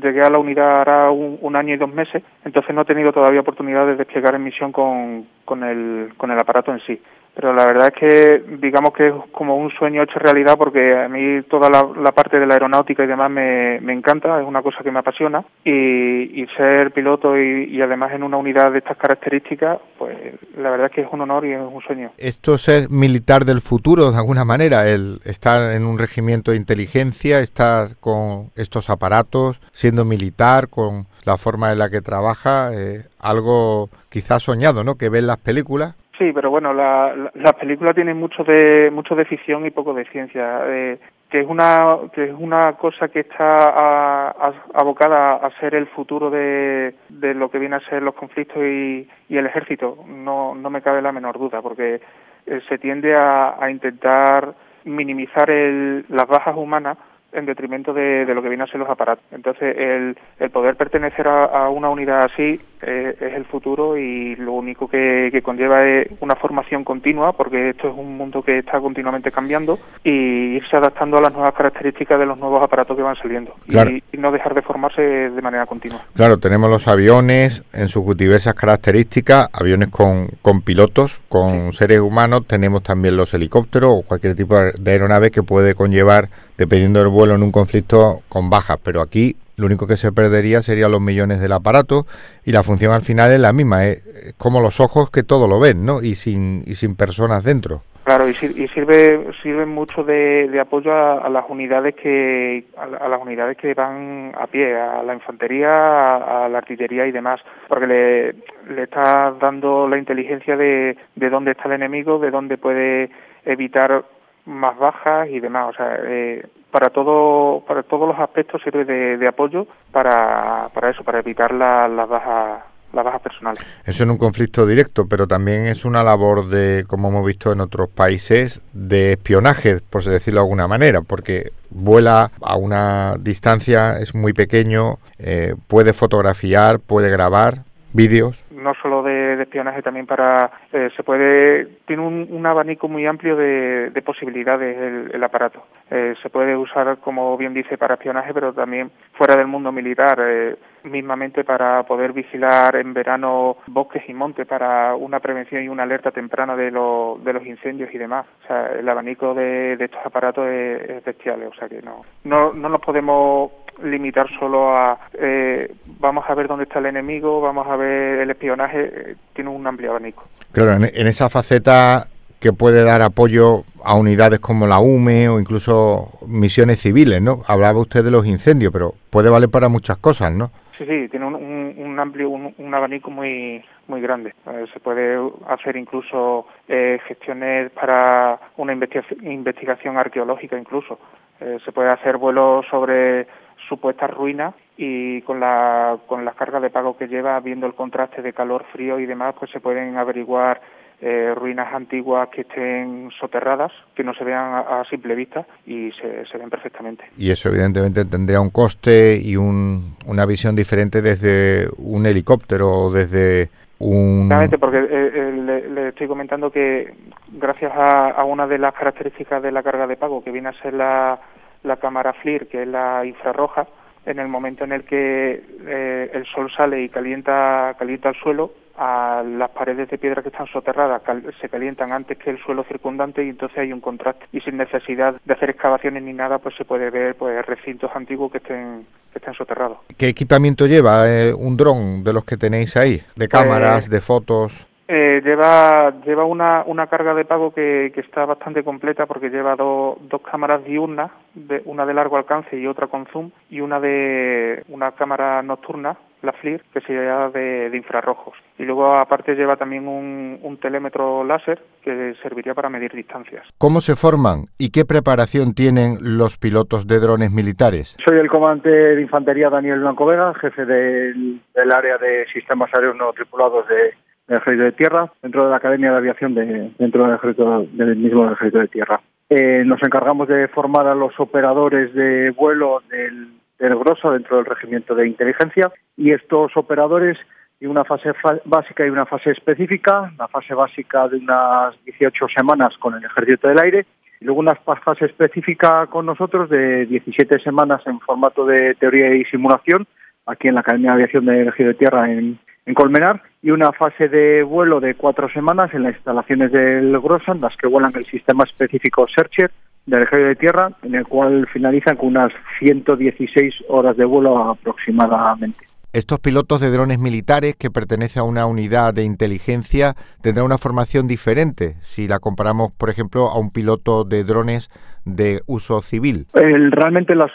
llegué 0.00 0.22
a 0.22 0.30
la 0.30 0.38
unidad 0.38 0.80
hará 0.80 1.10
un, 1.10 1.56
año 1.56 1.74
y 1.74 1.78
dos 1.78 1.92
meses, 1.92 2.22
entonces 2.44 2.74
no 2.74 2.82
he 2.82 2.86
tenido 2.86 3.12
todavía 3.12 3.40
oportunidad 3.40 3.86
de 3.86 3.96
desplegar 3.96 4.34
en 4.34 4.44
misión 4.44 4.72
con, 4.72 5.26
el, 5.62 6.12
con 6.16 6.30
el 6.30 6.38
aparato 6.38 6.72
en 6.72 6.80
sí 6.80 7.00
pero 7.34 7.52
la 7.52 7.64
verdad 7.66 7.88
es 7.88 7.94
que 7.94 8.42
digamos 8.58 8.92
que 8.92 9.08
es 9.08 9.14
como 9.32 9.56
un 9.56 9.70
sueño 9.72 10.02
hecho 10.02 10.20
realidad 10.20 10.56
porque 10.56 10.96
a 10.96 11.08
mí 11.08 11.42
toda 11.42 11.68
la, 11.68 12.12
parte 12.12 12.38
de 12.38 12.46
la 12.46 12.54
aeronáutica 12.54 13.02
y 13.02 13.08
demás 13.08 13.30
me, 13.30 13.80
me, 13.80 13.92
encanta, 13.92 14.40
es 14.40 14.46
una 14.46 14.62
cosa 14.62 14.84
que 14.84 14.92
me 14.92 15.00
apasiona 15.00 15.44
y, 15.64 16.46
ser 16.56 16.92
piloto 16.92 17.36
y, 17.36 17.80
además 17.82 18.12
en 18.12 18.22
una 18.22 18.36
unidad 18.36 18.70
de 18.70 18.78
estas 18.78 18.96
características, 18.96 19.78
pues 19.98 20.13
la 20.56 20.70
verdad 20.70 20.86
es 20.86 20.92
que 20.92 21.00
es 21.02 21.08
un 21.10 21.20
honor 21.20 21.46
y 21.46 21.52
es 21.52 21.60
un 21.60 21.82
sueño. 21.82 22.10
Esto 22.18 22.54
es 22.54 22.62
ser 22.62 22.90
militar 22.90 23.44
del 23.44 23.60
futuro 23.60 24.10
de 24.10 24.16
alguna 24.16 24.44
manera, 24.44 24.88
el 24.88 25.20
estar 25.24 25.74
en 25.74 25.84
un 25.84 25.98
regimiento 25.98 26.50
de 26.50 26.56
inteligencia, 26.56 27.40
estar 27.40 27.96
con 28.00 28.50
estos 28.56 28.90
aparatos, 28.90 29.60
siendo 29.72 30.04
militar, 30.04 30.68
con 30.68 31.06
la 31.24 31.36
forma 31.36 31.72
en 31.72 31.78
la 31.78 31.90
que 31.90 32.00
trabaja, 32.00 32.70
eh, 32.72 33.04
algo 33.18 33.88
quizás 34.08 34.42
soñado, 34.42 34.84
¿no? 34.84 34.96
Que 34.96 35.08
ven 35.08 35.26
las 35.26 35.38
películas 35.38 35.96
Sí, 36.18 36.30
pero 36.32 36.48
bueno, 36.48 36.72
la, 36.72 37.12
la, 37.34 37.52
película 37.54 37.92
tiene 37.92 38.14
mucho 38.14 38.44
de 38.44 38.88
mucho 38.92 39.16
de 39.16 39.24
ficción 39.24 39.66
y 39.66 39.70
poco 39.70 39.94
de 39.94 40.04
ciencia. 40.04 40.60
Eh, 40.66 40.98
que 41.34 41.40
es 41.40 41.48
una 41.48 41.96
que 42.12 42.26
es 42.26 42.34
una 42.38 42.74
cosa 42.74 43.08
que 43.08 43.18
está 43.18 44.30
abocada 44.72 45.34
a 45.34 45.50
ser 45.58 45.74
el 45.74 45.88
futuro 45.88 46.30
de, 46.30 46.94
de 47.08 47.34
lo 47.34 47.50
que 47.50 47.58
viene 47.58 47.74
a 47.74 47.80
ser 47.90 48.04
los 48.04 48.14
conflictos 48.14 48.58
y, 48.58 49.08
y 49.28 49.36
el 49.36 49.46
ejército 49.46 49.98
no 50.06 50.54
no 50.54 50.70
me 50.70 50.80
cabe 50.80 51.02
la 51.02 51.10
menor 51.10 51.36
duda 51.36 51.60
porque 51.60 52.00
eh, 52.46 52.60
se 52.68 52.78
tiende 52.78 53.16
a, 53.16 53.56
a 53.58 53.68
intentar 53.68 54.54
minimizar 54.84 55.50
el, 55.50 56.04
las 56.08 56.28
bajas 56.28 56.56
humanas 56.56 56.98
en 57.34 57.46
detrimento 57.46 57.92
de, 57.92 58.24
lo 58.34 58.42
que 58.42 58.48
viene 58.48 58.64
a 58.64 58.66
ser 58.66 58.80
los 58.80 58.88
aparatos. 58.88 59.24
Entonces, 59.32 59.76
el, 59.76 60.16
el 60.38 60.50
poder 60.50 60.76
pertenecer 60.76 61.26
a, 61.28 61.68
una 61.68 61.88
unidad 61.88 62.24
así 62.24 62.60
eh, 62.82 63.16
es 63.20 63.34
el 63.34 63.44
futuro 63.44 63.96
y 63.96 64.36
lo 64.36 64.52
único 64.52 64.88
que, 64.88 65.30
conlleva 65.42 65.86
es 65.86 66.08
una 66.20 66.36
formación 66.36 66.84
continua, 66.84 67.32
porque 67.32 67.70
esto 67.70 67.88
es 67.88 67.94
un 67.96 68.16
mundo 68.16 68.42
que 68.42 68.58
está 68.58 68.80
continuamente 68.80 69.30
cambiando, 69.30 69.78
y 70.02 70.56
irse 70.56 70.76
adaptando 70.76 71.18
a 71.18 71.20
las 71.20 71.32
nuevas 71.32 71.54
características 71.54 72.18
de 72.18 72.26
los 72.26 72.38
nuevos 72.38 72.62
aparatos 72.64 72.96
que 72.96 73.02
van 73.02 73.16
saliendo 73.16 73.54
y, 73.66 74.16
no 74.16 74.32
dejar 74.32 74.54
de 74.54 74.62
formarse 74.62 75.02
de 75.02 75.42
manera 75.42 75.66
continua. 75.66 76.00
Claro, 76.14 76.38
tenemos 76.38 76.70
los 76.70 76.88
aviones 76.88 77.62
en 77.74 77.88
sus 77.88 78.16
diversas 78.16 78.54
características, 78.54 79.50
aviones 79.52 79.90
con, 79.90 80.28
con 80.40 80.62
pilotos, 80.62 81.20
con 81.28 81.72
seres 81.72 82.00
humanos, 82.00 82.46
tenemos 82.46 82.82
también 82.82 83.18
los 83.18 83.34
helicópteros 83.34 83.90
o 83.92 84.02
cualquier 84.02 84.34
tipo 84.34 84.56
de 84.56 84.90
aeronave 84.90 85.30
que 85.30 85.42
puede 85.42 85.74
conllevar 85.74 86.28
dependiendo 86.56 87.00
del 87.00 87.08
vuelo 87.08 87.34
en 87.34 87.42
un 87.42 87.52
conflicto 87.52 88.20
con 88.28 88.50
bajas, 88.50 88.78
pero 88.82 89.00
aquí 89.00 89.36
lo 89.56 89.66
único 89.66 89.86
que 89.86 89.96
se 89.96 90.12
perdería 90.12 90.62
serían 90.62 90.92
los 90.92 91.00
millones 91.00 91.40
del 91.40 91.52
aparato 91.52 92.06
y 92.44 92.52
la 92.52 92.62
función 92.62 92.92
al 92.92 93.02
final 93.02 93.32
es 93.32 93.40
la 93.40 93.52
misma, 93.52 93.86
es 93.86 94.02
como 94.36 94.60
los 94.60 94.80
ojos 94.80 95.10
que 95.10 95.22
todo 95.22 95.46
lo 95.46 95.60
ven, 95.60 95.84
¿no? 95.84 96.02
Y 96.02 96.16
sin, 96.16 96.62
y 96.66 96.74
sin 96.74 96.96
personas 96.96 97.44
dentro. 97.44 97.82
Claro, 98.04 98.28
y, 98.28 98.34
sirve 98.34 99.32
sirve 99.42 99.64
mucho 99.64 100.04
de, 100.04 100.60
apoyo 100.60 100.92
a, 100.92 101.26
las 101.30 101.44
unidades 101.48 101.94
que 101.94 102.66
a, 102.76 103.08
las 103.08 103.22
unidades 103.22 103.56
que 103.56 103.72
van 103.72 104.30
a 104.38 104.46
pie, 104.46 104.76
a 104.76 105.02
la 105.02 105.14
infantería, 105.14 106.16
a, 106.16 106.48
la 106.50 106.58
artillería 106.58 107.06
y 107.06 107.12
demás, 107.12 107.40
porque 107.66 107.86
le, 107.86 108.32
le 108.74 108.82
está 108.82 109.34
dando 109.40 109.88
la 109.88 109.96
inteligencia 109.96 110.54
de, 110.54 110.98
de 111.16 111.30
dónde 111.30 111.52
está 111.52 111.64
el 111.64 111.76
enemigo, 111.76 112.18
de 112.18 112.30
dónde 112.30 112.58
puede 112.58 113.08
evitar 113.46 114.04
más 114.46 114.78
bajas 114.78 115.28
y 115.30 115.40
demás. 115.40 115.70
O 115.70 115.76
sea, 115.76 115.96
eh, 116.04 116.46
para 116.70 116.90
todo 116.90 117.60
para 117.66 117.82
todos 117.82 118.08
los 118.08 118.18
aspectos 118.18 118.60
sirve 118.62 118.84
de, 118.84 119.28
apoyo 119.28 119.66
para, 119.92 120.68
para 120.74 120.90
eso, 120.90 121.04
para 121.04 121.20
evitar 121.20 121.52
las 121.54 122.08
bajas 122.08 122.62
las 122.94 123.04
bajas 123.04 123.22
personales. 123.22 123.64
Eso 123.84 124.04
en 124.04 124.10
un 124.10 124.18
conflicto 124.18 124.66
directo, 124.66 125.06
pero 125.08 125.26
también 125.26 125.66
es 125.66 125.84
una 125.84 126.02
labor 126.02 126.48
de, 126.48 126.84
como 126.86 127.08
hemos 127.08 127.26
visto 127.26 127.52
en 127.52 127.60
otros 127.60 127.88
países, 127.88 128.62
de 128.72 129.12
espionaje, 129.12 129.80
por 129.90 130.04
decirlo 130.04 130.40
de 130.40 130.44
alguna 130.44 130.68
manera, 130.68 131.02
porque 131.02 131.50
vuela 131.70 132.30
a 132.40 132.56
una 132.56 133.16
distancia, 133.18 133.98
es 133.98 134.14
muy 134.14 134.32
pequeño, 134.32 134.98
eh, 135.18 135.54
puede 135.66 135.92
fotografiar, 135.92 136.78
puede 136.78 137.10
grabar 137.10 137.64
vídeos 137.94 138.44
no 138.64 138.74
solo 138.82 139.02
de, 139.02 139.42
espionaje, 139.42 139.82
también 139.82 140.06
para 140.06 140.50
eh, 140.72 140.88
se 140.96 141.02
puede 141.02 141.66
tiene 141.86 142.02
un, 142.02 142.46
abanico 142.46 142.88
muy 142.88 143.06
amplio 143.06 143.36
de, 143.36 144.02
posibilidades 144.04 145.12
el, 145.12 145.24
aparato. 145.24 145.64
Eh, 145.90 146.14
se 146.22 146.28
puede 146.30 146.56
usar, 146.56 146.98
como 146.98 147.36
bien 147.36 147.54
dice, 147.54 147.78
para 147.78 147.94
espionaje, 147.94 148.34
pero 148.34 148.52
también 148.52 148.90
fuera 149.14 149.36
del 149.36 149.46
mundo 149.46 149.72
militar, 149.72 150.18
eh, 150.20 150.56
mismamente 150.84 151.44
para 151.44 151.82
poder 151.84 152.12
vigilar 152.12 152.76
en 152.76 152.92
verano 152.92 153.56
bosques 153.66 154.02
y 154.08 154.14
montes 154.14 154.46
para 154.46 154.94
una 154.94 155.20
prevención 155.20 155.62
y 155.62 155.68
una 155.68 155.84
alerta 155.84 156.10
temprana 156.10 156.54
de, 156.56 156.64
de 156.64 157.32
los 157.32 157.46
incendios 157.46 157.92
y 157.94 157.98
demás. 157.98 158.26
O 158.44 158.46
sea, 158.46 158.66
el 158.78 158.88
abanico 158.88 159.34
de, 159.34 159.74
estos 159.74 160.04
aparatos 160.04 160.46
es, 160.46 161.04
bestial, 161.04 161.42
o 161.44 161.54
sea 161.54 161.68
que 161.68 161.80
no, 161.82 162.00
no, 162.24 162.52
no 162.52 162.68
nos 162.68 162.80
podemos 162.80 163.50
limitar 163.82 164.28
solo 164.38 164.76
a 164.76 164.98
eh, 165.14 165.72
vamos 165.98 166.24
a 166.28 166.34
ver 166.34 166.48
dónde 166.48 166.64
está 166.64 166.78
el 166.78 166.86
enemigo, 166.86 167.40
vamos 167.40 167.66
a 167.66 167.76
ver 167.76 168.20
el 168.20 168.30
espionaje, 168.30 168.90
eh, 168.92 169.16
tiene 169.32 169.50
un 169.50 169.66
amplio 169.66 169.90
abanico. 169.90 170.24
Claro, 170.52 170.72
en, 170.72 171.06
esa 171.06 171.28
faceta 171.28 172.06
que 172.40 172.52
puede 172.52 172.84
dar 172.84 173.02
apoyo 173.02 173.64
a 173.82 173.94
unidades 173.94 174.40
como 174.40 174.66
la 174.66 174.78
UME 174.78 175.28
o 175.28 175.40
incluso 175.40 176.10
misiones 176.26 176.80
civiles, 176.80 177.22
¿no? 177.22 177.42
Hablaba 177.46 177.80
usted 177.80 178.04
de 178.04 178.10
los 178.10 178.26
incendios, 178.26 178.72
pero 178.72 178.94
puede 179.10 179.30
valer 179.30 179.48
para 179.48 179.68
muchas 179.68 179.98
cosas, 179.98 180.32
¿no? 180.32 180.50
Sí, 180.76 180.84
sí, 180.86 181.08
tiene 181.08 181.26
un, 181.26 181.98
amplio, 182.00 182.28
un, 182.30 182.74
abanico 182.74 183.10
muy 183.10 183.64
muy 183.86 184.00
grande. 184.00 184.34
Eh, 184.46 184.64
se 184.72 184.80
puede 184.80 185.16
hacer 185.48 185.76
incluso 185.76 186.46
gestiones 186.66 187.70
para 187.70 188.40
una 188.56 188.72
investigación 188.72 189.96
arqueológica 189.96 190.58
incluso. 190.58 190.98
se 191.38 191.72
puede 191.72 191.90
hacer 191.90 192.16
vuelos 192.16 192.66
sobre 192.70 193.26
supuestas 193.68 194.10
ruinas 194.10 194.54
y 194.76 195.22
con 195.22 195.40
la 195.40 195.98
con 196.06 196.24
las 196.24 196.34
cargas 196.34 196.62
de 196.62 196.70
pago 196.70 196.96
que 196.96 197.08
lleva, 197.08 197.38
viendo 197.40 197.66
el 197.66 197.74
contraste 197.74 198.22
de 198.22 198.32
calor, 198.32 198.64
frío 198.72 198.98
y 198.98 199.06
demás, 199.06 199.34
pues 199.38 199.50
se 199.50 199.60
pueden 199.60 199.96
averiguar 199.96 200.60
eh, 201.00 201.34
ruinas 201.34 201.72
antiguas 201.74 202.28
que 202.28 202.42
estén 202.42 203.10
soterradas, 203.20 203.72
que 203.94 204.04
no 204.04 204.14
se 204.14 204.24
vean 204.24 204.54
a, 204.54 204.84
simple 204.88 205.14
vista 205.14 205.44
y 205.66 205.90
se, 205.92 206.24
se, 206.24 206.38
ven 206.38 206.48
perfectamente. 206.48 207.04
Y 207.18 207.30
eso 207.30 207.48
evidentemente 207.48 208.04
tendría 208.04 208.40
un 208.40 208.50
coste 208.50 209.20
y 209.20 209.36
un, 209.36 209.96
una 210.06 210.24
visión 210.24 210.54
diferente 210.56 211.02
desde 211.02 211.68
un 211.78 212.06
helicóptero 212.06 212.70
o 212.70 212.90
desde 212.92 213.50
un... 213.80 214.22
Exactamente, 214.22 214.58
porque 214.58 214.78
eh, 214.78 215.10
eh, 215.14 215.68
le, 215.74 215.88
estoy 215.88 216.06
comentando 216.06 216.50
que 216.50 216.94
gracias 217.32 217.72
a, 217.74 218.10
a 218.10 218.24
una 218.24 218.46
de 218.46 218.58
las 218.58 218.72
características 218.72 219.42
de 219.42 219.52
la 219.52 219.62
carga 219.62 219.86
de 219.86 219.96
pago, 219.96 220.22
que 220.22 220.30
viene 220.30 220.50
a 220.50 220.62
ser 220.62 220.74
la 220.74 221.18
la 221.64 221.76
cámara 221.76 222.12
FLIR, 222.12 222.46
que 222.48 222.62
es 222.62 222.68
la 222.68 223.04
infrarroja, 223.04 223.66
en 224.06 224.18
el 224.18 224.28
momento 224.28 224.64
en 224.64 224.72
el 224.72 224.84
que 224.84 225.42
eh, 225.66 226.10
el 226.12 226.26
sol 226.26 226.50
sale 226.54 226.82
y 226.82 226.88
calienta, 226.88 227.74
calienta 227.78 228.10
el 228.10 228.16
suelo, 228.16 228.52
a 228.76 229.22
las 229.24 229.50
paredes 229.50 229.88
de 229.88 229.98
piedra 229.98 230.22
que 230.22 230.30
están 230.30 230.46
soterradas 230.48 231.00
se 231.40 231.48
calientan 231.48 231.92
antes 231.92 232.18
que 232.18 232.30
el 232.30 232.42
suelo 232.42 232.64
circundante 232.64 233.24
y 233.24 233.28
entonces 233.28 233.56
hay 233.58 233.72
un 233.72 233.80
contraste 233.80 234.26
y 234.32 234.40
sin 234.40 234.56
necesidad 234.56 235.14
de 235.24 235.32
hacer 235.32 235.50
excavaciones 235.50 236.02
ni 236.02 236.12
nada 236.12 236.38
pues 236.38 236.56
se 236.56 236.64
puede 236.64 236.90
ver 236.90 237.14
pues 237.14 237.44
recintos 237.46 237.90
antiguos 237.94 238.32
que 238.32 238.38
estén 238.38 238.84
que 239.12 239.18
estén 239.18 239.34
soterrados. 239.34 239.78
¿Qué 239.96 240.08
equipamiento 240.08 240.66
lleva 240.66 241.08
eh, 241.08 241.32
un 241.32 241.56
dron 241.56 242.02
de 242.02 242.12
los 242.12 242.24
que 242.24 242.36
tenéis 242.36 242.76
ahí? 242.76 243.00
¿De 243.14 243.28
cámaras, 243.28 243.88
de 243.88 244.00
fotos? 244.00 244.66
Eh, 244.86 245.22
lleva 245.24 245.94
lleva 246.04 246.24
una, 246.24 246.62
una 246.66 246.86
carga 246.88 247.14
de 247.14 247.24
pago 247.24 247.52
que, 247.54 247.90
que 247.94 248.00
está 248.00 248.26
bastante 248.26 248.62
completa 248.62 249.06
porque 249.06 249.30
lleva 249.30 249.56
dos 249.56 250.20
cámaras 250.30 250.62
diurnas, 250.64 251.10
de, 251.34 251.62
una 251.64 251.86
de 251.86 251.94
largo 251.94 252.18
alcance 252.18 252.58
y 252.58 252.66
otra 252.66 252.86
con 252.88 253.06
zoom, 253.06 253.30
y 253.48 253.60
una 253.60 253.80
de 253.80 254.62
una 254.68 254.92
cámara 254.92 255.42
nocturna, 255.42 255.96
la 256.20 256.32
FLIR, 256.32 256.62
que 256.72 256.80
se 256.82 256.92
llama 256.92 257.30
de, 257.30 257.70
infrarrojos. 257.74 258.34
Y 258.58 258.64
luego 258.64 258.94
aparte 258.94 259.34
lleva 259.34 259.56
también 259.56 259.88
un, 259.88 260.38
un 260.42 260.56
telémetro 260.58 261.24
láser 261.24 261.62
que 261.82 262.14
serviría 262.22 262.54
para 262.54 262.68
medir 262.68 262.92
distancias. 262.92 263.46
¿Cómo 263.58 263.80
se 263.80 263.96
forman 263.96 264.46
y 264.58 264.70
qué 264.70 264.84
preparación 264.84 265.54
tienen 265.54 265.96
los 266.00 266.36
pilotos 266.36 266.86
de 266.86 267.00
drones 267.00 267.30
militares? 267.30 267.96
Soy 268.06 268.18
el 268.18 268.28
comandante 268.28 268.68
de 268.68 269.00
infantería 269.00 269.48
Daniel 269.48 269.80
Blanco 269.80 270.06
Vega, 270.06 270.34
jefe 270.34 270.66
del, 270.66 271.40
del 271.54 271.72
área 271.72 271.96
de 271.96 272.26
sistemas 272.32 272.70
aéreos 272.74 272.96
no 272.96 273.12
tripulados 273.12 273.66
de 273.68 273.94
del 274.26 274.38
Ejército 274.38 274.64
de 274.64 274.72
Tierra, 274.72 275.12
dentro 275.22 275.44
de 275.44 275.50
la 275.50 275.56
Academia 275.56 275.90
de 275.90 275.96
Aviación 275.96 276.34
de, 276.34 276.70
dentro 276.78 277.04
del, 277.04 277.16
ejército, 277.16 277.66
del 277.72 277.96
mismo 277.96 278.30
Ejército 278.30 278.58
de 278.58 278.68
Tierra. 278.68 279.00
Eh, 279.30 279.62
nos 279.64 279.82
encargamos 279.82 280.28
de 280.28 280.48
formar 280.48 280.86
a 280.86 280.94
los 280.94 281.18
operadores 281.18 281.94
de 281.94 282.30
vuelo 282.30 282.82
del, 282.90 283.28
del 283.58 283.76
GROSA 283.76 284.10
dentro 284.10 284.36
del 284.36 284.46
regimiento 284.46 284.94
de 284.94 285.08
inteligencia 285.08 285.72
y 285.96 286.12
estos 286.12 286.56
operadores 286.56 287.16
tienen 287.58 287.76
una 287.76 287.84
fase 287.84 288.12
básica 288.44 288.86
y 288.86 288.90
una 288.90 289.06
fase 289.06 289.30
específica, 289.30 290.12
la 290.18 290.28
fase 290.28 290.54
básica 290.54 291.08
de 291.08 291.16
unas 291.16 291.74
18 291.84 292.26
semanas 292.36 292.74
con 292.78 292.94
el 292.94 293.04
Ejército 293.04 293.48
del 293.48 293.60
Aire 293.60 293.86
y 294.20 294.24
luego 294.24 294.40
una 294.40 294.54
fase 294.54 295.06
específica 295.06 295.86
con 295.86 296.06
nosotros 296.06 296.50
de 296.50 296.86
17 296.86 297.38
semanas 297.40 297.82
en 297.86 298.00
formato 298.00 298.44
de 298.44 298.74
teoría 298.74 299.14
y 299.14 299.24
simulación 299.24 299.86
aquí 300.26 300.48
en 300.48 300.54
la 300.54 300.60
Academia 300.60 300.90
de 300.90 300.94
Aviación 300.94 301.26
del 301.26 301.48
Ejército 301.48 301.68
de 301.68 301.74
Tierra 301.74 302.10
en, 302.10 302.38
en 302.66 302.74
Colmenar 302.74 303.22
y 303.42 303.50
una 303.50 303.72
fase 303.72 304.08
de 304.08 304.42
vuelo 304.42 304.80
de 304.80 304.94
cuatro 304.94 305.28
semanas 305.28 305.72
en 305.74 305.82
las 305.82 305.94
instalaciones 305.94 306.50
del 306.52 306.98
Grossan, 307.00 307.40
las 307.40 307.56
que 307.56 307.68
vuelan 307.68 307.92
el 307.94 308.06
sistema 308.06 308.44
específico 308.44 309.06
Searcher 309.14 309.50
del 309.86 310.02
Ejército 310.02 310.28
de 310.28 310.36
Tierra, 310.36 310.70
en 310.82 310.94
el 310.94 311.06
cual 311.06 311.46
finalizan 311.52 311.96
con 311.96 312.08
unas 312.08 312.32
116 312.58 313.54
horas 313.68 313.96
de 313.96 314.04
vuelo 314.04 314.38
aproximadamente. 314.50 315.58
Estos 315.92 316.18
pilotos 316.18 316.60
de 316.60 316.72
drones 316.72 316.98
militares 316.98 317.54
que 317.54 317.70
pertenecen 317.70 318.22
a 318.22 318.24
una 318.24 318.46
unidad 318.46 318.94
de 318.94 319.04
inteligencia 319.04 319.94
tendrán 320.22 320.46
una 320.46 320.58
formación 320.58 321.06
diferente 321.06 321.74
si 321.82 322.08
la 322.08 322.18
comparamos, 322.18 322.72
por 322.72 322.90
ejemplo, 322.90 323.28
a 323.28 323.38
un 323.38 323.52
piloto 323.52 324.02
de 324.02 324.24
drones 324.24 324.70
de 325.04 325.42
uso 325.46 325.82
civil. 325.82 326.26
realmente 326.32 327.14
los, 327.14 327.30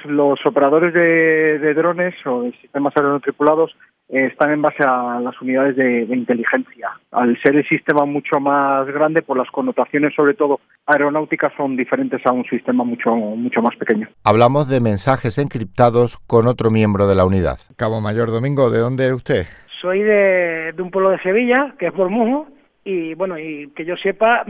operadores 0.45 0.93
de, 0.93 1.59
de, 1.59 1.73
drones 1.73 2.13
o 2.25 2.41
de 2.41 2.51
sistemas 2.59 2.93
aéreos 2.97 3.21
tripulados 3.21 3.71
eh, 3.71 3.88
están 4.10 4.51
en 4.51 4.62
base 4.62 4.84
a 4.84 5.20
las 5.22 5.39
unidades 5.41 5.76
de, 5.76 6.03
inteligencia. 6.10 6.89
Al 7.12 7.39
ser 7.41 7.55
el 7.55 7.68
sistema 7.68 8.05
mucho 8.05 8.39
más 8.39 8.88
grande, 8.88 9.22
por 9.22 9.38
las 9.38 9.49
connotaciones, 9.51 10.14
sobre 10.16 10.34
todo 10.34 10.60
aeronáuticas, 10.88 11.53
son 11.55 11.78
diferentes 11.78 12.22
a 12.26 12.34
un 12.34 12.43
sistema 12.45 12.84
mucho, 12.84 13.14
mucho 13.14 13.62
más 13.62 13.76
pequeño. 13.78 14.07
Hablamos 14.24 14.68
de 14.68 14.82
mensajes 14.82 15.38
encriptados 15.38 16.18
con 16.28 16.47
otro 16.47 16.72
miembro 16.72 17.07
de 17.07 17.16
la 17.16 17.26
unidad. 17.26 17.57
Cabo 17.78 18.01
Mayor 18.01 18.32
Domingo, 18.32 18.70
¿de 18.72 18.80
dónde 18.80 19.07
es 19.07 19.14
usted? 19.14 19.45
Soy 19.82 20.01
de, 20.01 20.74
un 20.78 20.91
pueblo 20.91 21.12
de 21.12 21.20
Sevilla, 21.20 21.76
que 21.78 21.88
es 21.88 21.93
Bormujo, 21.93 22.47
y 22.84 23.14
bueno, 23.14 23.38
y 23.38 23.70
que 23.76 23.86
yo 23.86 23.95
sepa, 23.97 24.45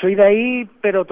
soy 0.00 0.14
de 0.14 0.22
ahí, 0.22 0.68
pero 0.82 1.06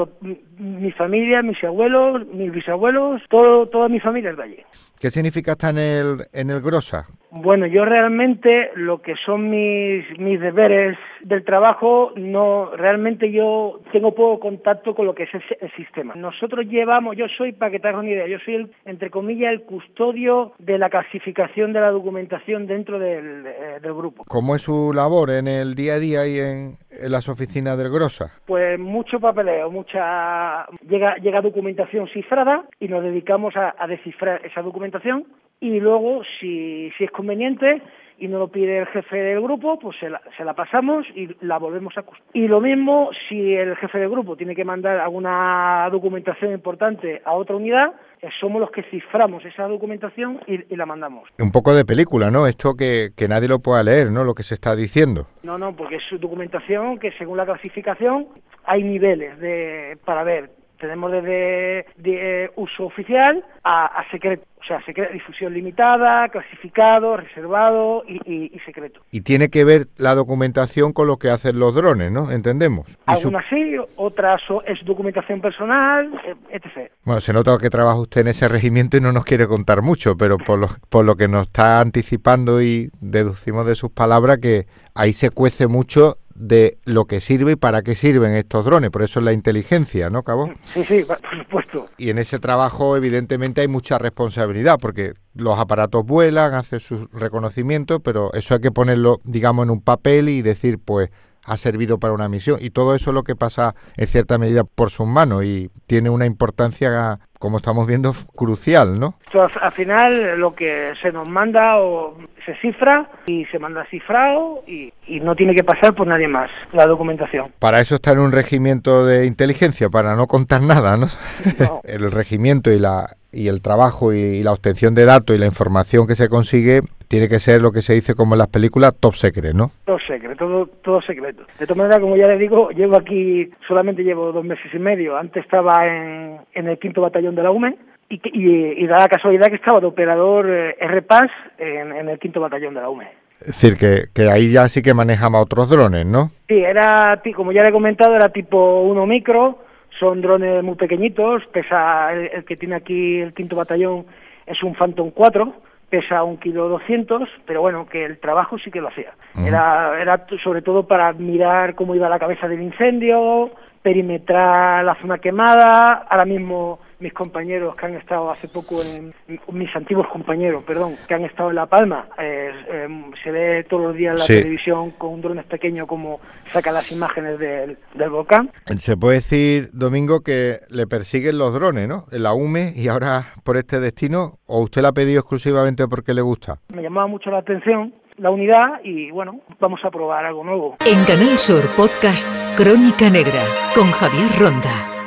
mi 0.58 0.90
familia, 0.92 1.42
mis 1.42 1.62
abuelos, 1.64 2.26
mis 2.28 2.50
bisabuelos, 2.52 3.22
todo, 3.28 3.68
toda 3.68 3.88
mi 3.88 4.00
familia 4.00 4.30
es 4.30 4.36
de 4.36 4.42
allí. 4.42 4.58
¿Qué 5.00 5.10
significa 5.10 5.52
estar 5.52 5.70
en 5.70 5.78
el, 5.78 6.26
en 6.32 6.50
el 6.50 6.60
Grosa? 6.60 7.06
Bueno, 7.30 7.66
yo 7.66 7.84
realmente 7.84 8.70
lo 8.74 9.02
que 9.02 9.14
son 9.26 9.50
mis, 9.50 10.04
mis 10.18 10.40
deberes 10.40 10.96
del 11.22 11.44
trabajo, 11.44 12.12
no 12.16 12.70
realmente 12.74 13.30
yo 13.30 13.80
tengo 13.92 14.14
poco 14.14 14.40
contacto 14.40 14.94
con 14.94 15.04
lo 15.04 15.14
que 15.14 15.24
es 15.24 15.30
el, 15.34 15.70
sistema. 15.76 16.14
Nosotros 16.14 16.66
llevamos, 16.66 17.16
yo 17.16 17.26
soy, 17.36 17.52
para 17.52 17.70
que 17.70 17.80
te 17.80 17.88
hagas 17.88 18.00
una 18.00 18.10
idea, 18.10 18.26
yo 18.26 18.38
soy, 18.44 18.54
el, 18.54 18.70
entre 18.86 19.10
comillas, 19.10 19.52
el 19.52 19.62
custodio 19.62 20.52
de 20.58 20.78
la 20.78 20.88
clasificación 20.88 21.74
de 21.74 21.80
la 21.80 21.90
documentación 21.90 22.66
dentro 22.66 22.98
del, 22.98 23.46
eh, 23.46 23.78
del 23.82 23.92
grupo. 23.92 24.24
¿Cómo 24.26 24.56
es 24.56 24.62
su 24.62 24.92
labor 24.94 25.30
en 25.30 25.48
el 25.48 25.74
día 25.74 25.94
a 25.94 25.98
día 25.98 26.26
y 26.26 26.38
en, 26.38 26.78
las 27.10 27.28
oficinas 27.28 27.76
del 27.76 27.90
Grosa? 27.90 28.32
Pues 28.46 28.78
mucho 28.78 29.20
papeleo, 29.20 29.70
mucha 29.70 30.47
llega 30.88 31.16
llega 31.16 31.40
documentación 31.40 32.08
cifrada 32.08 32.64
y 32.80 32.88
nos 32.88 33.02
dedicamos 33.02 33.56
a, 33.56 33.74
a 33.78 33.86
descifrar 33.86 34.44
esa 34.44 34.62
documentación 34.62 35.24
y 35.60 35.80
luego, 35.80 36.22
si, 36.38 36.90
si 36.96 37.04
es 37.04 37.10
conveniente, 37.10 37.82
y 38.18 38.28
no 38.28 38.38
lo 38.38 38.48
pide 38.48 38.78
el 38.78 38.86
jefe 38.86 39.16
del 39.16 39.40
grupo, 39.40 39.78
pues 39.78 39.96
se 39.98 40.10
la, 40.10 40.20
se 40.36 40.44
la 40.44 40.54
pasamos 40.54 41.06
y 41.14 41.28
la 41.40 41.58
volvemos 41.58 41.96
a 41.96 42.02
custodiar. 42.02 42.30
Y 42.34 42.48
lo 42.48 42.60
mismo 42.60 43.10
si 43.28 43.54
el 43.54 43.76
jefe 43.76 43.98
del 43.98 44.10
grupo 44.10 44.36
tiene 44.36 44.54
que 44.54 44.64
mandar 44.64 44.98
alguna 44.98 45.88
documentación 45.90 46.52
importante 46.52 47.22
a 47.24 47.34
otra 47.34 47.56
unidad, 47.56 47.92
eh, 48.20 48.28
somos 48.40 48.60
los 48.60 48.70
que 48.70 48.82
ciframos 48.84 49.44
esa 49.44 49.68
documentación 49.68 50.40
y, 50.46 50.72
y, 50.72 50.76
la 50.76 50.86
mandamos. 50.86 51.28
Un 51.38 51.52
poco 51.52 51.74
de 51.74 51.84
película, 51.84 52.30
¿no? 52.30 52.46
Esto 52.46 52.74
que, 52.74 53.10
que 53.16 53.28
nadie 53.28 53.48
lo 53.48 53.60
pueda 53.60 53.82
leer, 53.82 54.10
¿no? 54.10 54.24
Lo 54.24 54.34
que 54.34 54.42
se 54.42 54.54
está 54.54 54.74
diciendo. 54.74 55.26
No, 55.42 55.56
no, 55.56 55.74
porque 55.76 55.96
es 55.96 56.20
documentación 56.20 56.98
que 56.98 57.12
según 57.12 57.36
la 57.36 57.46
clasificación 57.46 58.26
hay 58.64 58.82
niveles 58.82 59.38
de 59.38 59.96
para 60.04 60.24
ver 60.24 60.50
tenemos 60.78 61.12
desde 61.12 61.86
de, 61.96 62.44
eh, 62.44 62.50
uso 62.56 62.84
oficial 62.84 63.44
a, 63.62 63.86
a 63.86 64.10
secreto, 64.10 64.44
o 64.60 64.64
sea, 64.64 64.84
secreto, 64.84 65.12
difusión 65.12 65.54
limitada, 65.54 66.28
clasificado, 66.28 67.16
reservado 67.16 68.04
y, 68.06 68.16
y, 68.24 68.50
y, 68.54 68.58
secreto. 68.60 69.00
Y 69.10 69.20
tiene 69.20 69.48
que 69.48 69.64
ver 69.64 69.86
la 69.96 70.14
documentación 70.14 70.92
con 70.92 71.06
lo 71.06 71.18
que 71.18 71.30
hacen 71.30 71.58
los 71.58 71.74
drones, 71.74 72.10
¿no? 72.10 72.30
Entendemos. 72.30 72.98
Algunas 73.06 73.44
su... 73.48 73.54
sí, 73.54 73.76
otras 73.96 74.40
es 74.66 74.84
documentación 74.84 75.40
personal, 75.40 76.12
eh, 76.24 76.34
etc. 76.50 76.90
Bueno, 77.04 77.20
se 77.20 77.32
nota 77.32 77.56
que 77.60 77.70
trabaja 77.70 78.00
usted 78.00 78.22
en 78.22 78.28
ese 78.28 78.48
regimiento 78.48 78.96
y 78.96 79.00
no 79.00 79.12
nos 79.12 79.24
quiere 79.24 79.46
contar 79.46 79.82
mucho, 79.82 80.16
pero 80.16 80.38
por 80.38 80.58
lo, 80.58 80.68
por 80.88 81.04
lo 81.04 81.16
que 81.16 81.28
nos 81.28 81.46
está 81.48 81.80
anticipando 81.80 82.62
y 82.62 82.90
deducimos 83.00 83.66
de 83.66 83.74
sus 83.74 83.90
palabras 83.90 84.38
que 84.38 84.66
ahí 84.94 85.12
se 85.12 85.30
cuece 85.30 85.66
mucho 85.66 86.18
de 86.38 86.78
lo 86.84 87.06
que 87.06 87.20
sirve 87.20 87.52
y 87.52 87.56
para 87.56 87.82
qué 87.82 87.94
sirven 87.94 88.32
estos 88.36 88.64
drones. 88.64 88.90
Por 88.90 89.02
eso 89.02 89.18
es 89.18 89.24
la 89.24 89.32
inteligencia, 89.32 90.08
¿no, 90.08 90.22
Cabo? 90.22 90.52
Sí, 90.72 90.84
sí, 90.84 91.02
por 91.02 91.18
supuesto. 91.36 91.86
Y 91.98 92.10
en 92.10 92.18
ese 92.18 92.38
trabajo, 92.38 92.96
evidentemente, 92.96 93.60
hay 93.60 93.68
mucha 93.68 93.98
responsabilidad, 93.98 94.78
porque 94.80 95.14
los 95.34 95.58
aparatos 95.58 96.04
vuelan, 96.04 96.54
hacen 96.54 96.78
sus 96.78 97.10
reconocimientos, 97.12 98.00
pero 98.04 98.32
eso 98.34 98.54
hay 98.54 98.60
que 98.60 98.70
ponerlo, 98.70 99.20
digamos, 99.24 99.64
en 99.64 99.70
un 99.70 99.80
papel 99.80 100.28
y 100.28 100.42
decir, 100.42 100.78
pues, 100.78 101.10
ha 101.48 101.56
servido 101.56 101.98
para 101.98 102.12
una 102.12 102.28
misión. 102.28 102.58
Y 102.60 102.70
todo 102.70 102.94
eso 102.94 103.10
es 103.10 103.14
lo 103.14 103.24
que 103.24 103.36
pasa, 103.36 103.74
en 103.96 104.06
cierta 104.06 104.38
medida, 104.38 104.64
por 104.64 104.90
sus 104.90 105.06
manos 105.06 105.44
y 105.44 105.70
tiene 105.86 106.10
una 106.10 106.26
importancia 106.26 107.18
como 107.38 107.58
estamos 107.58 107.86
viendo, 107.86 108.14
crucial, 108.34 108.98
¿no? 108.98 109.14
Entonces, 109.26 109.62
al 109.62 109.70
final 109.70 110.38
lo 110.40 110.54
que 110.54 110.92
se 111.00 111.12
nos 111.12 111.28
manda 111.28 111.78
o 111.78 112.18
se 112.44 112.54
cifra 112.56 113.08
y 113.26 113.44
se 113.46 113.58
manda 113.60 113.86
cifrado 113.90 114.64
y, 114.66 114.92
y, 115.06 115.20
no 115.20 115.36
tiene 115.36 115.54
que 115.54 115.62
pasar 115.62 115.94
por 115.94 116.06
nadie 116.06 116.26
más 116.26 116.50
la 116.72 116.86
documentación. 116.86 117.52
Para 117.60 117.80
eso 117.80 117.94
está 117.94 118.12
en 118.12 118.18
un 118.18 118.32
regimiento 118.32 119.06
de 119.06 119.26
inteligencia, 119.26 119.88
para 119.88 120.16
no 120.16 120.26
contar 120.26 120.62
nada, 120.62 120.96
¿no? 120.96 121.06
no. 121.60 121.80
el 121.84 122.10
regimiento 122.10 122.72
y 122.72 122.78
la 122.80 123.06
y 123.30 123.48
el 123.48 123.60
trabajo 123.62 124.12
y, 124.12 124.18
y 124.18 124.42
la 124.42 124.52
obtención 124.52 124.94
de 124.94 125.04
datos 125.04 125.36
y 125.36 125.38
la 125.38 125.46
información 125.46 126.06
que 126.06 126.16
se 126.16 126.28
consigue 126.28 126.82
tiene 127.08 127.28
que 127.28 127.40
ser 127.40 127.60
lo 127.62 127.72
que 127.72 127.82
se 127.82 127.94
dice 127.94 128.14
como 128.14 128.34
en 128.34 128.38
las 128.38 128.48
películas 128.48 128.96
top 129.00 129.14
secret, 129.14 129.54
¿no? 129.54 129.70
Top 129.86 130.00
secret, 130.06 130.38
todo, 130.38 130.66
todo 130.82 131.00
secreto. 131.02 131.44
De 131.58 131.66
todas 131.66 131.78
maneras, 131.78 131.98
como 132.00 132.16
ya 132.16 132.26
les 132.28 132.38
digo, 132.38 132.70
llevo 132.70 132.96
aquí, 132.96 133.50
solamente 133.66 134.04
llevo 134.04 134.30
dos 134.30 134.44
meses 134.44 134.66
y 134.72 134.78
medio. 134.78 135.16
Antes 135.16 135.44
estaba 135.44 135.86
en, 135.86 136.38
en 136.54 136.68
el 136.68 136.78
quinto 136.78 137.00
batallón 137.00 137.34
de 137.34 137.42
la 137.42 137.50
UME 137.50 137.76
y, 138.10 138.20
y, 138.24 138.84
y, 138.84 138.86
da 138.86 138.98
la 138.98 139.08
casualidad 139.08 139.48
que 139.48 139.56
estaba 139.56 139.80
de 139.80 139.86
operador 139.86 140.48
eh, 140.48 140.76
RPAS 140.80 141.30
en, 141.58 141.92
en, 141.92 142.08
el 142.08 142.18
quinto 142.18 142.40
batallón 142.40 142.74
de 142.74 142.80
la 142.80 142.90
UME. 142.90 143.08
Es 143.40 143.46
decir, 143.46 143.76
que, 143.76 144.08
que 144.14 144.30
ahí 144.30 144.52
ya 144.52 144.68
sí 144.68 144.82
que 144.82 144.94
manejaba 144.94 145.40
otros 145.40 145.70
drones, 145.70 146.06
¿no? 146.06 146.30
Sí, 146.48 146.56
era, 146.56 147.22
como 147.34 147.52
ya 147.52 147.62
le 147.62 147.68
he 147.68 147.72
comentado, 147.72 148.14
era 148.14 148.30
tipo 148.30 148.82
uno 148.82 149.06
micro, 149.06 149.58
son 149.98 150.20
drones 150.20 150.62
muy 150.62 150.74
pequeñitos, 150.74 151.44
pesa, 151.52 152.12
el, 152.12 152.30
el 152.34 152.44
que 152.44 152.56
tiene 152.56 152.76
aquí 152.76 153.20
el 153.20 153.32
quinto 153.32 153.56
batallón 153.56 154.06
es 154.46 154.62
un 154.62 154.74
Phantom 154.74 155.10
4, 155.10 155.54
pesa 155.88 156.22
un 156.22 156.36
kilo 156.36 156.68
doscientos, 156.68 157.28
pero 157.46 157.60
bueno, 157.60 157.86
que 157.86 158.04
el 158.04 158.18
trabajo 158.18 158.58
sí 158.58 158.70
que 158.70 158.80
lo 158.80 158.88
hacía. 158.88 159.12
Uh 159.34 159.40
-huh. 159.40 159.48
Era, 159.48 160.00
era 160.00 160.26
sobre 160.42 160.62
todo 160.62 160.86
para 160.86 161.12
mirar 161.12 161.74
cómo 161.74 161.94
iba 161.94 162.08
la 162.08 162.18
cabeza 162.18 162.46
del 162.48 162.62
incendio, 162.62 163.50
perimetrar 163.82 164.84
la 164.84 164.94
zona 164.96 165.18
quemada, 165.18 166.06
ahora 166.08 166.24
mismo 166.24 166.80
mis 167.00 167.12
compañeros 167.12 167.76
que 167.76 167.86
han 167.86 167.94
estado 167.94 168.30
hace 168.30 168.48
poco 168.48 168.82
en 168.82 169.14
mis 169.52 169.74
antiguos 169.76 170.06
compañeros, 170.08 170.64
perdón, 170.64 170.96
que 171.06 171.14
han 171.14 171.24
estado 171.24 171.50
en 171.50 171.56
La 171.56 171.66
Palma, 171.66 172.08
eh, 172.18 172.50
eh, 172.68 172.88
se 173.22 173.30
ve 173.30 173.64
todos 173.64 173.82
los 173.82 173.94
días 173.94 174.12
en 174.12 174.18
la 174.18 174.24
sí. 174.24 174.34
televisión 174.34 174.90
con 174.92 175.10
un 175.10 175.20
drone 175.20 175.42
pequeño 175.44 175.86
como 175.86 176.20
saca 176.52 176.72
las 176.72 176.90
imágenes 176.90 177.38
del, 177.38 177.78
del, 177.94 178.10
volcán. 178.10 178.50
Se 178.76 178.96
puede 178.96 179.16
decir, 179.16 179.70
Domingo, 179.72 180.20
que 180.20 180.58
le 180.70 180.86
persiguen 180.86 181.38
los 181.38 181.52
drones, 181.52 181.88
¿no? 181.88 182.04
En 182.10 182.22
la 182.22 182.32
UME 182.32 182.72
y 182.74 182.88
ahora 182.88 183.26
por 183.44 183.56
este 183.56 183.80
destino, 183.80 184.38
o 184.46 184.62
usted 184.62 184.82
la 184.82 184.88
ha 184.88 184.92
pedido 184.92 185.20
exclusivamente 185.20 185.86
porque 185.88 186.14
le 186.14 186.22
gusta. 186.22 186.58
Me 186.74 186.82
llamaba 186.82 187.06
mucho 187.06 187.30
la 187.30 187.38
atención 187.38 187.94
la 188.18 188.30
unidad 188.30 188.80
y 188.82 189.12
bueno, 189.12 189.40
vamos 189.60 189.80
a 189.84 189.90
probar 189.90 190.24
algo 190.24 190.44
nuevo. 190.44 190.76
En 190.84 191.04
Canal 191.04 191.38
Sur 191.38 191.62
Podcast 191.76 192.28
Crónica 192.56 193.08
Negra 193.08 193.42
con 193.74 193.90
Javier 193.92 194.28
Ronda. 194.40 194.97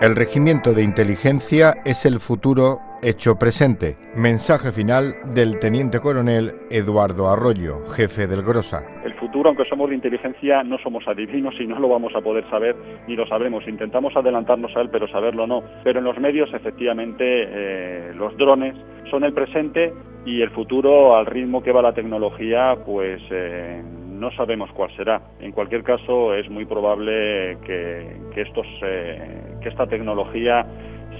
El 0.00 0.16
regimiento 0.16 0.72
de 0.72 0.82
inteligencia 0.82 1.74
es 1.84 2.04
el 2.04 2.18
futuro 2.18 2.80
hecho 3.00 3.36
presente. 3.36 3.96
Mensaje 4.16 4.72
final 4.72 5.14
del 5.34 5.60
teniente 5.60 6.00
coronel 6.00 6.52
Eduardo 6.68 7.28
Arroyo, 7.28 7.86
jefe 7.94 8.26
del 8.26 8.42
Grosa. 8.42 8.82
El 9.04 9.14
futuro, 9.14 9.50
aunque 9.50 9.64
somos 9.64 9.88
de 9.88 9.94
inteligencia, 9.94 10.64
no 10.64 10.78
somos 10.78 11.06
adivinos 11.06 11.54
y 11.60 11.66
no 11.66 11.78
lo 11.78 11.88
vamos 11.88 12.12
a 12.16 12.20
poder 12.20 12.48
saber 12.50 12.74
ni 13.06 13.14
lo 13.14 13.24
sabremos. 13.26 13.66
Intentamos 13.68 14.16
adelantarnos 14.16 14.76
a 14.76 14.80
él, 14.80 14.90
pero 14.90 15.06
saberlo 15.06 15.46
no. 15.46 15.62
Pero 15.84 16.00
en 16.00 16.04
los 16.04 16.18
medios, 16.18 16.52
efectivamente, 16.52 17.24
eh, 17.24 18.12
los 18.14 18.36
drones 18.36 18.74
son 19.10 19.22
el 19.22 19.32
presente 19.32 19.92
y 20.26 20.42
el 20.42 20.50
futuro, 20.50 21.16
al 21.16 21.26
ritmo 21.26 21.62
que 21.62 21.70
va 21.70 21.82
la 21.82 21.94
tecnología, 21.94 22.76
pues 22.84 23.22
eh, 23.30 23.82
no 24.14 24.30
sabemos 24.32 24.70
cuál 24.72 24.94
será. 24.96 25.20
En 25.40 25.52
cualquier 25.52 25.82
caso, 25.82 26.34
es 26.34 26.48
muy 26.48 26.64
probable 26.64 27.58
que, 27.64 28.16
estos, 28.36 28.66
eh, 28.82 29.58
que 29.60 29.68
esta 29.68 29.86
tecnología 29.86 30.66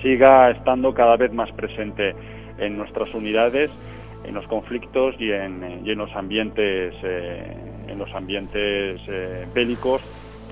siga 0.02 0.50
estando 0.50 0.94
cada 0.94 1.16
vez 1.16 1.32
más 1.32 1.50
presente 1.52 2.14
en 2.58 2.76
nuestras 2.78 3.12
unidades, 3.14 3.70
en 4.24 4.34
los 4.34 4.46
conflictos 4.46 5.14
y 5.18 5.30
en, 5.30 5.82
y 5.84 5.90
en 5.90 5.98
los 5.98 6.14
ambientes, 6.14 6.94
eh, 7.02 7.56
en 7.88 7.98
los 7.98 8.12
ambientes 8.14 9.00
eh, 9.08 9.46
bélicos 9.54 10.02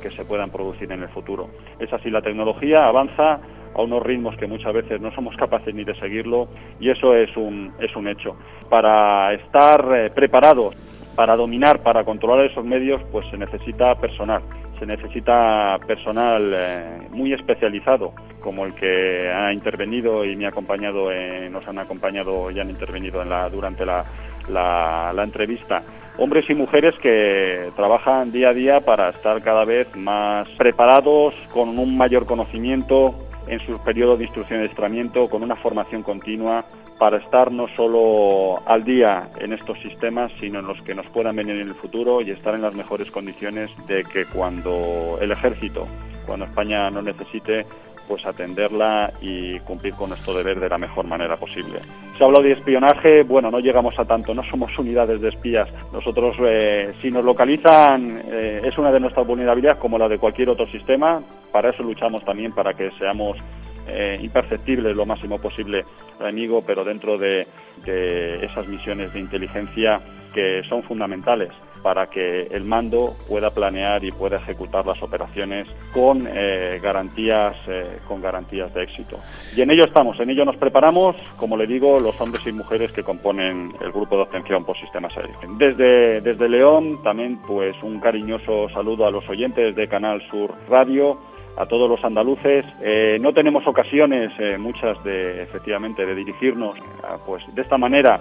que 0.02 0.10
se 0.10 0.24
puedan 0.24 0.50
producir 0.50 0.90
en 0.90 1.02
el 1.02 1.08
futuro. 1.08 1.48
Es 1.78 1.92
así, 1.92 2.10
la 2.10 2.22
tecnología 2.22 2.86
avanza 2.86 3.40
a 3.74 3.82
unos 3.82 4.02
ritmos 4.02 4.36
que 4.36 4.46
muchas 4.46 4.74
veces 4.74 5.00
no 5.00 5.14
somos 5.14 5.36
capaces 5.36 5.74
ni 5.74 5.84
de 5.84 5.94
seguirlo 5.94 6.48
y 6.80 6.90
eso 6.90 7.14
es 7.14 7.34
un, 7.36 7.72
es 7.78 7.94
un 7.96 8.08
hecho. 8.08 8.36
Para 8.68 9.32
estar 9.34 9.88
eh, 9.94 10.10
preparados 10.10 10.74
para 11.14 11.36
dominar, 11.36 11.82
para 11.82 12.04
controlar 12.04 12.46
esos 12.46 12.64
medios, 12.64 13.02
pues 13.10 13.26
se 13.30 13.36
necesita 13.36 13.94
personal. 13.96 14.42
Se 14.78 14.86
necesita 14.86 15.78
personal 15.86 16.52
eh, 16.54 17.08
muy 17.10 17.32
especializado, 17.32 18.12
como 18.40 18.64
el 18.64 18.74
que 18.74 19.30
ha 19.30 19.52
intervenido 19.52 20.24
y 20.24 20.34
me 20.34 20.46
ha 20.46 20.48
acompañado, 20.48 21.12
eh, 21.12 21.48
nos 21.50 21.66
han 21.68 21.78
acompañado 21.78 22.50
y 22.50 22.58
han 22.58 22.70
intervenido 22.70 23.22
en 23.22 23.28
la, 23.28 23.48
durante 23.48 23.86
la, 23.86 24.04
la, 24.48 25.22
entrevista. 25.22 25.82
Hombres 26.18 26.44
y 26.50 26.54
mujeres 26.54 26.94
que 27.00 27.70
trabajan 27.76 28.32
día 28.32 28.50
a 28.50 28.54
día 28.54 28.80
para 28.80 29.10
estar 29.10 29.40
cada 29.42 29.64
vez 29.64 29.94
más 29.96 30.48
preparados, 30.58 31.34
con 31.52 31.78
un 31.78 31.96
mayor 31.96 32.26
conocimiento 32.26 33.14
en 33.46 33.60
sus 33.60 33.80
periodos 33.80 34.18
de 34.18 34.24
instrucción 34.24 34.60
y 34.60 34.62
adiestramiento, 34.64 35.28
con 35.28 35.42
una 35.42 35.56
formación 35.56 36.02
continua, 36.02 36.64
para 37.02 37.16
estar 37.16 37.50
no 37.50 37.66
solo 37.66 38.62
al 38.64 38.84
día 38.84 39.28
en 39.40 39.52
estos 39.52 39.76
sistemas, 39.80 40.30
sino 40.38 40.60
en 40.60 40.68
los 40.68 40.80
que 40.82 40.94
nos 40.94 41.04
puedan 41.06 41.34
venir 41.34 41.56
en 41.56 41.66
el 41.66 41.74
futuro 41.74 42.20
y 42.20 42.30
estar 42.30 42.54
en 42.54 42.62
las 42.62 42.76
mejores 42.76 43.10
condiciones 43.10 43.72
de 43.88 44.04
que 44.04 44.24
cuando 44.24 45.18
el 45.20 45.32
ejército, 45.32 45.88
cuando 46.24 46.44
España 46.44 46.88
no 46.90 47.02
necesite, 47.02 47.66
pues 48.06 48.24
atenderla 48.24 49.12
y 49.20 49.58
cumplir 49.58 49.94
con 49.94 50.10
nuestro 50.10 50.32
deber 50.32 50.60
de 50.60 50.68
la 50.68 50.78
mejor 50.78 51.04
manera 51.04 51.36
posible. 51.36 51.80
Se 52.16 52.22
habla 52.22 52.40
de 52.40 52.52
espionaje, 52.52 53.24
bueno, 53.24 53.50
no 53.50 53.58
llegamos 53.58 53.98
a 53.98 54.04
tanto, 54.04 54.32
no 54.32 54.44
somos 54.44 54.78
unidades 54.78 55.20
de 55.20 55.30
espías. 55.30 55.68
Nosotros, 55.92 56.36
eh, 56.38 56.92
si 57.02 57.10
nos 57.10 57.24
localizan, 57.24 58.22
eh, 58.30 58.60
es 58.62 58.78
una 58.78 58.92
de 58.92 59.00
nuestras 59.00 59.26
vulnerabilidades 59.26 59.80
como 59.80 59.98
la 59.98 60.08
de 60.08 60.18
cualquier 60.18 60.50
otro 60.50 60.66
sistema. 60.66 61.20
Para 61.50 61.70
eso 61.70 61.82
luchamos 61.82 62.24
también, 62.24 62.52
para 62.52 62.74
que 62.74 62.92
seamos 62.92 63.38
eh, 63.86 64.18
imperceptibles 64.20 64.96
lo 64.96 65.06
máximo 65.06 65.38
posible 65.38 65.84
al 66.20 66.28
enemigo, 66.28 66.62
pero 66.66 66.84
dentro 66.84 67.18
de, 67.18 67.46
esas 67.84 68.68
misiones 68.68 69.12
de 69.12 69.20
inteligencia 69.20 70.00
que 70.32 70.62
son 70.68 70.82
fundamentales 70.82 71.50
para 71.82 72.06
que 72.06 72.42
el 72.52 72.64
mando 72.64 73.16
pueda 73.28 73.50
planear 73.50 74.04
y 74.04 74.12
pueda 74.12 74.36
ejecutar 74.36 74.86
las 74.86 75.02
operaciones 75.02 75.66
con 75.92 76.28
eh, 76.28 76.78
garantías 76.80 77.56
eh, 77.66 77.98
con 78.06 78.22
garantías 78.22 78.72
de 78.72 78.84
éxito. 78.84 79.18
Y 79.56 79.62
en 79.62 79.70
ello 79.72 79.84
estamos, 79.84 80.18
en 80.20 80.30
ello 80.30 80.44
nos 80.44 80.56
preparamos, 80.56 81.16
como 81.36 81.56
le 81.56 81.66
digo, 81.66 81.98
los 81.98 82.20
hombres 82.20 82.46
y 82.46 82.52
mujeres 82.52 82.92
que 82.92 83.02
componen 83.02 83.72
el 83.80 83.90
grupo 83.90 84.16
de 84.16 84.22
obtención 84.22 84.64
por 84.64 84.78
sistemas 84.78 85.16
aéreos. 85.16 85.38
Desde, 85.58 86.20
desde 86.20 86.48
León 86.48 87.02
también 87.02 87.38
pues 87.46 87.74
un 87.82 87.98
cariñoso 87.98 88.68
saludo 88.68 89.06
a 89.06 89.10
los 89.10 89.28
oyentes 89.28 89.74
de 89.74 89.88
Canal 89.88 90.22
Sur 90.30 90.54
Radio 90.68 91.18
a 91.56 91.66
todos 91.66 91.88
los 91.88 92.02
andaluces. 92.04 92.64
Eh, 92.82 93.18
no 93.20 93.32
tenemos 93.32 93.66
ocasiones, 93.66 94.32
eh, 94.38 94.56
muchas 94.58 95.02
de 95.04 95.42
efectivamente, 95.42 96.06
de 96.06 96.14
dirigirnos 96.14 96.78
pues 97.26 97.42
de 97.54 97.62
esta 97.62 97.76
manera 97.76 98.20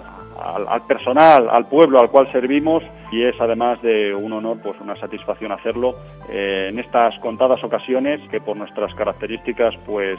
al, 0.68 0.82
personal, 0.86 1.48
al 1.50 1.66
pueblo 1.66 2.00
al 2.00 2.10
cual 2.10 2.30
servimos 2.32 2.82
y 3.10 3.22
es 3.22 3.38
además 3.40 3.80
de 3.82 4.14
un 4.14 4.32
honor, 4.32 4.58
pues 4.62 4.80
una 4.80 4.96
satisfacción 4.96 5.52
hacerlo 5.52 5.94
eh, 6.28 6.68
en 6.70 6.78
estas 6.78 7.18
contadas 7.20 7.62
ocasiones 7.62 8.20
que 8.30 8.40
por 8.40 8.56
nuestras 8.56 8.94
características, 8.94 9.74
pues 9.86 10.18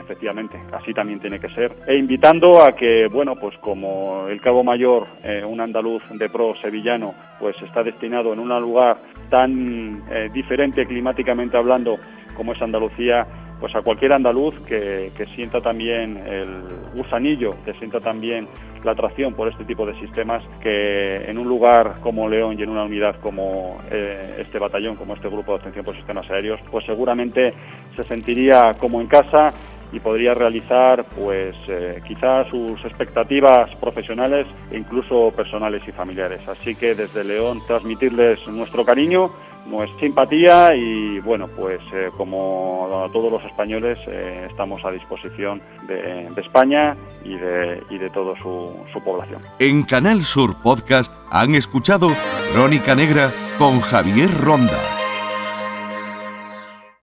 efectivamente 0.00 0.58
así 0.72 0.92
también 0.92 1.20
tiene 1.20 1.40
que 1.40 1.48
ser. 1.48 1.72
E 1.86 1.96
invitando 1.96 2.62
a 2.62 2.72
que, 2.72 3.08
bueno, 3.08 3.34
pues 3.36 3.56
como 3.58 4.26
el 4.28 4.40
Cabo 4.40 4.62
Mayor, 4.62 5.06
un 5.46 5.60
andaluz 5.60 6.02
de 6.10 6.28
pro 6.28 6.54
sevillano, 6.56 7.14
pues 7.40 7.56
está 7.62 7.82
destinado 7.82 8.32
en 8.32 8.38
un 8.38 8.48
lugar 8.60 8.98
tan 9.30 10.02
diferente 10.32 10.84
climáticamente 10.84 11.56
hablando 11.56 11.98
como 12.34 12.52
es 12.52 12.62
Andalucía, 12.62 13.26
pues 13.60 13.74
a 13.74 13.82
cualquier 13.82 14.12
andaluz 14.12 14.54
que, 14.66 15.10
sienta 15.34 15.60
también 15.60 16.18
el 16.18 16.62
gusanillo, 16.94 17.54
que 17.64 17.72
sienta 17.74 18.00
también 18.00 18.46
la 18.84 18.92
atracción 18.92 19.32
por 19.32 19.48
este 19.48 19.64
tipo 19.64 19.86
de 19.86 19.98
sistemas, 20.00 20.42
que 20.60 21.24
en 21.30 21.38
un 21.38 21.48
lugar 21.48 21.94
como 22.02 22.28
León 22.28 22.56
y 22.58 22.62
en 22.62 22.68
una 22.68 22.84
unidad 22.84 23.16
como 23.20 23.78
eh, 23.90 24.36
este 24.38 24.58
batallón, 24.58 24.96
como 24.96 25.14
este 25.14 25.28
grupo 25.28 25.52
de 25.52 25.60
atención 25.60 25.84
por 25.84 25.96
sistemas 25.96 26.30
aéreos, 26.30 26.60
pues 26.70 26.84
seguramente 26.84 27.54
se 27.96 28.04
sentiría 28.04 28.74
como 28.78 29.00
en 29.00 29.06
casa 29.06 29.54
y 29.92 30.00
podría 30.00 30.34
realizar 30.34 31.04
pues 31.16 31.56
eh, 31.68 32.02
quizás 32.06 32.48
sus 32.48 32.84
expectativas 32.84 33.74
profesionales 33.76 34.46
e 34.70 34.76
incluso 34.76 35.32
personales 35.34 35.82
y 35.86 35.92
familiares. 35.92 36.40
Así 36.48 36.74
que 36.74 36.94
desde 36.94 37.22
León 37.24 37.60
transmitirles 37.66 38.46
nuestro 38.48 38.84
cariño 38.84 39.30
nuestra 39.66 39.98
simpatía 40.00 40.74
y 40.74 41.20
bueno, 41.20 41.48
pues 41.48 41.80
eh, 41.92 42.10
como 42.16 43.08
todos 43.12 43.32
los 43.32 43.44
españoles 43.44 43.98
eh, 44.06 44.46
estamos 44.50 44.84
a 44.84 44.90
disposición 44.90 45.60
de, 45.86 46.30
España 46.36 46.96
y 47.24 47.34
de, 47.36 47.82
y 47.90 47.98
de 47.98 48.10
toda 48.10 48.36
su, 48.40 48.72
su 48.92 49.02
población. 49.02 49.40
En 49.58 49.82
Canal 49.82 50.22
Sur 50.22 50.54
Podcast 50.62 51.12
han 51.30 51.54
escuchado 51.54 52.08
Crónica 52.52 52.94
Negra 52.94 53.30
con 53.58 53.80
Javier 53.80 54.30
Ronda. 54.42 55.03